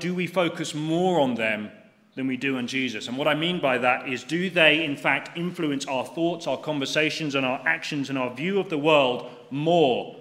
do 0.01 0.15
we 0.15 0.27
focus 0.27 0.75
more 0.75 1.21
on 1.21 1.35
them 1.35 1.71
than 2.17 2.27
we 2.27 2.37
do 2.37 2.57
on 2.57 2.67
Jesus. 2.67 3.09
And 3.09 3.17
what 3.17 3.29
I 3.29 3.35
mean 3.35 3.61
by 3.61 3.79
that 3.79 4.09
is 4.09 4.25
do 4.25 4.51
they, 4.51 4.85
in 4.85 4.97
fact, 4.97 5.37
influence 5.37 5.87
our 5.87 6.05
thoughts, 6.05 6.47
our 6.47 6.59
conversations, 6.59 7.35
and 7.35 7.47
our 7.47 7.61
actions 7.67 8.09
and 8.09 8.19
our 8.19 8.35
view 8.35 8.59
of 8.59 8.71
the 8.71 8.79
world 8.79 9.31
more 9.51 10.17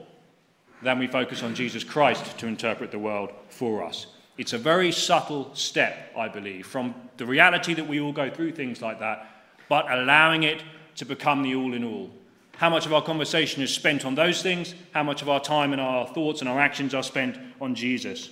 than 0.84 1.00
we 1.00 1.08
focus 1.08 1.42
on 1.42 1.56
Jesus 1.56 1.84
Christ 1.84 2.38
to 2.38 2.48
interpret 2.48 2.92
the 2.92 3.00
world 3.00 3.32
for 3.48 3.84
us? 3.84 4.08
It's 4.38 4.52
a 4.52 4.58
very 4.58 4.92
subtle 4.92 5.56
step, 5.56 6.12
I 6.18 6.28
believe, 6.28 6.68
from 6.68 6.94
the 7.16 7.26
reality 7.26 7.74
that 7.74 7.88
we 7.88 8.02
all 8.02 8.12
go 8.12 8.30
through 8.30 8.52
things 8.52 8.82
like 8.82 9.00
that, 9.00 9.30
but 9.70 9.90
allowing 9.90 10.44
it 10.44 10.62
to 10.98 11.06
become 11.06 11.44
the 11.44 11.56
all 11.56 11.74
in 11.74 11.86
all. 11.86 12.12
How 12.58 12.70
much 12.70 12.86
of 12.86 12.94
our 12.94 13.02
conversation 13.02 13.64
is 13.64 13.74
spent 13.74 14.06
on 14.06 14.16
those 14.16 14.42
things? 14.42 14.76
How 14.94 15.04
much 15.04 15.22
of 15.22 15.30
our 15.30 15.40
time 15.40 15.72
and 15.72 15.82
our 15.82 16.08
thoughts 16.08 16.42
and 16.42 16.50
our 16.50 16.60
actions 16.60 16.94
are 16.94 17.04
spent 17.04 17.38
on 17.62 17.74
Jesus? 17.74 18.30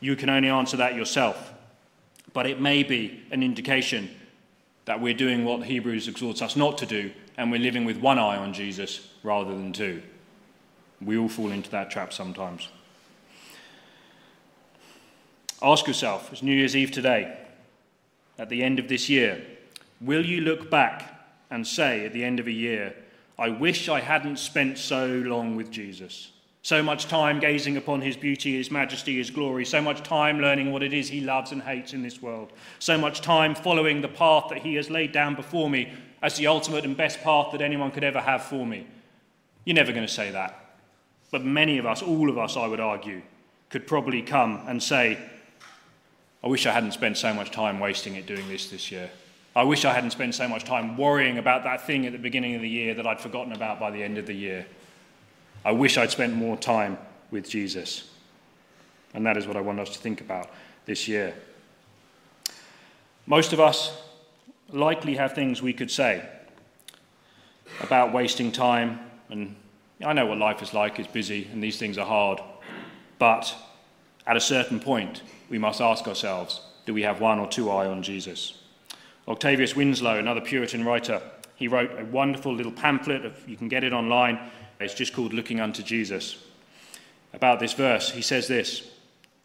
You 0.00 0.14
can 0.14 0.28
only 0.28 0.50
answer 0.50 0.76
that 0.76 0.94
yourself. 0.94 1.54
But 2.36 2.44
it 2.44 2.60
may 2.60 2.82
be 2.82 3.22
an 3.30 3.42
indication 3.42 4.10
that 4.84 5.00
we're 5.00 5.14
doing 5.14 5.42
what 5.42 5.64
Hebrews 5.64 6.06
exhorts 6.06 6.42
us 6.42 6.54
not 6.54 6.76
to 6.76 6.84
do, 6.84 7.10
and 7.38 7.50
we're 7.50 7.58
living 7.58 7.86
with 7.86 7.96
one 7.96 8.18
eye 8.18 8.36
on 8.36 8.52
Jesus 8.52 9.08
rather 9.22 9.54
than 9.54 9.72
two. 9.72 10.02
We 11.00 11.16
all 11.16 11.30
fall 11.30 11.50
into 11.50 11.70
that 11.70 11.90
trap 11.90 12.12
sometimes. 12.12 12.68
Ask 15.62 15.86
yourself, 15.86 16.30
it's 16.30 16.42
New 16.42 16.54
Year's 16.54 16.76
Eve 16.76 16.90
today, 16.90 17.38
at 18.38 18.50
the 18.50 18.62
end 18.62 18.78
of 18.78 18.88
this 18.88 19.08
year, 19.08 19.42
will 20.02 20.22
you 20.22 20.42
look 20.42 20.70
back 20.70 21.30
and 21.50 21.66
say 21.66 22.04
at 22.04 22.12
the 22.12 22.22
end 22.22 22.38
of 22.38 22.46
a 22.46 22.52
year, 22.52 22.94
I 23.38 23.48
wish 23.48 23.88
I 23.88 24.00
hadn't 24.00 24.38
spent 24.38 24.76
so 24.76 25.06
long 25.06 25.56
with 25.56 25.70
Jesus? 25.70 26.32
So 26.66 26.82
much 26.82 27.06
time 27.06 27.38
gazing 27.38 27.76
upon 27.76 28.00
his 28.00 28.16
beauty, 28.16 28.56
his 28.56 28.72
majesty, 28.72 29.18
his 29.18 29.30
glory, 29.30 29.64
so 29.64 29.80
much 29.80 30.02
time 30.02 30.40
learning 30.40 30.72
what 30.72 30.82
it 30.82 30.92
is 30.92 31.08
he 31.08 31.20
loves 31.20 31.52
and 31.52 31.62
hates 31.62 31.92
in 31.92 32.02
this 32.02 32.20
world, 32.20 32.52
so 32.80 32.98
much 32.98 33.20
time 33.20 33.54
following 33.54 34.00
the 34.00 34.08
path 34.08 34.46
that 34.48 34.62
he 34.62 34.74
has 34.74 34.90
laid 34.90 35.12
down 35.12 35.36
before 35.36 35.70
me 35.70 35.92
as 36.22 36.36
the 36.36 36.48
ultimate 36.48 36.84
and 36.84 36.96
best 36.96 37.22
path 37.22 37.52
that 37.52 37.60
anyone 37.60 37.92
could 37.92 38.02
ever 38.02 38.18
have 38.18 38.42
for 38.42 38.66
me. 38.66 38.84
You're 39.64 39.76
never 39.76 39.92
going 39.92 40.08
to 40.08 40.12
say 40.12 40.32
that. 40.32 40.58
But 41.30 41.44
many 41.44 41.78
of 41.78 41.86
us, 41.86 42.02
all 42.02 42.28
of 42.28 42.36
us, 42.36 42.56
I 42.56 42.66
would 42.66 42.80
argue, 42.80 43.22
could 43.70 43.86
probably 43.86 44.22
come 44.22 44.60
and 44.66 44.82
say, 44.82 45.18
I 46.42 46.48
wish 46.48 46.66
I 46.66 46.72
hadn't 46.72 46.94
spent 46.94 47.16
so 47.16 47.32
much 47.32 47.52
time 47.52 47.78
wasting 47.78 48.16
it 48.16 48.26
doing 48.26 48.48
this 48.48 48.70
this 48.70 48.90
year. 48.90 49.08
I 49.54 49.62
wish 49.62 49.84
I 49.84 49.92
hadn't 49.92 50.10
spent 50.10 50.34
so 50.34 50.48
much 50.48 50.64
time 50.64 50.96
worrying 50.96 51.38
about 51.38 51.62
that 51.62 51.86
thing 51.86 52.06
at 52.06 52.12
the 52.12 52.18
beginning 52.18 52.56
of 52.56 52.60
the 52.60 52.68
year 52.68 52.92
that 52.94 53.06
I'd 53.06 53.20
forgotten 53.20 53.52
about 53.52 53.78
by 53.78 53.92
the 53.92 54.02
end 54.02 54.18
of 54.18 54.26
the 54.26 54.34
year. 54.34 54.66
I 55.66 55.72
wish 55.72 55.98
I'd 55.98 56.12
spent 56.12 56.32
more 56.32 56.56
time 56.56 56.96
with 57.32 57.50
Jesus. 57.50 58.08
And 59.14 59.26
that 59.26 59.36
is 59.36 59.48
what 59.48 59.56
I 59.56 59.60
want 59.60 59.80
us 59.80 59.90
to 59.90 59.98
think 59.98 60.20
about 60.20 60.48
this 60.84 61.08
year. 61.08 61.34
Most 63.26 63.52
of 63.52 63.58
us 63.58 63.92
likely 64.70 65.16
have 65.16 65.32
things 65.32 65.60
we 65.60 65.72
could 65.72 65.90
say 65.90 66.24
about 67.80 68.12
wasting 68.12 68.52
time. 68.52 69.00
And 69.28 69.56
I 70.04 70.12
know 70.12 70.26
what 70.26 70.38
life 70.38 70.62
is 70.62 70.72
like, 70.72 71.00
it's 71.00 71.08
busy, 71.08 71.48
and 71.52 71.60
these 71.60 71.78
things 71.78 71.98
are 71.98 72.06
hard. 72.06 72.40
But 73.18 73.52
at 74.24 74.36
a 74.36 74.40
certain 74.40 74.78
point, 74.78 75.22
we 75.50 75.58
must 75.58 75.80
ask 75.80 76.06
ourselves 76.06 76.60
do 76.86 76.94
we 76.94 77.02
have 77.02 77.20
one 77.20 77.40
or 77.40 77.48
two 77.48 77.72
eye 77.72 77.88
on 77.88 78.04
Jesus? 78.04 78.62
Octavius 79.26 79.74
Winslow, 79.74 80.16
another 80.16 80.40
Puritan 80.40 80.84
writer, 80.84 81.20
he 81.56 81.68
wrote 81.68 81.98
a 81.98 82.04
wonderful 82.04 82.54
little 82.54 82.72
pamphlet, 82.72 83.24
of, 83.24 83.48
you 83.48 83.56
can 83.56 83.68
get 83.68 83.82
it 83.82 83.92
online, 83.92 84.38
it's 84.78 84.94
just 84.94 85.12
called 85.12 85.32
Looking 85.32 85.60
Unto 85.60 85.82
Jesus. 85.82 86.36
About 87.32 87.60
this 87.60 87.72
verse, 87.72 88.10
he 88.10 88.22
says 88.22 88.46
this 88.46 88.88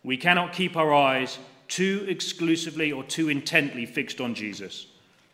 We 0.03 0.17
cannot 0.17 0.53
keep 0.53 0.77
our 0.77 0.93
eyes 0.93 1.39
too 1.67 2.05
exclusively 2.07 2.91
or 2.91 3.03
too 3.03 3.29
intently 3.29 3.85
fixed 3.85 4.19
on 4.21 4.35
Jesus. 4.35 4.87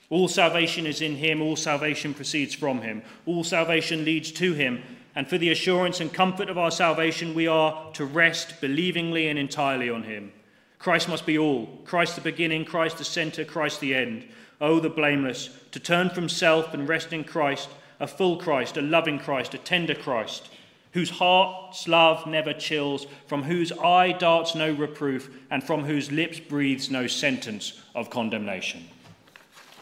All 0.10 0.28
salvation 0.28 0.86
is 0.86 1.02
in 1.02 1.16
him, 1.16 1.42
all 1.42 1.56
salvation 1.56 2.14
proceeds 2.14 2.54
from 2.54 2.82
him, 2.82 3.02
all 3.26 3.44
salvation 3.44 4.06
leads 4.06 4.32
to 4.34 4.54
him, 4.54 4.82
and 5.16 5.28
for 5.28 5.38
the 5.38 5.50
assurance 5.50 6.00
and 6.00 6.14
comfort 6.14 6.48
of 6.48 6.58
our 6.58 6.72
salvation, 6.72 7.34
we 7.34 7.48
are 7.48 7.92
to 7.94 8.06
rest 8.06 8.62
believingly 8.62 9.30
and 9.30 9.40
entirely 9.40 9.90
on 9.90 10.04
him. 10.04 10.32
Christ 10.80 11.10
must 11.10 11.26
be 11.26 11.40
all 11.40 11.66
Christ 11.86 12.16
the 12.16 12.22
beginning, 12.22 12.64
Christ 12.64 13.00
the 13.00 13.04
center, 13.04 13.44
Christ 13.44 13.82
the 13.82 13.96
end. 13.96 14.26
Oh, 14.60 14.80
the 14.80 14.90
blameless, 14.90 15.50
to 15.72 15.80
turn 15.80 16.10
from 16.10 16.30
self 16.30 16.74
and 16.74 16.88
rest 16.88 17.14
in 17.14 17.24
Christ 17.24 17.70
a 18.00 18.08
full 18.08 18.38
Christ, 18.38 18.78
a 18.78 18.82
loving 18.82 19.20
Christ, 19.20 19.54
a 19.54 19.58
tender 19.58 19.96
Christ, 19.96 20.50
whose 20.92 21.10
heart's 21.10 21.88
love 21.88 22.26
never 22.28 22.54
chills, 22.54 23.08
from 23.28 23.44
whose 23.44 23.72
eye 23.72 24.12
darts 24.12 24.56
no 24.56 24.72
reproof, 24.72 25.30
and 25.52 25.64
from 25.64 25.84
whose 25.84 26.12
lips 26.12 26.40
breathes 26.40 26.90
no 26.90 27.08
sentence 27.08 27.82
of 27.96 28.10
condemnation. 28.10 28.88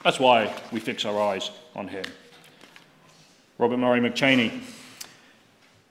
That's 0.03 0.19
why 0.19 0.53
we 0.71 0.79
fix 0.79 1.05
our 1.05 1.19
eyes 1.21 1.51
on 1.75 1.87
him. 1.87 2.05
Robert 3.57 3.77
Murray 3.77 4.01
McCheyne, 4.01 4.61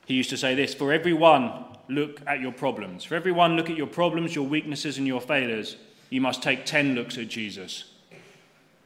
he 0.05 0.13
used 0.13 0.29
to 0.29 0.37
say 0.37 0.55
this 0.55 0.73
For 0.73 0.93
everyone, 0.93 1.65
look 1.87 2.21
at 2.27 2.39
your 2.39 2.51
problems. 2.51 3.03
For 3.03 3.15
everyone, 3.15 3.55
look 3.55 3.69
at 3.69 3.77
your 3.77 3.87
problems, 3.87 4.35
your 4.35 4.45
weaknesses, 4.45 4.97
and 4.97 5.07
your 5.07 5.21
failures. 5.21 5.77
You 6.09 6.21
must 6.21 6.43
take 6.43 6.65
10 6.65 6.95
looks 6.95 7.17
at 7.17 7.27
Jesus. 7.27 7.94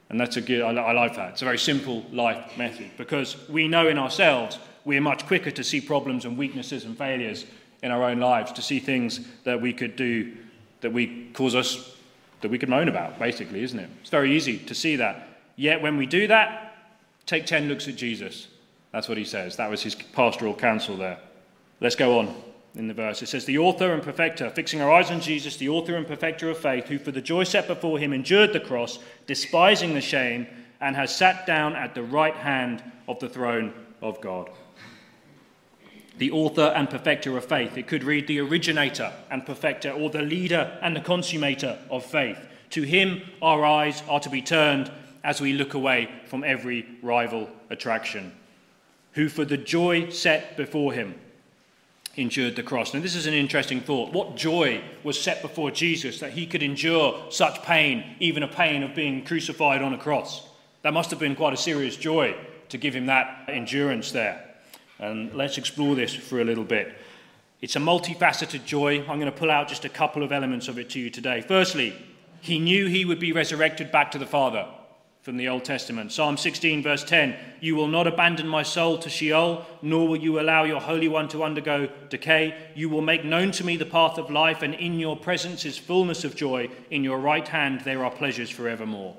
And 0.10 0.20
that's 0.20 0.38
a 0.38 0.42
good, 0.42 0.62
I, 0.62 0.72
I 0.72 0.92
like 0.94 1.16
that. 1.16 1.34
It's 1.34 1.42
a 1.42 1.46
very 1.46 1.58
simple 1.58 2.04
life 2.12 2.58
method 2.58 2.92
because 2.98 3.38
we 3.48 3.68
know 3.68 3.88
in 3.88 3.98
ourselves 3.98 4.58
we're 4.86 5.02
much 5.02 5.28
quicker 5.28 5.52
to 5.52 5.64
see 5.64 5.82
problems 5.82 6.26
and 6.26 6.38
weaknesses 6.38 6.86
and 6.86 6.98
failures 6.98 7.46
in 7.84 7.92
our 7.92 8.04
own 8.04 8.20
lives, 8.20 8.52
to 8.54 8.62
see 8.62 8.80
things 8.80 9.22
that 9.44 9.62
we 9.62 9.72
could 9.72 9.96
do 9.96 10.36
that 10.82 10.92
we 10.92 11.30
cause 11.34 11.56
us, 11.56 11.96
that 12.42 12.50
we 12.50 12.58
could 12.58 12.70
moan 12.70 12.88
about, 12.88 13.20
basically, 13.20 13.64
isn't 13.64 13.80
it? 13.80 13.90
It's 14.02 14.10
very 14.10 14.36
easy 14.36 14.58
to 14.58 14.74
see 14.74 14.96
that. 14.98 15.28
Yet 15.56 15.82
when 15.82 15.98
we 15.98 16.06
do 16.06 16.28
that, 16.28 16.76
take 17.26 17.46
10 17.46 17.68
looks 17.68 17.88
at 17.88 17.96
Jesus. 17.96 18.48
That's 18.92 19.08
what 19.08 19.18
he 19.18 19.26
says. 19.26 19.58
That 19.58 19.70
was 19.70 19.84
his 19.84 19.96
pastoral 19.96 20.56
counsel 20.56 20.98
there. 20.98 21.20
Let's 21.80 21.96
go 21.96 22.20
on 22.20 22.36
in 22.76 22.88
the 22.88 22.94
verse. 22.94 23.22
It 23.22 23.28
says, 23.28 23.46
The 23.46 23.58
author 23.58 23.94
and 23.94 24.04
perfecter, 24.04 24.50
fixing 24.50 24.82
our 24.82 24.92
eyes 24.92 25.12
on 25.12 25.22
Jesus, 25.22 25.58
the 25.58 25.70
author 25.70 25.96
and 25.96 26.08
perfecter 26.08 26.50
of 26.50 26.58
faith, 26.58 26.88
who 26.88 27.00
for 27.00 27.12
the 27.12 27.22
joy 27.22 27.44
set 27.44 27.68
before 27.68 28.00
him 28.00 28.14
endured 28.14 28.54
the 28.54 28.60
cross, 28.60 29.00
despising 29.28 29.94
the 29.94 30.02
shame, 30.02 30.48
and 30.82 30.96
has 30.96 31.16
sat 31.16 31.46
down 31.46 31.76
at 31.76 31.96
the 31.96 32.04
right 32.04 32.36
hand 32.36 32.84
of 33.08 33.20
the 33.20 33.30
throne 33.30 33.74
of 34.02 34.22
God. 34.22 34.50
The 36.18 36.32
author 36.32 36.74
and 36.76 36.90
perfecter 36.90 37.38
of 37.38 37.46
faith. 37.46 37.78
It 37.78 37.88
could 37.88 38.04
read 38.04 38.28
the 38.28 38.40
originator 38.40 39.14
and 39.32 39.46
perfecter, 39.46 39.92
or 39.92 40.10
the 40.10 40.22
leader 40.22 40.78
and 40.82 40.96
the 40.96 41.02
consummator 41.02 41.78
of 41.90 42.06
faith. 42.06 42.38
To 42.72 42.84
him 42.84 43.22
our 43.42 43.66
eyes 43.66 44.04
are 44.08 44.20
to 44.20 44.30
be 44.30 44.42
turned 44.42 44.92
as 45.24 45.42
we 45.42 45.54
look 45.54 45.74
away 45.74 46.10
from 46.28 46.44
every 46.44 46.86
rival 47.02 47.50
attraction. 47.70 48.32
Who 49.14 49.28
for 49.28 49.44
the 49.44 49.58
joy 49.58 50.10
set 50.10 50.56
before 50.56 50.94
him 50.94 51.16
endured 52.20 52.56
the 52.56 52.64
cross. 52.64 52.94
Now, 52.94 53.00
this 53.00 53.16
is 53.16 53.26
an 53.26 53.34
interesting 53.34 53.82
thought. 53.82 54.12
What 54.12 54.36
joy 54.36 54.82
was 55.04 55.20
set 55.20 55.42
before 55.42 55.72
Jesus 55.72 56.20
that 56.20 56.34
he 56.34 56.46
could 56.46 56.62
endure 56.62 57.26
such 57.30 57.64
pain, 57.64 58.16
even 58.20 58.44
a 58.44 58.48
pain 58.48 58.84
of 58.84 58.94
being 58.94 59.24
crucified 59.24 59.82
on 59.82 59.94
a 59.94 59.98
cross? 59.98 60.48
That 60.82 60.94
must 60.94 61.10
have 61.12 61.20
been 61.20 61.36
quite 61.36 61.54
a 61.54 61.58
serious 61.58 61.96
joy 61.96 62.36
to 62.70 62.78
give 62.78 62.96
him 62.96 63.08
that 63.08 63.46
endurance 63.48 64.12
there. 64.12 64.46
And 65.00 65.34
let's 65.34 65.58
explore 65.58 65.96
this 65.96 66.14
for 66.14 66.42
a 66.42 66.46
little 66.46 66.64
bit. 66.64 66.96
It's 67.62 67.76
a 67.76 67.80
multifaceted 67.80 68.66
joy. 68.66 69.00
I'm 69.00 69.20
going 69.20 69.32
to 69.32 69.32
pull 69.32 69.52
out 69.52 69.68
just 69.68 69.86
a 69.86 69.90
couple 69.90 70.24
of 70.24 70.32
elements 70.32 70.68
of 70.68 70.78
it 70.78 70.90
to 70.92 71.00
you 71.00 71.10
today. 71.10 71.42
Firstly, 71.42 71.94
he 72.42 72.60
knew 72.60 72.88
he 72.88 73.06
would 73.06 73.20
be 73.20 73.32
resurrected 73.32 73.92
back 73.92 74.12
to 74.12 74.18
the 74.18 74.26
Father 74.26 74.68
from 75.30 75.38
the 75.38 75.48
Old 75.48 75.64
Testament. 75.64 76.12
Psalm 76.12 76.38
16, 76.38 76.82
verse 76.82 77.04
10 77.04 77.36
You 77.62 77.76
will 77.76 77.88
not 77.88 78.08
abandon 78.08 78.48
my 78.48 78.64
soul 78.64 78.98
to 78.98 79.12
Sheol, 79.12 79.64
nor 79.84 80.08
will 80.08 80.18
you 80.18 80.40
allow 80.40 80.64
your 80.64 80.82
Holy 80.82 81.08
One 81.08 81.28
to 81.28 81.44
undergo 81.44 81.88
decay. 82.10 82.58
You 82.74 82.90
will 82.90 83.04
make 83.04 83.24
known 83.24 83.52
to 83.52 83.64
me 83.64 83.78
the 83.78 83.86
path 83.86 84.18
of 84.18 84.32
life, 84.32 84.64
and 84.64 84.74
in 84.74 84.98
your 84.98 85.16
presence 85.16 85.66
is 85.66 85.78
fullness 85.78 86.24
of 86.24 86.36
joy. 86.36 86.72
In 86.90 87.04
your 87.04 87.20
right 87.20 87.48
hand 87.48 87.82
there 87.82 88.04
are 88.04 88.10
pleasures 88.10 88.50
forevermore. 88.50 89.18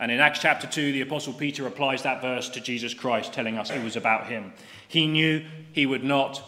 And 0.00 0.10
in 0.10 0.18
Acts 0.18 0.40
chapter 0.40 0.66
2, 0.66 0.90
the 0.90 1.02
Apostle 1.02 1.34
Peter 1.34 1.64
applies 1.64 2.02
that 2.02 2.20
verse 2.20 2.48
to 2.48 2.60
Jesus 2.60 2.92
Christ, 2.92 3.32
telling 3.32 3.56
us 3.56 3.70
it 3.70 3.84
was 3.84 3.94
about 3.94 4.26
him. 4.26 4.52
He 4.88 5.06
knew 5.06 5.44
he 5.70 5.86
would 5.86 6.02
not 6.02 6.42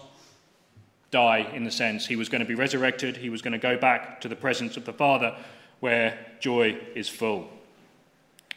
die 1.12 1.49
in 1.55 1.62
the 1.62 1.71
sense 1.71 2.05
he 2.05 2.16
was 2.16 2.29
going 2.29 2.42
to 2.42 2.49
be 2.49 2.57
resurrected, 2.57 3.16
he 3.16 3.31
was 3.31 3.42
going 3.42 3.53
to 3.53 3.59
go 3.59 3.79
back 3.79 4.21
to 4.23 4.29
the 4.29 4.35
presence 4.35 4.77
of 4.77 4.85
the 4.85 4.92
Father 4.92 5.37
where 5.79 6.18
joy 6.40 6.77
is 6.97 7.09
full. 7.09 7.49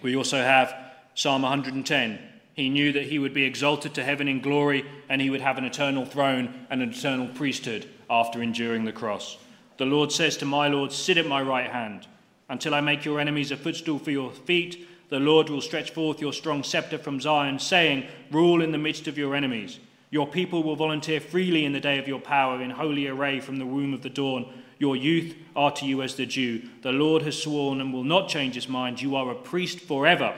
We 0.01 0.15
also 0.15 0.37
have 0.37 0.75
Psalm 1.13 1.41
110. 1.43 2.19
He 2.53 2.69
knew 2.69 2.91
that 2.93 3.07
he 3.07 3.19
would 3.19 3.33
be 3.33 3.43
exalted 3.43 3.93
to 3.95 4.03
heaven 4.03 4.27
in 4.27 4.39
glory 4.39 4.85
and 5.09 5.21
he 5.21 5.29
would 5.29 5.41
have 5.41 5.57
an 5.57 5.65
eternal 5.65 6.05
throne 6.05 6.65
and 6.69 6.81
an 6.81 6.89
eternal 6.91 7.27
priesthood 7.27 7.87
after 8.09 8.41
enduring 8.41 8.85
the 8.85 8.91
cross. 8.91 9.37
The 9.77 9.85
Lord 9.85 10.11
says 10.11 10.37
to 10.37 10.45
my 10.45 10.67
Lord, 10.69 10.91
Sit 10.91 11.17
at 11.17 11.27
my 11.27 11.41
right 11.41 11.69
hand 11.69 12.07
until 12.47 12.73
I 12.73 12.81
make 12.81 13.03
your 13.03 13.19
enemies 13.19 13.51
a 13.51 13.57
footstool 13.57 13.99
for 13.99 14.11
your 14.11 14.31
feet. 14.31 14.87
The 15.09 15.19
Lord 15.19 15.49
will 15.49 15.61
stretch 15.61 15.91
forth 15.91 16.21
your 16.21 16.33
strong 16.33 16.63
scepter 16.63 16.97
from 16.97 17.19
Zion, 17.19 17.59
saying, 17.59 18.07
Rule 18.31 18.61
in 18.61 18.71
the 18.71 18.77
midst 18.77 19.07
of 19.07 19.17
your 19.17 19.35
enemies. 19.35 19.79
Your 20.11 20.27
people 20.27 20.63
will 20.63 20.75
volunteer 20.75 21.19
freely 21.19 21.65
in 21.65 21.73
the 21.73 21.79
day 21.79 21.99
of 21.99 22.07
your 22.07 22.19
power, 22.19 22.61
in 22.61 22.69
holy 22.69 23.07
array 23.07 23.39
from 23.39 23.57
the 23.57 23.65
womb 23.65 23.93
of 23.93 24.01
the 24.01 24.09
dawn. 24.09 24.51
Your 24.77 24.95
youth 24.95 25.35
are 25.55 25.71
to 25.71 25.85
you 25.85 26.01
as 26.01 26.15
the 26.15 26.25
dew. 26.25 26.61
The 26.81 26.91
Lord 26.91 27.21
has 27.21 27.41
sworn 27.41 27.81
and 27.81 27.93
will 27.93 28.03
not 28.03 28.27
change 28.27 28.55
his 28.55 28.67
mind. 28.67 29.01
You 29.01 29.15
are 29.15 29.31
a 29.31 29.35
priest 29.35 29.79
forever, 29.79 30.35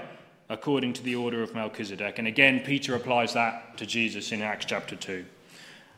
according 0.50 0.94
to 0.94 1.04
the 1.04 1.16
order 1.16 1.42
of 1.42 1.56
Melchizedek. 1.56 2.20
And 2.20 2.28
again, 2.28 2.62
Peter 2.62 2.96
applies 2.96 3.34
that 3.34 3.78
to 3.78 3.86
Jesus 3.86 4.32
in 4.32 4.42
Acts 4.42 4.66
chapter 4.66 4.96
2. 4.96 5.26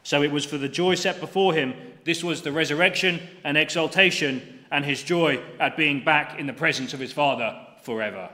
So 0.03 0.23
it 0.23 0.31
was 0.31 0.45
for 0.45 0.57
the 0.57 0.69
joy 0.69 0.95
set 0.95 1.19
before 1.19 1.53
him. 1.53 1.73
This 2.05 2.23
was 2.23 2.41
the 2.41 2.51
resurrection 2.51 3.19
and 3.43 3.57
exaltation 3.57 4.63
and 4.71 4.85
his 4.85 5.03
joy 5.03 5.41
at 5.59 5.75
being 5.75 6.03
back 6.03 6.39
in 6.39 6.47
the 6.47 6.53
presence 6.53 6.93
of 6.93 6.99
his 6.99 7.11
Father 7.11 7.59
forever. 7.83 8.29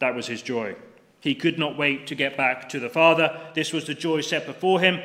That 0.00 0.14
was 0.14 0.26
his 0.26 0.42
joy. 0.42 0.76
He 1.20 1.34
could 1.34 1.58
not 1.58 1.76
wait 1.76 2.06
to 2.08 2.14
get 2.14 2.36
back 2.36 2.68
to 2.68 2.78
the 2.78 2.88
Father. 2.88 3.40
This 3.54 3.72
was 3.72 3.86
the 3.86 3.94
joy 3.94 4.20
set 4.20 4.46
before 4.46 4.80
him, 4.80 5.00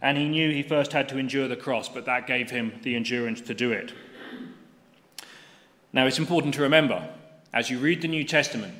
and 0.00 0.16
he 0.16 0.28
knew 0.28 0.50
he 0.50 0.62
first 0.62 0.92
had 0.92 1.08
to 1.08 1.18
endure 1.18 1.48
the 1.48 1.56
cross, 1.56 1.88
but 1.88 2.06
that 2.06 2.26
gave 2.26 2.50
him 2.50 2.72
the 2.82 2.94
endurance 2.94 3.40
to 3.42 3.54
do 3.54 3.72
it. 3.72 3.92
Now, 5.92 6.06
it's 6.06 6.18
important 6.18 6.54
to 6.54 6.62
remember, 6.62 7.08
as 7.52 7.70
you 7.70 7.78
read 7.78 8.02
the 8.02 8.08
New 8.08 8.24
Testament, 8.24 8.74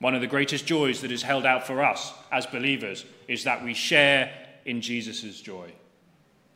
one 0.00 0.14
of 0.14 0.20
the 0.20 0.26
greatest 0.26 0.66
joys 0.66 1.00
that 1.00 1.12
is 1.12 1.22
held 1.22 1.46
out 1.46 1.66
for 1.66 1.82
us 1.82 2.12
as 2.30 2.44
believers 2.46 3.04
is 3.28 3.44
that 3.44 3.64
we 3.64 3.72
share 3.72 4.30
in 4.66 4.80
Jesus' 4.80 5.40
joy. 5.40 5.72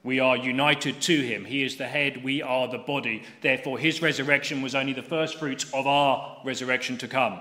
We 0.02 0.20
are 0.20 0.36
united 0.36 1.00
to 1.02 1.20
him. 1.20 1.44
He 1.44 1.62
is 1.62 1.76
the 1.76 1.86
head, 1.86 2.22
we 2.22 2.42
are 2.42 2.68
the 2.68 2.78
body. 2.78 3.22
Therefore, 3.40 3.78
his 3.78 4.02
resurrection 4.02 4.62
was 4.62 4.74
only 4.74 4.92
the 4.92 5.02
first 5.02 5.38
fruits 5.38 5.64
of 5.72 5.86
our 5.86 6.40
resurrection 6.44 6.98
to 6.98 7.08
come. 7.08 7.38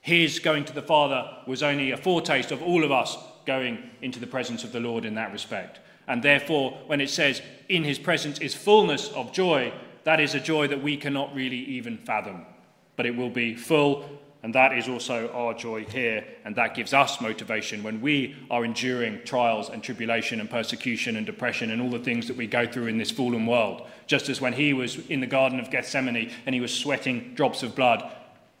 His 0.00 0.38
going 0.38 0.64
to 0.64 0.72
the 0.72 0.82
Father 0.82 1.30
was 1.46 1.62
only 1.62 1.90
a 1.90 1.96
foretaste 1.96 2.52
of 2.52 2.62
all 2.62 2.84
of 2.84 2.92
us 2.92 3.16
going 3.50 3.90
into 4.00 4.20
the 4.20 4.28
presence 4.28 4.62
of 4.62 4.70
the 4.70 4.78
Lord 4.78 5.04
in 5.04 5.14
that 5.16 5.32
respect. 5.32 5.80
And 6.06 6.22
therefore, 6.22 6.78
when 6.86 7.00
it 7.00 7.10
says, 7.10 7.42
in 7.68 7.82
his 7.82 7.98
presence 7.98 8.38
is 8.38 8.54
fullness 8.54 9.10
of 9.10 9.32
joy, 9.32 9.72
that 10.04 10.20
is 10.20 10.36
a 10.36 10.40
joy 10.40 10.68
that 10.68 10.80
we 10.80 10.96
cannot 10.96 11.34
really 11.34 11.62
even 11.76 11.98
fathom. 11.98 12.46
But 12.94 13.06
it 13.06 13.16
will 13.16 13.28
be 13.28 13.56
full, 13.56 14.04
and 14.44 14.54
that 14.54 14.78
is 14.78 14.88
also 14.88 15.32
our 15.32 15.52
joy 15.52 15.84
here, 15.84 16.24
and 16.44 16.54
that 16.54 16.76
gives 16.76 16.94
us 16.94 17.20
motivation 17.20 17.82
when 17.82 18.00
we 18.00 18.36
are 18.52 18.64
enduring 18.64 19.20
trials 19.24 19.68
and 19.68 19.82
tribulation 19.82 20.38
and 20.38 20.48
persecution 20.48 21.16
and 21.16 21.26
depression 21.26 21.72
and 21.72 21.82
all 21.82 21.90
the 21.90 22.06
things 22.08 22.28
that 22.28 22.36
we 22.36 22.46
go 22.46 22.66
through 22.66 22.86
in 22.86 22.98
this 22.98 23.10
fallen 23.10 23.46
world. 23.46 23.88
Just 24.06 24.28
as 24.28 24.40
when 24.40 24.52
he 24.52 24.72
was 24.72 25.04
in 25.08 25.18
the 25.18 25.26
Garden 25.26 25.58
of 25.58 25.72
Gethsemane 25.72 26.30
and 26.46 26.54
he 26.54 26.60
was 26.60 26.72
sweating 26.72 27.34
drops 27.34 27.64
of 27.64 27.74
blood, 27.74 28.00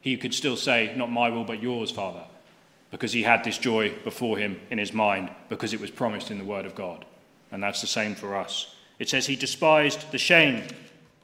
he 0.00 0.16
could 0.16 0.34
still 0.34 0.56
say, 0.56 0.92
Not 0.96 1.12
my 1.12 1.30
will, 1.30 1.44
but 1.44 1.62
yours, 1.62 1.92
Father, 1.92 2.24
because 2.90 3.12
he 3.12 3.22
had 3.22 3.44
this 3.44 3.58
joy 3.58 3.92
before 4.04 4.38
him 4.38 4.60
in 4.70 4.78
his 4.78 4.92
mind, 4.92 5.30
because 5.48 5.72
it 5.72 5.80
was 5.80 5.90
promised 5.90 6.30
in 6.30 6.38
the 6.38 6.44
Word 6.44 6.66
of 6.66 6.74
God. 6.74 7.04
And 7.52 7.62
that's 7.62 7.80
the 7.80 7.86
same 7.86 8.14
for 8.14 8.36
us. 8.36 8.74
It 8.98 9.08
says 9.08 9.26
he 9.26 9.36
despised 9.36 10.10
the 10.12 10.18
shame 10.18 10.62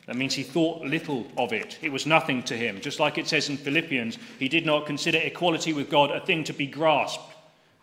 that 0.06 0.16
means 0.16 0.34
he 0.34 0.44
thought 0.44 0.82
little 0.82 1.26
of 1.36 1.52
it. 1.52 1.78
It 1.82 1.90
was 1.90 2.06
nothing 2.06 2.42
to 2.44 2.56
him. 2.56 2.80
Just 2.80 3.00
like 3.00 3.18
it 3.18 3.26
says 3.26 3.48
in 3.48 3.56
Philippians, 3.56 4.18
he 4.38 4.48
did 4.48 4.64
not 4.64 4.86
consider 4.86 5.18
equality 5.18 5.72
with 5.72 5.90
God 5.90 6.12
a 6.12 6.24
thing 6.24 6.44
to 6.44 6.52
be 6.52 6.66
grasped. 6.66 7.34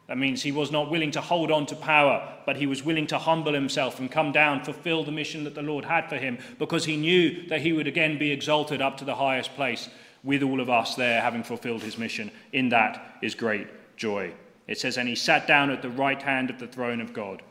That 0.08 0.18
means 0.18 0.42
he 0.42 0.52
was 0.52 0.72
not 0.72 0.90
willing 0.90 1.12
to 1.12 1.22
hold 1.22 1.52
on 1.52 1.66
to 1.68 1.76
power, 1.76 2.34
but 2.46 2.56
he 2.56 2.66
was 2.66 2.84
willing 2.84 3.08
to 3.08 3.18
humble 3.18 3.54
himself 3.54 4.00
and 4.00 4.12
come 4.12 4.32
down, 4.32 4.64
fulfill 4.64 5.04
the 5.04 5.12
mission 5.12 5.44
that 5.44 5.56
the 5.56 5.62
Lord 5.62 5.86
had 5.86 6.08
for 6.10 6.18
him, 6.18 6.38
because 6.60 6.86
he 6.86 6.98
knew 6.98 7.48
that 7.48 7.62
he 7.62 7.74
would 7.74 7.88
again 7.88 8.18
be 8.18 8.32
exalted 8.32 8.82
up 8.82 8.98
to 8.98 9.06
the 9.06 9.16
highest 9.16 9.54
place 9.56 9.90
with 10.24 10.44
all 10.44 10.62
of 10.62 10.70
us 10.70 10.96
there 10.96 11.22
having 11.22 11.44
fulfilled 11.44 11.82
his 11.82 11.98
mission. 11.98 12.32
In 12.52 12.70
that 12.70 13.18
is 13.22 13.36
great 13.36 13.68
joy. 13.98 14.34
It 14.68 14.80
says, 14.80 14.98
And 14.98 15.10
he 15.10 15.16
sat 15.16 15.48
down 15.48 15.70
at 15.70 15.82
the 15.82 15.90
right 15.90 16.22
hand 16.22 16.50
of 16.50 16.60
the 16.60 16.68
throne 16.68 17.02
of 17.02 17.14
God. 17.14 17.44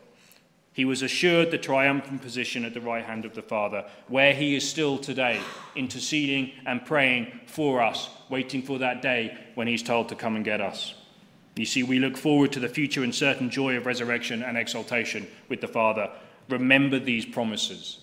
He 0.74 0.86
was 0.86 1.02
assured 1.02 1.50
the 1.50 1.58
triumphant 1.58 2.22
position 2.22 2.64
at 2.64 2.72
the 2.72 2.80
right 2.80 3.04
hand 3.04 3.26
of 3.26 3.34
the 3.34 3.42
Father, 3.42 3.84
where 4.08 4.32
he 4.32 4.56
is 4.56 4.68
still 4.68 4.96
today, 4.96 5.38
interceding 5.76 6.52
and 6.64 6.84
praying 6.84 7.40
for 7.46 7.82
us, 7.82 8.08
waiting 8.30 8.62
for 8.62 8.78
that 8.78 9.02
day 9.02 9.36
when 9.54 9.66
he's 9.66 9.82
told 9.82 10.08
to 10.08 10.14
come 10.14 10.34
and 10.34 10.46
get 10.46 10.62
us. 10.62 10.94
You 11.56 11.66
see, 11.66 11.82
we 11.82 11.98
look 11.98 12.16
forward 12.16 12.52
to 12.52 12.60
the 12.60 12.70
future 12.70 13.04
in 13.04 13.12
certain 13.12 13.50
joy 13.50 13.76
of 13.76 13.84
resurrection 13.84 14.42
and 14.42 14.56
exaltation 14.56 15.26
with 15.50 15.60
the 15.60 15.68
Father. 15.68 16.10
Remember 16.48 16.98
these 16.98 17.26
promises. 17.26 17.98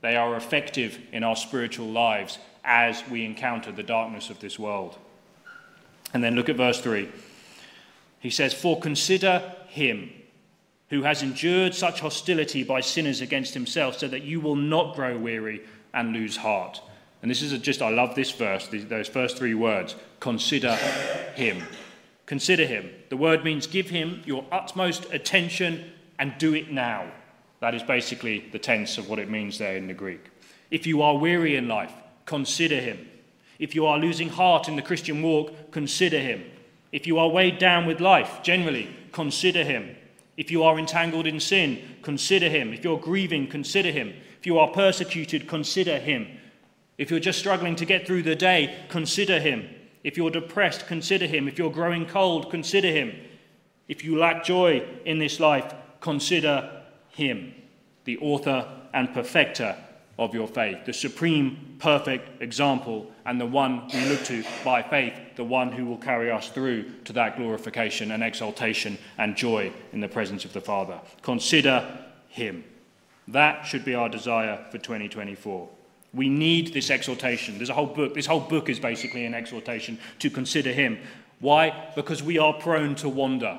They 0.00 0.14
are 0.14 0.36
effective 0.36 1.00
in 1.10 1.24
our 1.24 1.34
spiritual 1.34 1.88
lives 1.88 2.38
as 2.64 3.02
we 3.08 3.24
encounter 3.24 3.70
the 3.70 3.82
darkness 3.82 4.30
of 4.30 4.40
this 4.40 4.58
world. 4.58 4.96
And 6.12 6.22
then 6.22 6.34
look 6.34 6.48
at 6.48 6.56
verse 6.56 6.80
3. 6.80 7.08
He 8.20 8.30
says, 8.30 8.54
For 8.54 8.80
consider 8.80 9.54
him 9.68 10.10
who 10.90 11.02
has 11.02 11.22
endured 11.22 11.74
such 11.74 12.00
hostility 12.00 12.62
by 12.62 12.80
sinners 12.80 13.20
against 13.20 13.54
himself, 13.54 13.98
so 13.98 14.08
that 14.08 14.22
you 14.22 14.40
will 14.40 14.56
not 14.56 14.94
grow 14.94 15.18
weary 15.18 15.60
and 15.92 16.12
lose 16.12 16.36
heart. 16.36 16.80
And 17.22 17.30
this 17.30 17.42
is 17.42 17.58
just, 17.60 17.82
I 17.82 17.88
love 17.88 18.14
this 18.14 18.30
verse, 18.30 18.68
those 18.70 19.08
first 19.08 19.36
three 19.36 19.54
words. 19.54 19.96
Consider 20.20 20.76
him. 21.34 21.62
Consider 22.26 22.66
him. 22.66 22.90
The 23.08 23.16
word 23.16 23.44
means 23.44 23.66
give 23.66 23.90
him 23.90 24.22
your 24.24 24.44
utmost 24.52 25.06
attention 25.12 25.90
and 26.18 26.34
do 26.38 26.54
it 26.54 26.70
now. 26.70 27.10
That 27.60 27.74
is 27.74 27.82
basically 27.82 28.44
the 28.52 28.58
tense 28.58 28.98
of 28.98 29.08
what 29.08 29.18
it 29.18 29.30
means 29.30 29.58
there 29.58 29.76
in 29.76 29.86
the 29.86 29.94
Greek. 29.94 30.30
If 30.70 30.86
you 30.86 31.02
are 31.02 31.16
weary 31.16 31.56
in 31.56 31.66
life, 31.66 31.92
consider 32.26 32.80
him. 32.80 33.08
If 33.58 33.74
you 33.74 33.86
are 33.86 33.98
losing 33.98 34.28
heart 34.28 34.68
in 34.68 34.76
the 34.76 34.82
Christian 34.82 35.22
walk, 35.22 35.70
consider 35.70 36.18
him. 36.18 36.44
If 36.92 37.06
you 37.06 37.18
are 37.18 37.28
weighed 37.28 37.58
down 37.58 37.86
with 37.86 38.00
life, 38.00 38.40
generally, 38.42 38.88
consider 39.12 39.64
him. 39.64 39.96
If 40.36 40.50
you 40.50 40.64
are 40.64 40.78
entangled 40.78 41.26
in 41.26 41.38
sin, 41.38 41.96
consider 42.02 42.48
him. 42.48 42.72
If 42.72 42.84
you're 42.84 42.98
grieving, 42.98 43.46
consider 43.46 43.90
him. 43.90 44.14
If 44.38 44.46
you 44.46 44.58
are 44.58 44.68
persecuted, 44.68 45.48
consider 45.48 45.98
him. 45.98 46.26
If 46.98 47.10
you're 47.10 47.20
just 47.20 47.38
struggling 47.38 47.76
to 47.76 47.84
get 47.84 48.06
through 48.06 48.22
the 48.22 48.36
day, 48.36 48.76
consider 48.88 49.40
him. 49.40 49.68
If 50.02 50.16
you're 50.16 50.30
depressed, 50.30 50.86
consider 50.86 51.26
him. 51.26 51.48
If 51.48 51.58
you're 51.58 51.70
growing 51.70 52.06
cold, 52.06 52.50
consider 52.50 52.88
him. 52.88 53.14
If 53.88 54.04
you 54.04 54.18
lack 54.18 54.44
joy 54.44 54.86
in 55.04 55.18
this 55.18 55.40
life, 55.40 55.72
consider 56.00 56.82
him, 57.10 57.54
the 58.04 58.18
author 58.18 58.68
and 58.92 59.12
perfecter 59.12 59.76
of 60.18 60.34
your 60.34 60.46
faith, 60.46 60.84
the 60.86 60.92
supreme, 60.92 61.76
perfect 61.78 62.40
example, 62.40 63.10
and 63.26 63.40
the 63.40 63.46
one 63.46 63.88
we 63.92 64.04
look 64.06 64.22
to 64.24 64.44
by 64.64 64.82
faith, 64.82 65.14
the 65.36 65.44
one 65.44 65.72
who 65.72 65.84
will 65.86 65.98
carry 65.98 66.30
us 66.30 66.48
through 66.50 66.84
to 67.04 67.12
that 67.12 67.36
glorification 67.36 68.12
and 68.12 68.22
exaltation 68.22 68.96
and 69.18 69.36
joy 69.36 69.72
in 69.92 70.00
the 70.00 70.08
presence 70.08 70.44
of 70.44 70.52
the 70.52 70.60
Father. 70.60 71.00
Consider 71.22 71.98
him. 72.28 72.64
That 73.28 73.62
should 73.62 73.84
be 73.84 73.94
our 73.94 74.08
desire 74.08 74.64
for 74.70 74.78
2024. 74.78 75.68
We 76.12 76.28
need 76.28 76.72
this 76.72 76.90
exhortation. 76.90 77.56
There's 77.56 77.70
a 77.70 77.74
whole 77.74 77.86
book. 77.86 78.14
This 78.14 78.26
whole 78.26 78.40
book 78.40 78.68
is 78.68 78.78
basically 78.78 79.24
an 79.24 79.34
exhortation 79.34 79.98
to 80.20 80.30
consider 80.30 80.72
him. 80.72 80.98
Why? 81.40 81.90
Because 81.96 82.22
we 82.22 82.38
are 82.38 82.52
prone 82.52 82.94
to 82.96 83.08
wander. 83.08 83.58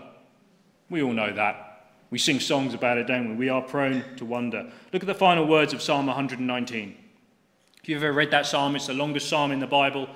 We 0.89 1.03
all 1.03 1.11
know 1.11 1.33
that. 1.33 1.74
We 2.09 2.17
sing 2.17 2.39
songs 2.39 2.73
about 2.73 2.97
it, 2.97 3.07
don't 3.07 3.29
we? 3.29 3.35
We 3.35 3.49
are 3.49 3.61
prone 3.61 4.03
to 4.17 4.25
wonder. 4.25 4.71
Look 4.93 5.03
at 5.03 5.07
the 5.07 5.15
final 5.15 5.45
words 5.45 5.73
of 5.73 5.81
Psalm 5.81 6.05
119. 6.05 6.95
If 7.81 7.89
you've 7.89 8.03
ever 8.03 8.13
read 8.13 8.31
that 8.31 8.45
psalm, 8.45 8.75
it's 8.75 8.87
the 8.87 8.93
longest 8.93 9.29
psalm 9.29 9.51
in 9.51 9.59
the 9.59 9.67
Bible. 9.67 10.07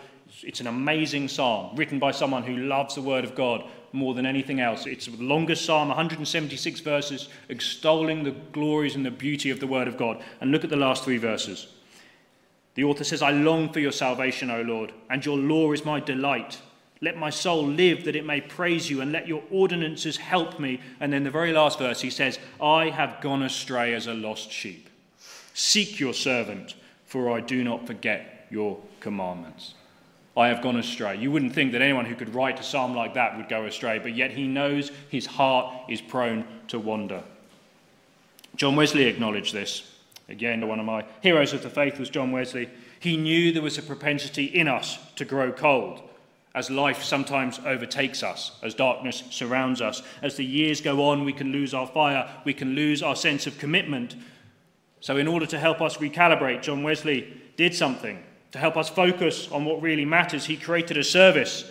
It's 0.43 0.60
an 0.60 0.67
amazing 0.67 1.28
psalm 1.28 1.75
written 1.75 1.99
by 1.99 2.12
someone 2.12 2.43
who 2.43 2.58
loves 2.58 2.95
the 2.95 3.02
word 3.02 3.23
of 3.23 3.36
God 3.36 3.63
more 3.91 4.13
than 4.13 4.25
anything 4.25 4.60
else. 4.60 4.86
It's 4.86 5.08
the 5.08 5.23
longest 5.23 5.65
psalm, 5.65 5.88
176 5.89 6.80
verses, 6.82 7.30
extolling 7.49 8.23
the 8.23 8.36
glories 8.52 8.95
and 8.95 9.06
the 9.06 9.12
beauty 9.12 9.49
of 9.49 9.60
the 9.60 9.67
word 9.67 9.88
of 9.88 9.97
God. 9.97 10.23
And 10.41 10.52
look 10.52 10.63
at 10.63 10.69
the 10.69 10.75
last 10.75 11.04
three 11.04 11.17
verses. 11.17 11.67
The 12.75 12.84
author 12.84 13.04
says, 13.04 13.21
I 13.21 13.32
long 13.32 13.73
for 13.73 13.80
your 13.80 13.91
salvation, 13.91 14.49
O 14.49 14.62
Lord, 14.62 14.93
and 15.10 15.25
your 15.25 15.38
law 15.38 15.71
is 15.71 15.84
my 15.84 15.99
delight. 15.99 16.62
Let 17.01 17.17
my 17.17 17.29
soul 17.29 17.65
live 17.65 18.03
that 18.05 18.15
it 18.15 18.25
may 18.25 18.41
praise 18.41 18.89
you, 18.89 18.99
and 18.99 19.12
let 19.12 19.27
your 19.27 19.43
ordinances 19.49 20.17
help 20.17 20.59
me. 20.59 20.81
And 20.99 21.13
then 21.13 21.23
the 21.23 21.31
very 21.31 21.53
last 21.53 21.79
verse, 21.79 22.01
he 22.01 22.09
says, 22.09 22.39
I 22.62 22.89
have 22.89 23.21
gone 23.21 23.41
astray 23.41 23.93
as 23.93 24.07
a 24.07 24.13
lost 24.13 24.51
sheep. 24.51 24.89
Seek 25.53 25.99
your 25.99 26.13
servant, 26.13 26.75
for 27.05 27.31
I 27.31 27.39
do 27.39 27.63
not 27.63 27.88
forget 27.88 28.47
your 28.49 28.79
commandments. 28.99 29.75
I 30.35 30.49
have 30.49 30.62
gone 30.62 30.75
astray. 30.75 31.17
You 31.17 31.31
wouldn't 31.31 31.53
think 31.53 31.71
that 31.71 31.81
anyone 31.81 32.05
who 32.05 32.15
could 32.15 32.35
write 32.35 32.59
a 32.59 32.63
psalm 32.63 32.95
like 32.95 33.13
that 33.13 33.38
would 33.38 33.49
go 33.49 33.65
astray, 33.65 33.99
but 33.99 34.15
yet 34.15 34.31
he 34.31 34.47
knows 34.47 34.91
his 35.09 35.25
heart 35.25 35.73
is 35.89 36.01
prone 36.01 36.45
to 36.67 36.79
wander. 36.79 37.23
John 38.55 38.75
Wesley 38.75 39.05
acknowledged 39.05 39.53
this. 39.53 39.89
Again, 40.27 40.67
one 40.67 40.79
of 40.79 40.85
my 40.85 41.05
heroes 41.21 41.53
of 41.53 41.63
the 41.63 41.69
faith 41.69 41.97
was 41.97 42.09
John 42.09 42.31
Wesley. 42.31 42.69
He 42.99 43.15
knew 43.15 43.51
there 43.51 43.62
was 43.62 43.77
a 43.77 43.83
propensity 43.83 44.45
in 44.45 44.67
us 44.67 44.99
to 45.15 45.23
grow 45.23 45.51
cold 45.51 46.03
as 46.55 46.69
life 46.69 47.03
sometimes 47.03 47.59
overtakes 47.65 48.23
us, 48.23 48.53
as 48.63 48.73
darkness 48.73 49.23
surrounds 49.29 49.81
us. 49.81 50.01
As 50.21 50.35
the 50.35 50.45
years 50.45 50.81
go 50.81 51.03
on, 51.09 51.23
we 51.23 51.33
can 51.33 51.51
lose 51.51 51.73
our 51.73 51.88
fire, 51.88 52.27
we 52.43 52.53
can 52.53 52.73
lose 52.73 53.03
our 53.03 53.15
sense 53.15 53.45
of 53.45 53.57
commitment. 53.59 54.15
So, 55.00 55.17
in 55.17 55.27
order 55.27 55.45
to 55.45 55.60
help 55.60 55.79
us 55.79 55.97
recalibrate, 55.97 56.63
John 56.63 56.83
Wesley 56.83 57.33
did 57.56 57.75
something. 57.75 58.23
To 58.52 58.60
help 58.60 58.77
us 58.77 58.89
focus 58.89 59.50
on 59.52 59.63
what 59.63 59.81
really 59.81 60.06
matters, 60.06 60.45
he 60.45 60.58
created 60.58 60.97
a 60.97 61.04
service. 61.04 61.69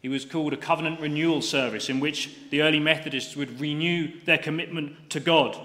He 0.00 0.08
was 0.08 0.24
called 0.24 0.54
a 0.54 0.56
covenant 0.58 1.00
renewal 1.00 1.42
service, 1.42 1.90
in 1.90 2.00
which 2.00 2.34
the 2.50 2.62
early 2.62 2.80
Methodists 2.80 3.36
would 3.36 3.60
renew 3.60 4.20
their 4.24 4.38
commitment 4.38 5.10
to 5.10 5.20
God. 5.20 5.58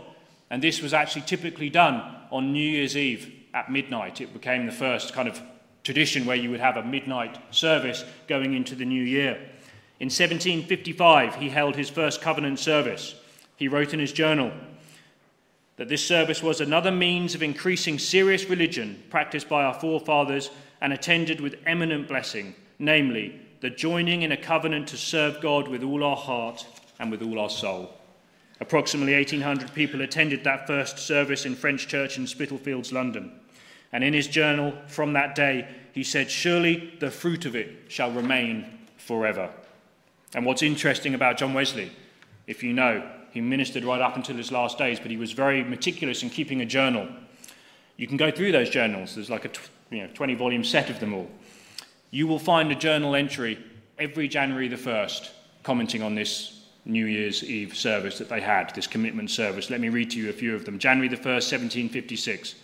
And 0.50 0.62
this 0.62 0.82
was 0.82 0.94
actually 0.94 1.22
typically 1.24 1.70
done 1.70 2.16
on 2.32 2.52
New 2.52 2.70
Year's 2.70 2.98
Eve 2.98 3.34
at 3.54 3.72
midnight. 3.72 4.22
It 4.22 4.34
became 4.34 4.66
the 4.66 4.72
first 4.72 5.14
kind 5.14 5.30
of 5.30 5.42
tradition 5.90 6.24
where 6.24 6.36
you 6.36 6.52
would 6.52 6.60
have 6.60 6.78
a 6.78 6.84
midnight 6.84 7.36
service 7.50 8.06
going 8.28 8.54
into 8.54 8.76
the 8.76 8.86
new 8.86 9.02
year. 9.02 9.34
In 10.00 10.06
1755, 10.06 11.38
he 11.38 11.50
held 11.50 11.76
his 11.76 11.90
first 11.90 12.22
covenant 12.22 12.60
service. 12.60 13.16
He 13.56 13.68
wrote 13.68 13.92
in 13.92 14.00
his 14.00 14.14
journal 14.14 14.52
that 15.78 15.90
this 15.90 16.06
service 16.06 16.44
was 16.44 16.62
another 16.62 16.92
means 16.92 17.34
of 17.34 17.42
increasing 17.42 17.98
serious 17.98 18.48
religion 18.48 19.02
practiced 19.10 19.50
by 19.50 19.64
our 19.64 19.74
forefathers 19.74 20.52
and 20.80 20.94
attended 20.94 21.42
with 21.42 21.56
eminent 21.66 22.08
blessing, 22.08 22.54
namely, 22.78 23.42
the 23.62 23.72
joining 23.72 24.22
in 24.22 24.32
a 24.32 24.38
covenant 24.38 24.88
to 24.90 24.96
serve 24.96 25.42
God 25.42 25.68
with 25.68 25.82
all 25.82 26.04
our 26.04 26.16
heart 26.16 26.68
and 27.00 27.10
with 27.10 27.24
all 27.24 27.40
our 27.40 27.50
soul. 27.50 27.96
Approximately 28.62 29.16
1,800 29.16 29.74
people 29.74 30.02
attended 30.04 30.44
that 30.44 30.68
first 30.68 31.00
service 31.00 31.48
in 31.48 31.56
French 31.56 31.88
Church 31.88 32.20
in 32.20 32.28
Spitalfields, 32.28 32.94
London. 32.94 33.32
And 33.92 34.04
in 34.04 34.14
his 34.14 34.28
journal 34.28 34.74
from 34.88 35.14
that 35.14 35.36
day, 35.36 35.68
he 35.94 36.04
said, 36.04 36.30
Surely 36.30 36.94
the 37.00 37.12
fruit 37.12 37.46
of 37.46 37.56
it 37.56 37.70
shall 37.88 38.12
remain 38.12 38.66
forever. 38.98 39.50
And 40.36 40.46
what's 40.46 40.62
interesting 40.62 41.16
about 41.16 41.38
John 41.38 41.54
Wesley, 41.54 41.92
if 42.48 42.64
you 42.64 42.74
know, 42.74 43.08
he 43.32 43.42
ministered 43.42 43.84
right 43.84 44.02
up 44.02 44.16
until 44.16 44.36
his 44.36 44.52
last 44.52 44.78
days, 44.78 45.00
but 45.00 45.12
he 45.12 45.18
was 45.18 45.32
very 45.32 45.64
meticulous 45.64 46.24
in 46.24 46.30
keeping 46.30 46.62
a 46.62 46.66
journal. 46.66 47.08
You 47.98 48.08
can 48.08 48.18
go 48.18 48.32
through 48.32 48.52
those 48.52 48.70
journals, 48.70 49.16
there's 49.16 49.30
like 49.30 49.46
a 49.46 49.52
you 49.92 50.04
know, 50.04 50.10
20 50.14 50.36
volume 50.36 50.64
set 50.64 50.90
of 50.90 51.00
them 51.00 51.14
all. 51.14 51.30
You 52.12 52.28
will 52.28 52.40
find 52.40 52.72
a 52.72 52.76
journal 52.76 53.16
entry 53.16 53.60
every 53.98 54.28
January 54.28 54.68
the 54.68 54.76
1st 54.76 55.30
commenting 55.64 56.02
on 56.02 56.16
this 56.16 56.68
New 56.86 57.06
Year's 57.06 57.44
Eve 57.44 57.76
service 57.76 58.18
that 58.18 58.30
they 58.30 58.42
had, 58.42 58.74
this 58.74 58.88
commitment 58.88 59.30
service. 59.30 59.70
Let 59.70 59.82
me 59.82 59.90
read 59.90 60.12
to 60.12 60.18
you 60.18 60.30
a 60.30 60.34
few 60.34 60.56
of 60.56 60.66
them. 60.66 60.80
January 60.80 61.10
the 61.10 61.18
1st, 61.18 61.52
1756. 61.52 62.56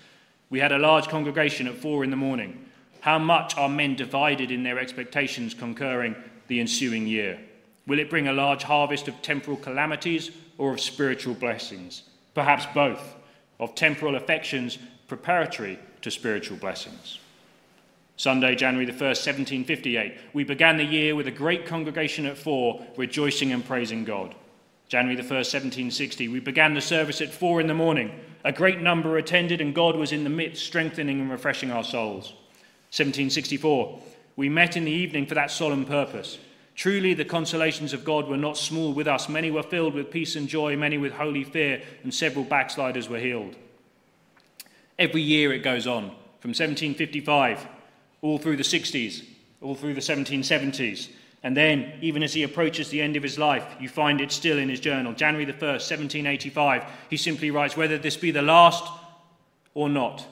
We 0.49 0.59
had 0.59 0.71
a 0.71 0.79
large 0.79 1.07
congregation 1.07 1.67
at 1.67 1.75
four 1.75 2.03
in 2.03 2.09
the 2.09 2.15
morning. 2.15 2.64
How 3.05 3.19
much 3.19 3.55
are 3.55 3.69
men 3.69 3.93
divided 3.93 4.49
in 4.49 4.63
their 4.63 4.79
expectations 4.79 5.53
concurring 5.53 6.15
the 6.47 6.59
ensuing 6.59 7.05
year? 7.05 7.39
Will 7.85 7.99
it 7.99 8.09
bring 8.09 8.27
a 8.27 8.33
large 8.33 8.63
harvest 8.63 9.07
of 9.07 9.21
temporal 9.21 9.57
calamities 9.57 10.31
or 10.57 10.73
of 10.73 10.81
spiritual 10.81 11.35
blessings? 11.35 12.01
Perhaps 12.33 12.65
both, 12.73 13.13
of 13.59 13.75
temporal 13.75 14.15
affections 14.15 14.79
preparatory 15.07 15.77
to 16.01 16.09
spiritual 16.09 16.57
blessings. 16.57 17.19
Sunday, 18.17 18.55
January 18.55 18.87
the 18.87 18.91
1st, 18.91 19.21
1758, 19.27 20.17
we 20.33 20.43
began 20.43 20.77
the 20.77 20.83
year 20.83 21.15
with 21.15 21.27
a 21.27 21.31
great 21.31 21.67
congregation 21.67 22.25
at 22.25 22.39
four, 22.39 22.83
rejoicing 22.97 23.51
and 23.51 23.63
praising 23.63 24.03
God. 24.03 24.33
January 24.87 25.15
the 25.15 25.21
1st, 25.21 25.53
1760, 25.53 26.27
we 26.29 26.39
began 26.39 26.73
the 26.73 26.81
service 26.81 27.21
at 27.21 27.31
four 27.31 27.61
in 27.61 27.67
the 27.67 27.73
morning. 27.75 28.19
A 28.43 28.51
great 28.51 28.81
number 28.81 29.15
attended, 29.17 29.61
and 29.61 29.75
God 29.75 29.95
was 29.95 30.11
in 30.11 30.23
the 30.23 30.29
midst, 30.31 30.65
strengthening 30.65 31.21
and 31.21 31.29
refreshing 31.29 31.69
our 31.69 31.83
souls. 31.83 32.33
1764, 32.95 33.99
we 34.35 34.49
met 34.49 34.77
in 34.77 34.85
the 34.85 34.91
evening 34.91 35.25
for 35.25 35.35
that 35.35 35.51
solemn 35.51 35.85
purpose. 35.85 36.37
Truly, 36.75 37.13
the 37.13 37.25
consolations 37.25 37.93
of 37.93 38.03
God 38.03 38.27
were 38.27 38.37
not 38.37 38.57
small 38.57 38.93
with 38.93 39.07
us. 39.07 39.29
Many 39.29 39.51
were 39.51 39.63
filled 39.63 39.93
with 39.93 40.11
peace 40.11 40.35
and 40.35 40.47
joy, 40.47 40.75
many 40.75 40.97
with 40.97 41.13
holy 41.13 41.43
fear, 41.43 41.81
and 42.03 42.13
several 42.13 42.43
backsliders 42.43 43.07
were 43.07 43.19
healed. 43.19 43.55
Every 44.99 45.21
year 45.21 45.53
it 45.53 45.59
goes 45.63 45.87
on, 45.87 46.03
from 46.39 46.49
1755 46.49 47.67
all 48.25 48.39
through 48.39 48.57
the 48.57 48.63
60s, 48.63 49.23
all 49.61 49.75
through 49.75 49.93
the 49.93 50.01
1770s. 50.01 51.09
And 51.43 51.55
then, 51.55 51.93
even 52.01 52.23
as 52.23 52.33
he 52.33 52.41
approaches 52.41 52.89
the 52.89 53.01
end 53.01 53.15
of 53.15 53.21
his 53.21 53.37
life, 53.37 53.63
you 53.79 53.87
find 53.87 54.19
it 54.19 54.31
still 54.31 54.57
in 54.57 54.67
his 54.67 54.79
journal. 54.79 55.13
January 55.13 55.45
the 55.45 55.53
1st, 55.53 55.91
1785, 55.91 56.83
he 57.11 57.17
simply 57.17 57.51
writes, 57.51 57.77
Whether 57.77 57.99
this 57.99 58.17
be 58.17 58.31
the 58.31 58.41
last 58.41 58.83
or 59.75 59.89
not, 59.89 60.25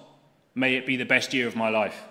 may 0.56 0.76
it 0.76 0.88
be 0.88 0.96
the 0.96 1.06
best 1.06 1.36
year 1.36 1.48
of 1.48 1.56
my 1.56 1.70
life. 1.70 2.04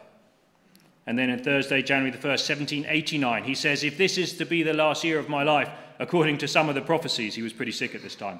And 1.06 1.18
then 1.18 1.30
on 1.30 1.40
Thursday, 1.40 1.82
January 1.82 2.10
the 2.10 2.18
1st, 2.18 2.48
1789, 2.48 3.44
he 3.44 3.54
says, 3.54 3.82
If 3.82 3.98
this 3.98 4.18
is 4.18 4.36
to 4.38 4.46
be 4.46 4.62
the 4.62 4.72
last 4.72 5.02
year 5.02 5.18
of 5.18 5.28
my 5.28 5.42
life, 5.42 5.68
according 5.98 6.38
to 6.38 6.48
some 6.48 6.68
of 6.68 6.74
the 6.74 6.80
prophecies, 6.80 7.34
he 7.34 7.42
was 7.42 7.52
pretty 7.52 7.72
sick 7.72 7.94
at 7.94 8.02
this 8.02 8.14
time, 8.14 8.38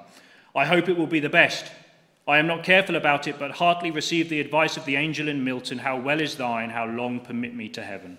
I 0.54 0.64
hope 0.64 0.88
it 0.88 0.96
will 0.96 1.06
be 1.06 1.20
the 1.20 1.28
best. 1.28 1.72
I 2.26 2.38
am 2.38 2.46
not 2.46 2.62
careful 2.62 2.94
about 2.94 3.26
it, 3.26 3.38
but 3.38 3.50
heartily 3.50 3.90
receive 3.90 4.28
the 4.28 4.40
advice 4.40 4.76
of 4.76 4.84
the 4.84 4.94
angel 4.94 5.28
in 5.28 5.42
Milton, 5.42 5.78
How 5.78 5.98
well 5.98 6.20
is 6.20 6.36
thine, 6.36 6.70
how 6.70 6.86
long 6.86 7.18
permit 7.18 7.54
me 7.54 7.68
to 7.70 7.82
heaven. 7.82 8.18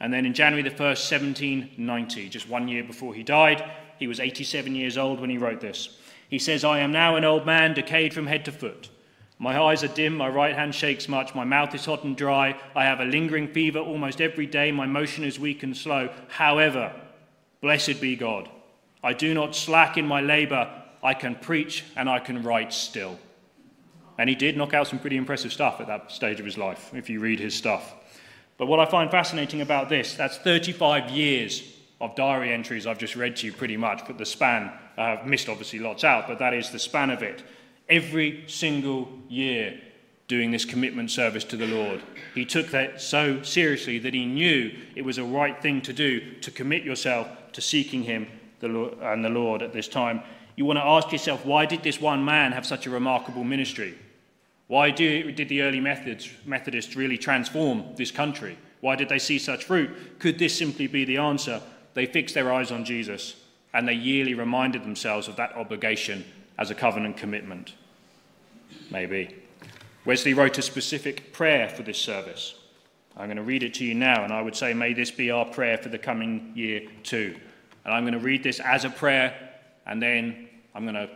And 0.00 0.12
then 0.12 0.26
in 0.26 0.34
January 0.34 0.68
the 0.68 0.74
1st, 0.74 1.10
1790, 1.10 2.28
just 2.28 2.50
one 2.50 2.68
year 2.68 2.84
before 2.84 3.14
he 3.14 3.22
died, 3.22 3.64
he 3.98 4.06
was 4.06 4.20
87 4.20 4.74
years 4.74 4.98
old 4.98 5.18
when 5.18 5.30
he 5.30 5.38
wrote 5.38 5.62
this. 5.62 5.98
He 6.28 6.38
says, 6.38 6.64
I 6.64 6.80
am 6.80 6.92
now 6.92 7.16
an 7.16 7.24
old 7.24 7.46
man, 7.46 7.72
decayed 7.72 8.12
from 8.12 8.26
head 8.26 8.44
to 8.44 8.52
foot. 8.52 8.90
My 9.38 9.60
eyes 9.60 9.84
are 9.84 9.88
dim, 9.88 10.16
my 10.16 10.28
right 10.28 10.54
hand 10.54 10.74
shakes 10.74 11.08
much, 11.08 11.34
my 11.34 11.44
mouth 11.44 11.74
is 11.74 11.84
hot 11.84 12.04
and 12.04 12.16
dry, 12.16 12.58
I 12.74 12.84
have 12.84 13.00
a 13.00 13.04
lingering 13.04 13.48
fever 13.48 13.78
almost 13.78 14.20
every 14.20 14.46
day, 14.46 14.72
my 14.72 14.86
motion 14.86 15.24
is 15.24 15.38
weak 15.38 15.62
and 15.62 15.76
slow. 15.76 16.08
However, 16.28 16.92
blessed 17.60 18.00
be 18.00 18.16
God. 18.16 18.48
I 19.04 19.12
do 19.12 19.34
not 19.34 19.54
slack 19.54 19.98
in 19.98 20.06
my 20.06 20.22
labor, 20.22 20.70
I 21.02 21.12
can 21.12 21.34
preach 21.34 21.84
and 21.96 22.08
I 22.08 22.18
can 22.18 22.42
write 22.42 22.72
still. 22.72 23.18
And 24.18 24.30
he 24.30 24.34
did 24.34 24.56
knock 24.56 24.72
out 24.72 24.86
some 24.86 24.98
pretty 24.98 25.18
impressive 25.18 25.52
stuff 25.52 25.80
at 25.80 25.86
that 25.88 26.10
stage 26.10 26.40
of 26.40 26.46
his 26.46 26.56
life, 26.56 26.90
if 26.94 27.10
you 27.10 27.20
read 27.20 27.38
his 27.38 27.54
stuff. 27.54 27.94
But 28.56 28.66
what 28.66 28.80
I 28.80 28.86
find 28.86 29.10
fascinating 29.10 29.60
about 29.60 29.90
this, 29.90 30.14
that's 30.14 30.38
35 30.38 31.10
years 31.10 31.62
of 32.00 32.14
diary 32.14 32.52
entries 32.52 32.86
I've 32.86 32.98
just 32.98 33.16
read 33.16 33.36
to 33.36 33.46
you 33.46 33.52
pretty 33.52 33.76
much, 33.76 34.02
but 34.06 34.16
the 34.16 34.24
span, 34.24 34.72
uh, 34.96 35.00
I've 35.00 35.26
missed 35.26 35.50
obviously 35.50 35.78
lots 35.78 36.04
out, 36.04 36.26
but 36.26 36.38
that 36.38 36.54
is 36.54 36.70
the 36.70 36.78
span 36.78 37.10
of 37.10 37.22
it. 37.22 37.42
Every 37.88 38.44
single 38.46 39.08
year 39.28 39.80
doing 40.28 40.50
this 40.50 40.64
commitment 40.64 41.10
service 41.10 41.44
to 41.44 41.56
the 41.56 41.66
Lord. 41.66 42.02
He 42.34 42.44
took 42.44 42.68
that 42.68 43.00
so 43.00 43.42
seriously 43.42 43.98
that 44.00 44.12
he 44.12 44.26
knew 44.26 44.72
it 44.96 45.02
was 45.02 45.18
a 45.18 45.24
right 45.24 45.60
thing 45.62 45.80
to 45.82 45.92
do 45.92 46.34
to 46.40 46.50
commit 46.50 46.82
yourself 46.82 47.28
to 47.52 47.60
seeking 47.60 48.02
him 48.02 48.26
and 48.60 49.24
the 49.24 49.28
Lord 49.28 49.62
at 49.62 49.72
this 49.72 49.86
time. 49.86 50.22
You 50.56 50.64
want 50.64 50.78
to 50.78 50.84
ask 50.84 51.12
yourself, 51.12 51.44
why 51.44 51.66
did 51.66 51.82
this 51.84 52.00
one 52.00 52.24
man 52.24 52.52
have 52.52 52.66
such 52.66 52.86
a 52.86 52.90
remarkable 52.90 53.44
ministry? 53.44 53.96
Why 54.66 54.90
did 54.90 55.36
the 55.36 55.62
early 55.62 55.78
Methodists 55.78 56.96
really 56.96 57.18
transform 57.18 57.84
this 57.96 58.10
country? 58.10 58.58
Why 58.80 58.96
did 58.96 59.08
they 59.08 59.20
see 59.20 59.38
such 59.38 59.64
fruit? 59.64 60.18
Could 60.18 60.40
this 60.40 60.58
simply 60.58 60.88
be 60.88 61.04
the 61.04 61.18
answer? 61.18 61.62
They 61.94 62.06
fixed 62.06 62.34
their 62.34 62.52
eyes 62.52 62.72
on 62.72 62.84
Jesus 62.84 63.36
and 63.72 63.86
they 63.86 63.94
yearly 63.94 64.34
reminded 64.34 64.82
themselves 64.82 65.28
of 65.28 65.36
that 65.36 65.54
obligation 65.54 66.24
as 66.58 66.70
a 66.70 66.74
covenant 66.74 67.16
commitment. 67.16 67.74
Maybe. 68.90 69.36
Wesley 70.04 70.34
wrote 70.34 70.58
a 70.58 70.62
specific 70.62 71.32
prayer 71.32 71.68
for 71.68 71.82
this 71.82 71.98
service. 71.98 72.54
I'm 73.16 73.26
going 73.26 73.36
to 73.36 73.42
read 73.42 73.62
it 73.62 73.74
to 73.74 73.84
you 73.84 73.94
now, 73.94 74.24
and 74.24 74.32
I 74.32 74.42
would 74.42 74.54
say, 74.54 74.74
may 74.74 74.92
this 74.92 75.10
be 75.10 75.30
our 75.30 75.44
prayer 75.44 75.78
for 75.78 75.88
the 75.88 75.98
coming 75.98 76.52
year 76.54 76.82
too. 77.02 77.36
And 77.84 77.94
I'm 77.94 78.02
going 78.02 78.12
to 78.12 78.20
read 78.20 78.42
this 78.42 78.60
as 78.60 78.84
a 78.84 78.90
prayer, 78.90 79.34
and 79.86 80.02
then 80.02 80.48
I'm 80.74 80.84
going 80.84 80.94
to 80.94 81.08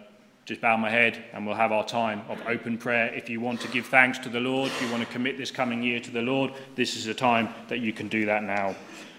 just 0.51 0.61
bow 0.61 0.77
my 0.77 0.91
head 0.91 1.23
and 1.33 1.47
we'll 1.47 1.55
have 1.55 1.71
our 1.71 1.87
time 1.87 2.23
of 2.29 2.41
open 2.49 2.77
prayer. 2.77 3.15
If 3.15 3.31
you 3.31 3.41
want 3.41 3.61
to 3.61 3.69
give 3.69 3.87
thanks 3.87 4.19
to 4.21 4.29
the 4.29 4.41
Lord, 4.41 4.69
if 4.69 4.83
you 4.83 4.91
want 4.91 5.07
to 5.07 5.13
commit 5.13 5.39
this 5.39 5.53
coming 5.53 5.81
year 5.81 6.01
to 6.01 6.11
the 6.11 6.23
Lord, 6.23 6.53
this 6.75 6.97
is 6.97 7.05
the 7.05 7.15
time 7.15 7.51
that 7.69 7.79
you 7.79 7.93
can 7.93 8.09
do 8.09 8.27
that 8.27 8.43
now. 8.43 8.75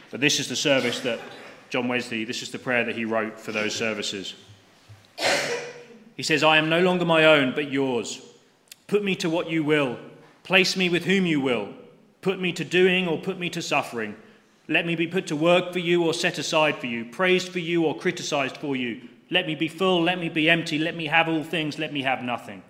But 0.09 0.19
this 0.19 0.41
is 0.41 0.49
the 0.49 0.57
service 0.57 0.99
that 1.01 1.21
John 1.69 1.87
Wesley, 1.87 2.25
this 2.25 2.41
is 2.41 2.51
the 2.51 2.59
prayer 2.59 2.83
that 2.83 2.97
he 2.97 3.05
wrote 3.05 3.39
for 3.39 3.53
those 3.53 3.73
services. 3.73 4.35
He 6.15 6.23
says, 6.23 6.43
I 6.43 6.57
am 6.57 6.69
no 6.69 6.81
longer 6.81 7.05
my 7.05 7.25
own, 7.25 7.53
but 7.53 7.71
yours. 7.71 8.21
Put 8.87 9.03
me 9.03 9.15
to 9.15 9.29
what 9.29 9.49
you 9.49 9.63
will. 9.63 9.97
Place 10.43 10.75
me 10.75 10.89
with 10.89 11.05
whom 11.05 11.25
you 11.25 11.39
will. 11.39 11.69
Put 12.21 12.39
me 12.39 12.51
to 12.53 12.63
doing 12.63 13.07
or 13.07 13.17
put 13.17 13.39
me 13.39 13.49
to 13.51 13.61
suffering. 13.61 14.15
Let 14.67 14.85
me 14.85 14.95
be 14.95 15.07
put 15.07 15.27
to 15.27 15.35
work 15.35 15.73
for 15.73 15.79
you 15.79 16.05
or 16.05 16.13
set 16.13 16.37
aside 16.37 16.77
for 16.77 16.87
you, 16.87 17.05
praised 17.05 17.49
for 17.49 17.59
you 17.59 17.85
or 17.85 17.97
criticized 17.97 18.57
for 18.57 18.75
you. 18.75 19.01
Let 19.29 19.47
me 19.47 19.55
be 19.55 19.67
full, 19.67 20.03
let 20.03 20.19
me 20.19 20.29
be 20.29 20.49
empty, 20.49 20.77
let 20.77 20.95
me 20.95 21.07
have 21.07 21.27
all 21.27 21.43
things, 21.43 21.79
let 21.79 21.93
me 21.93 22.01
have 22.03 22.21
nothing. 22.21 22.63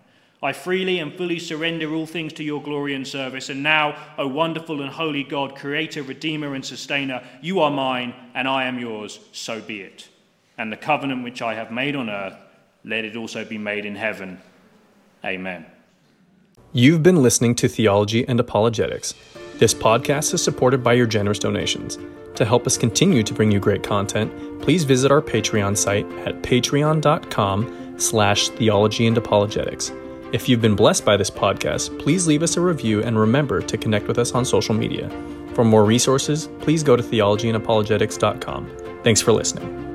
I 0.44 0.54
freely 0.54 1.00
and 1.00 1.14
fully 1.14 1.38
surrender 1.38 1.94
all 1.94 2.08
things 2.08 2.34
to 2.34 2.44
your 2.44 2.62
glory 2.62 2.96
and 2.96 3.08
service. 3.08 3.50
And 3.50 3.62
now, 3.62 3.96
O 4.18 4.28
wonderful 4.28 4.82
and 4.82 4.90
holy 4.90 5.24
God, 5.24 5.56
creator, 5.56 6.02
redeemer, 6.02 6.56
and 6.56 6.66
sustainer, 6.66 7.24
you 7.42 7.60
are 7.60 7.70
mine, 7.70 8.16
and 8.34 8.48
I 8.48 8.64
am 8.64 8.80
yours, 8.80 9.20
so 9.32 9.62
be 9.62 9.82
it. 9.82 10.10
And 10.58 10.72
the 10.72 10.78
covenant 10.78 11.24
which 11.24 11.42
I 11.42 11.54
have 11.54 11.72
made 11.72 11.96
on 11.96 12.10
earth, 12.10 12.36
let 12.84 13.06
it 13.06 13.16
also 13.16 13.46
be 13.46 13.58
made 13.58 13.86
in 13.86 13.96
heaven. 13.96 14.40
Amen. 15.24 15.66
You've 16.74 17.04
been 17.04 17.22
listening 17.22 17.56
to 17.56 17.68
Theology 17.68 18.28
and 18.28 18.40
Apologetics. 18.40 19.14
This 19.58 19.74
podcast 19.74 20.34
is 20.34 20.44
supported 20.44 20.84
by 20.84 20.94
your 20.94 21.06
generous 21.06 21.38
donations. 21.38 22.00
To 22.36 22.46
help 22.46 22.66
us 22.66 22.78
continue 22.78 23.24
to 23.24 23.34
bring 23.34 23.52
you 23.52 23.60
great 23.60 23.84
content, 23.84 24.32
please 24.62 24.84
visit 24.84 25.12
our 25.12 25.22
Patreon 25.22 25.78
site 25.78 26.06
at 26.26 26.42
patreon.com 26.42 28.00
slash 28.00 28.50
theology 28.50 29.06
and 29.06 29.18
apologetics. 29.18 29.92
If 30.32 30.48
you've 30.48 30.62
been 30.62 30.76
blessed 30.76 31.04
by 31.04 31.18
this 31.18 31.30
podcast, 31.30 32.00
please 32.00 32.26
leave 32.26 32.42
us 32.42 32.56
a 32.56 32.62
review 32.62 33.04
and 33.04 33.20
remember 33.20 33.62
to 33.62 33.78
connect 33.78 34.08
with 34.08 34.18
us 34.18 34.32
on 34.32 34.46
social 34.46 34.74
media. 34.74 35.10
For 35.54 35.66
more 35.66 35.84
resources, 35.84 36.48
please 36.62 36.84
go 36.84 36.96
to 36.96 37.04
theologyandapologetics.com. 37.04 38.72
Thanks 39.04 39.22
for 39.22 39.34
listening. 39.34 39.91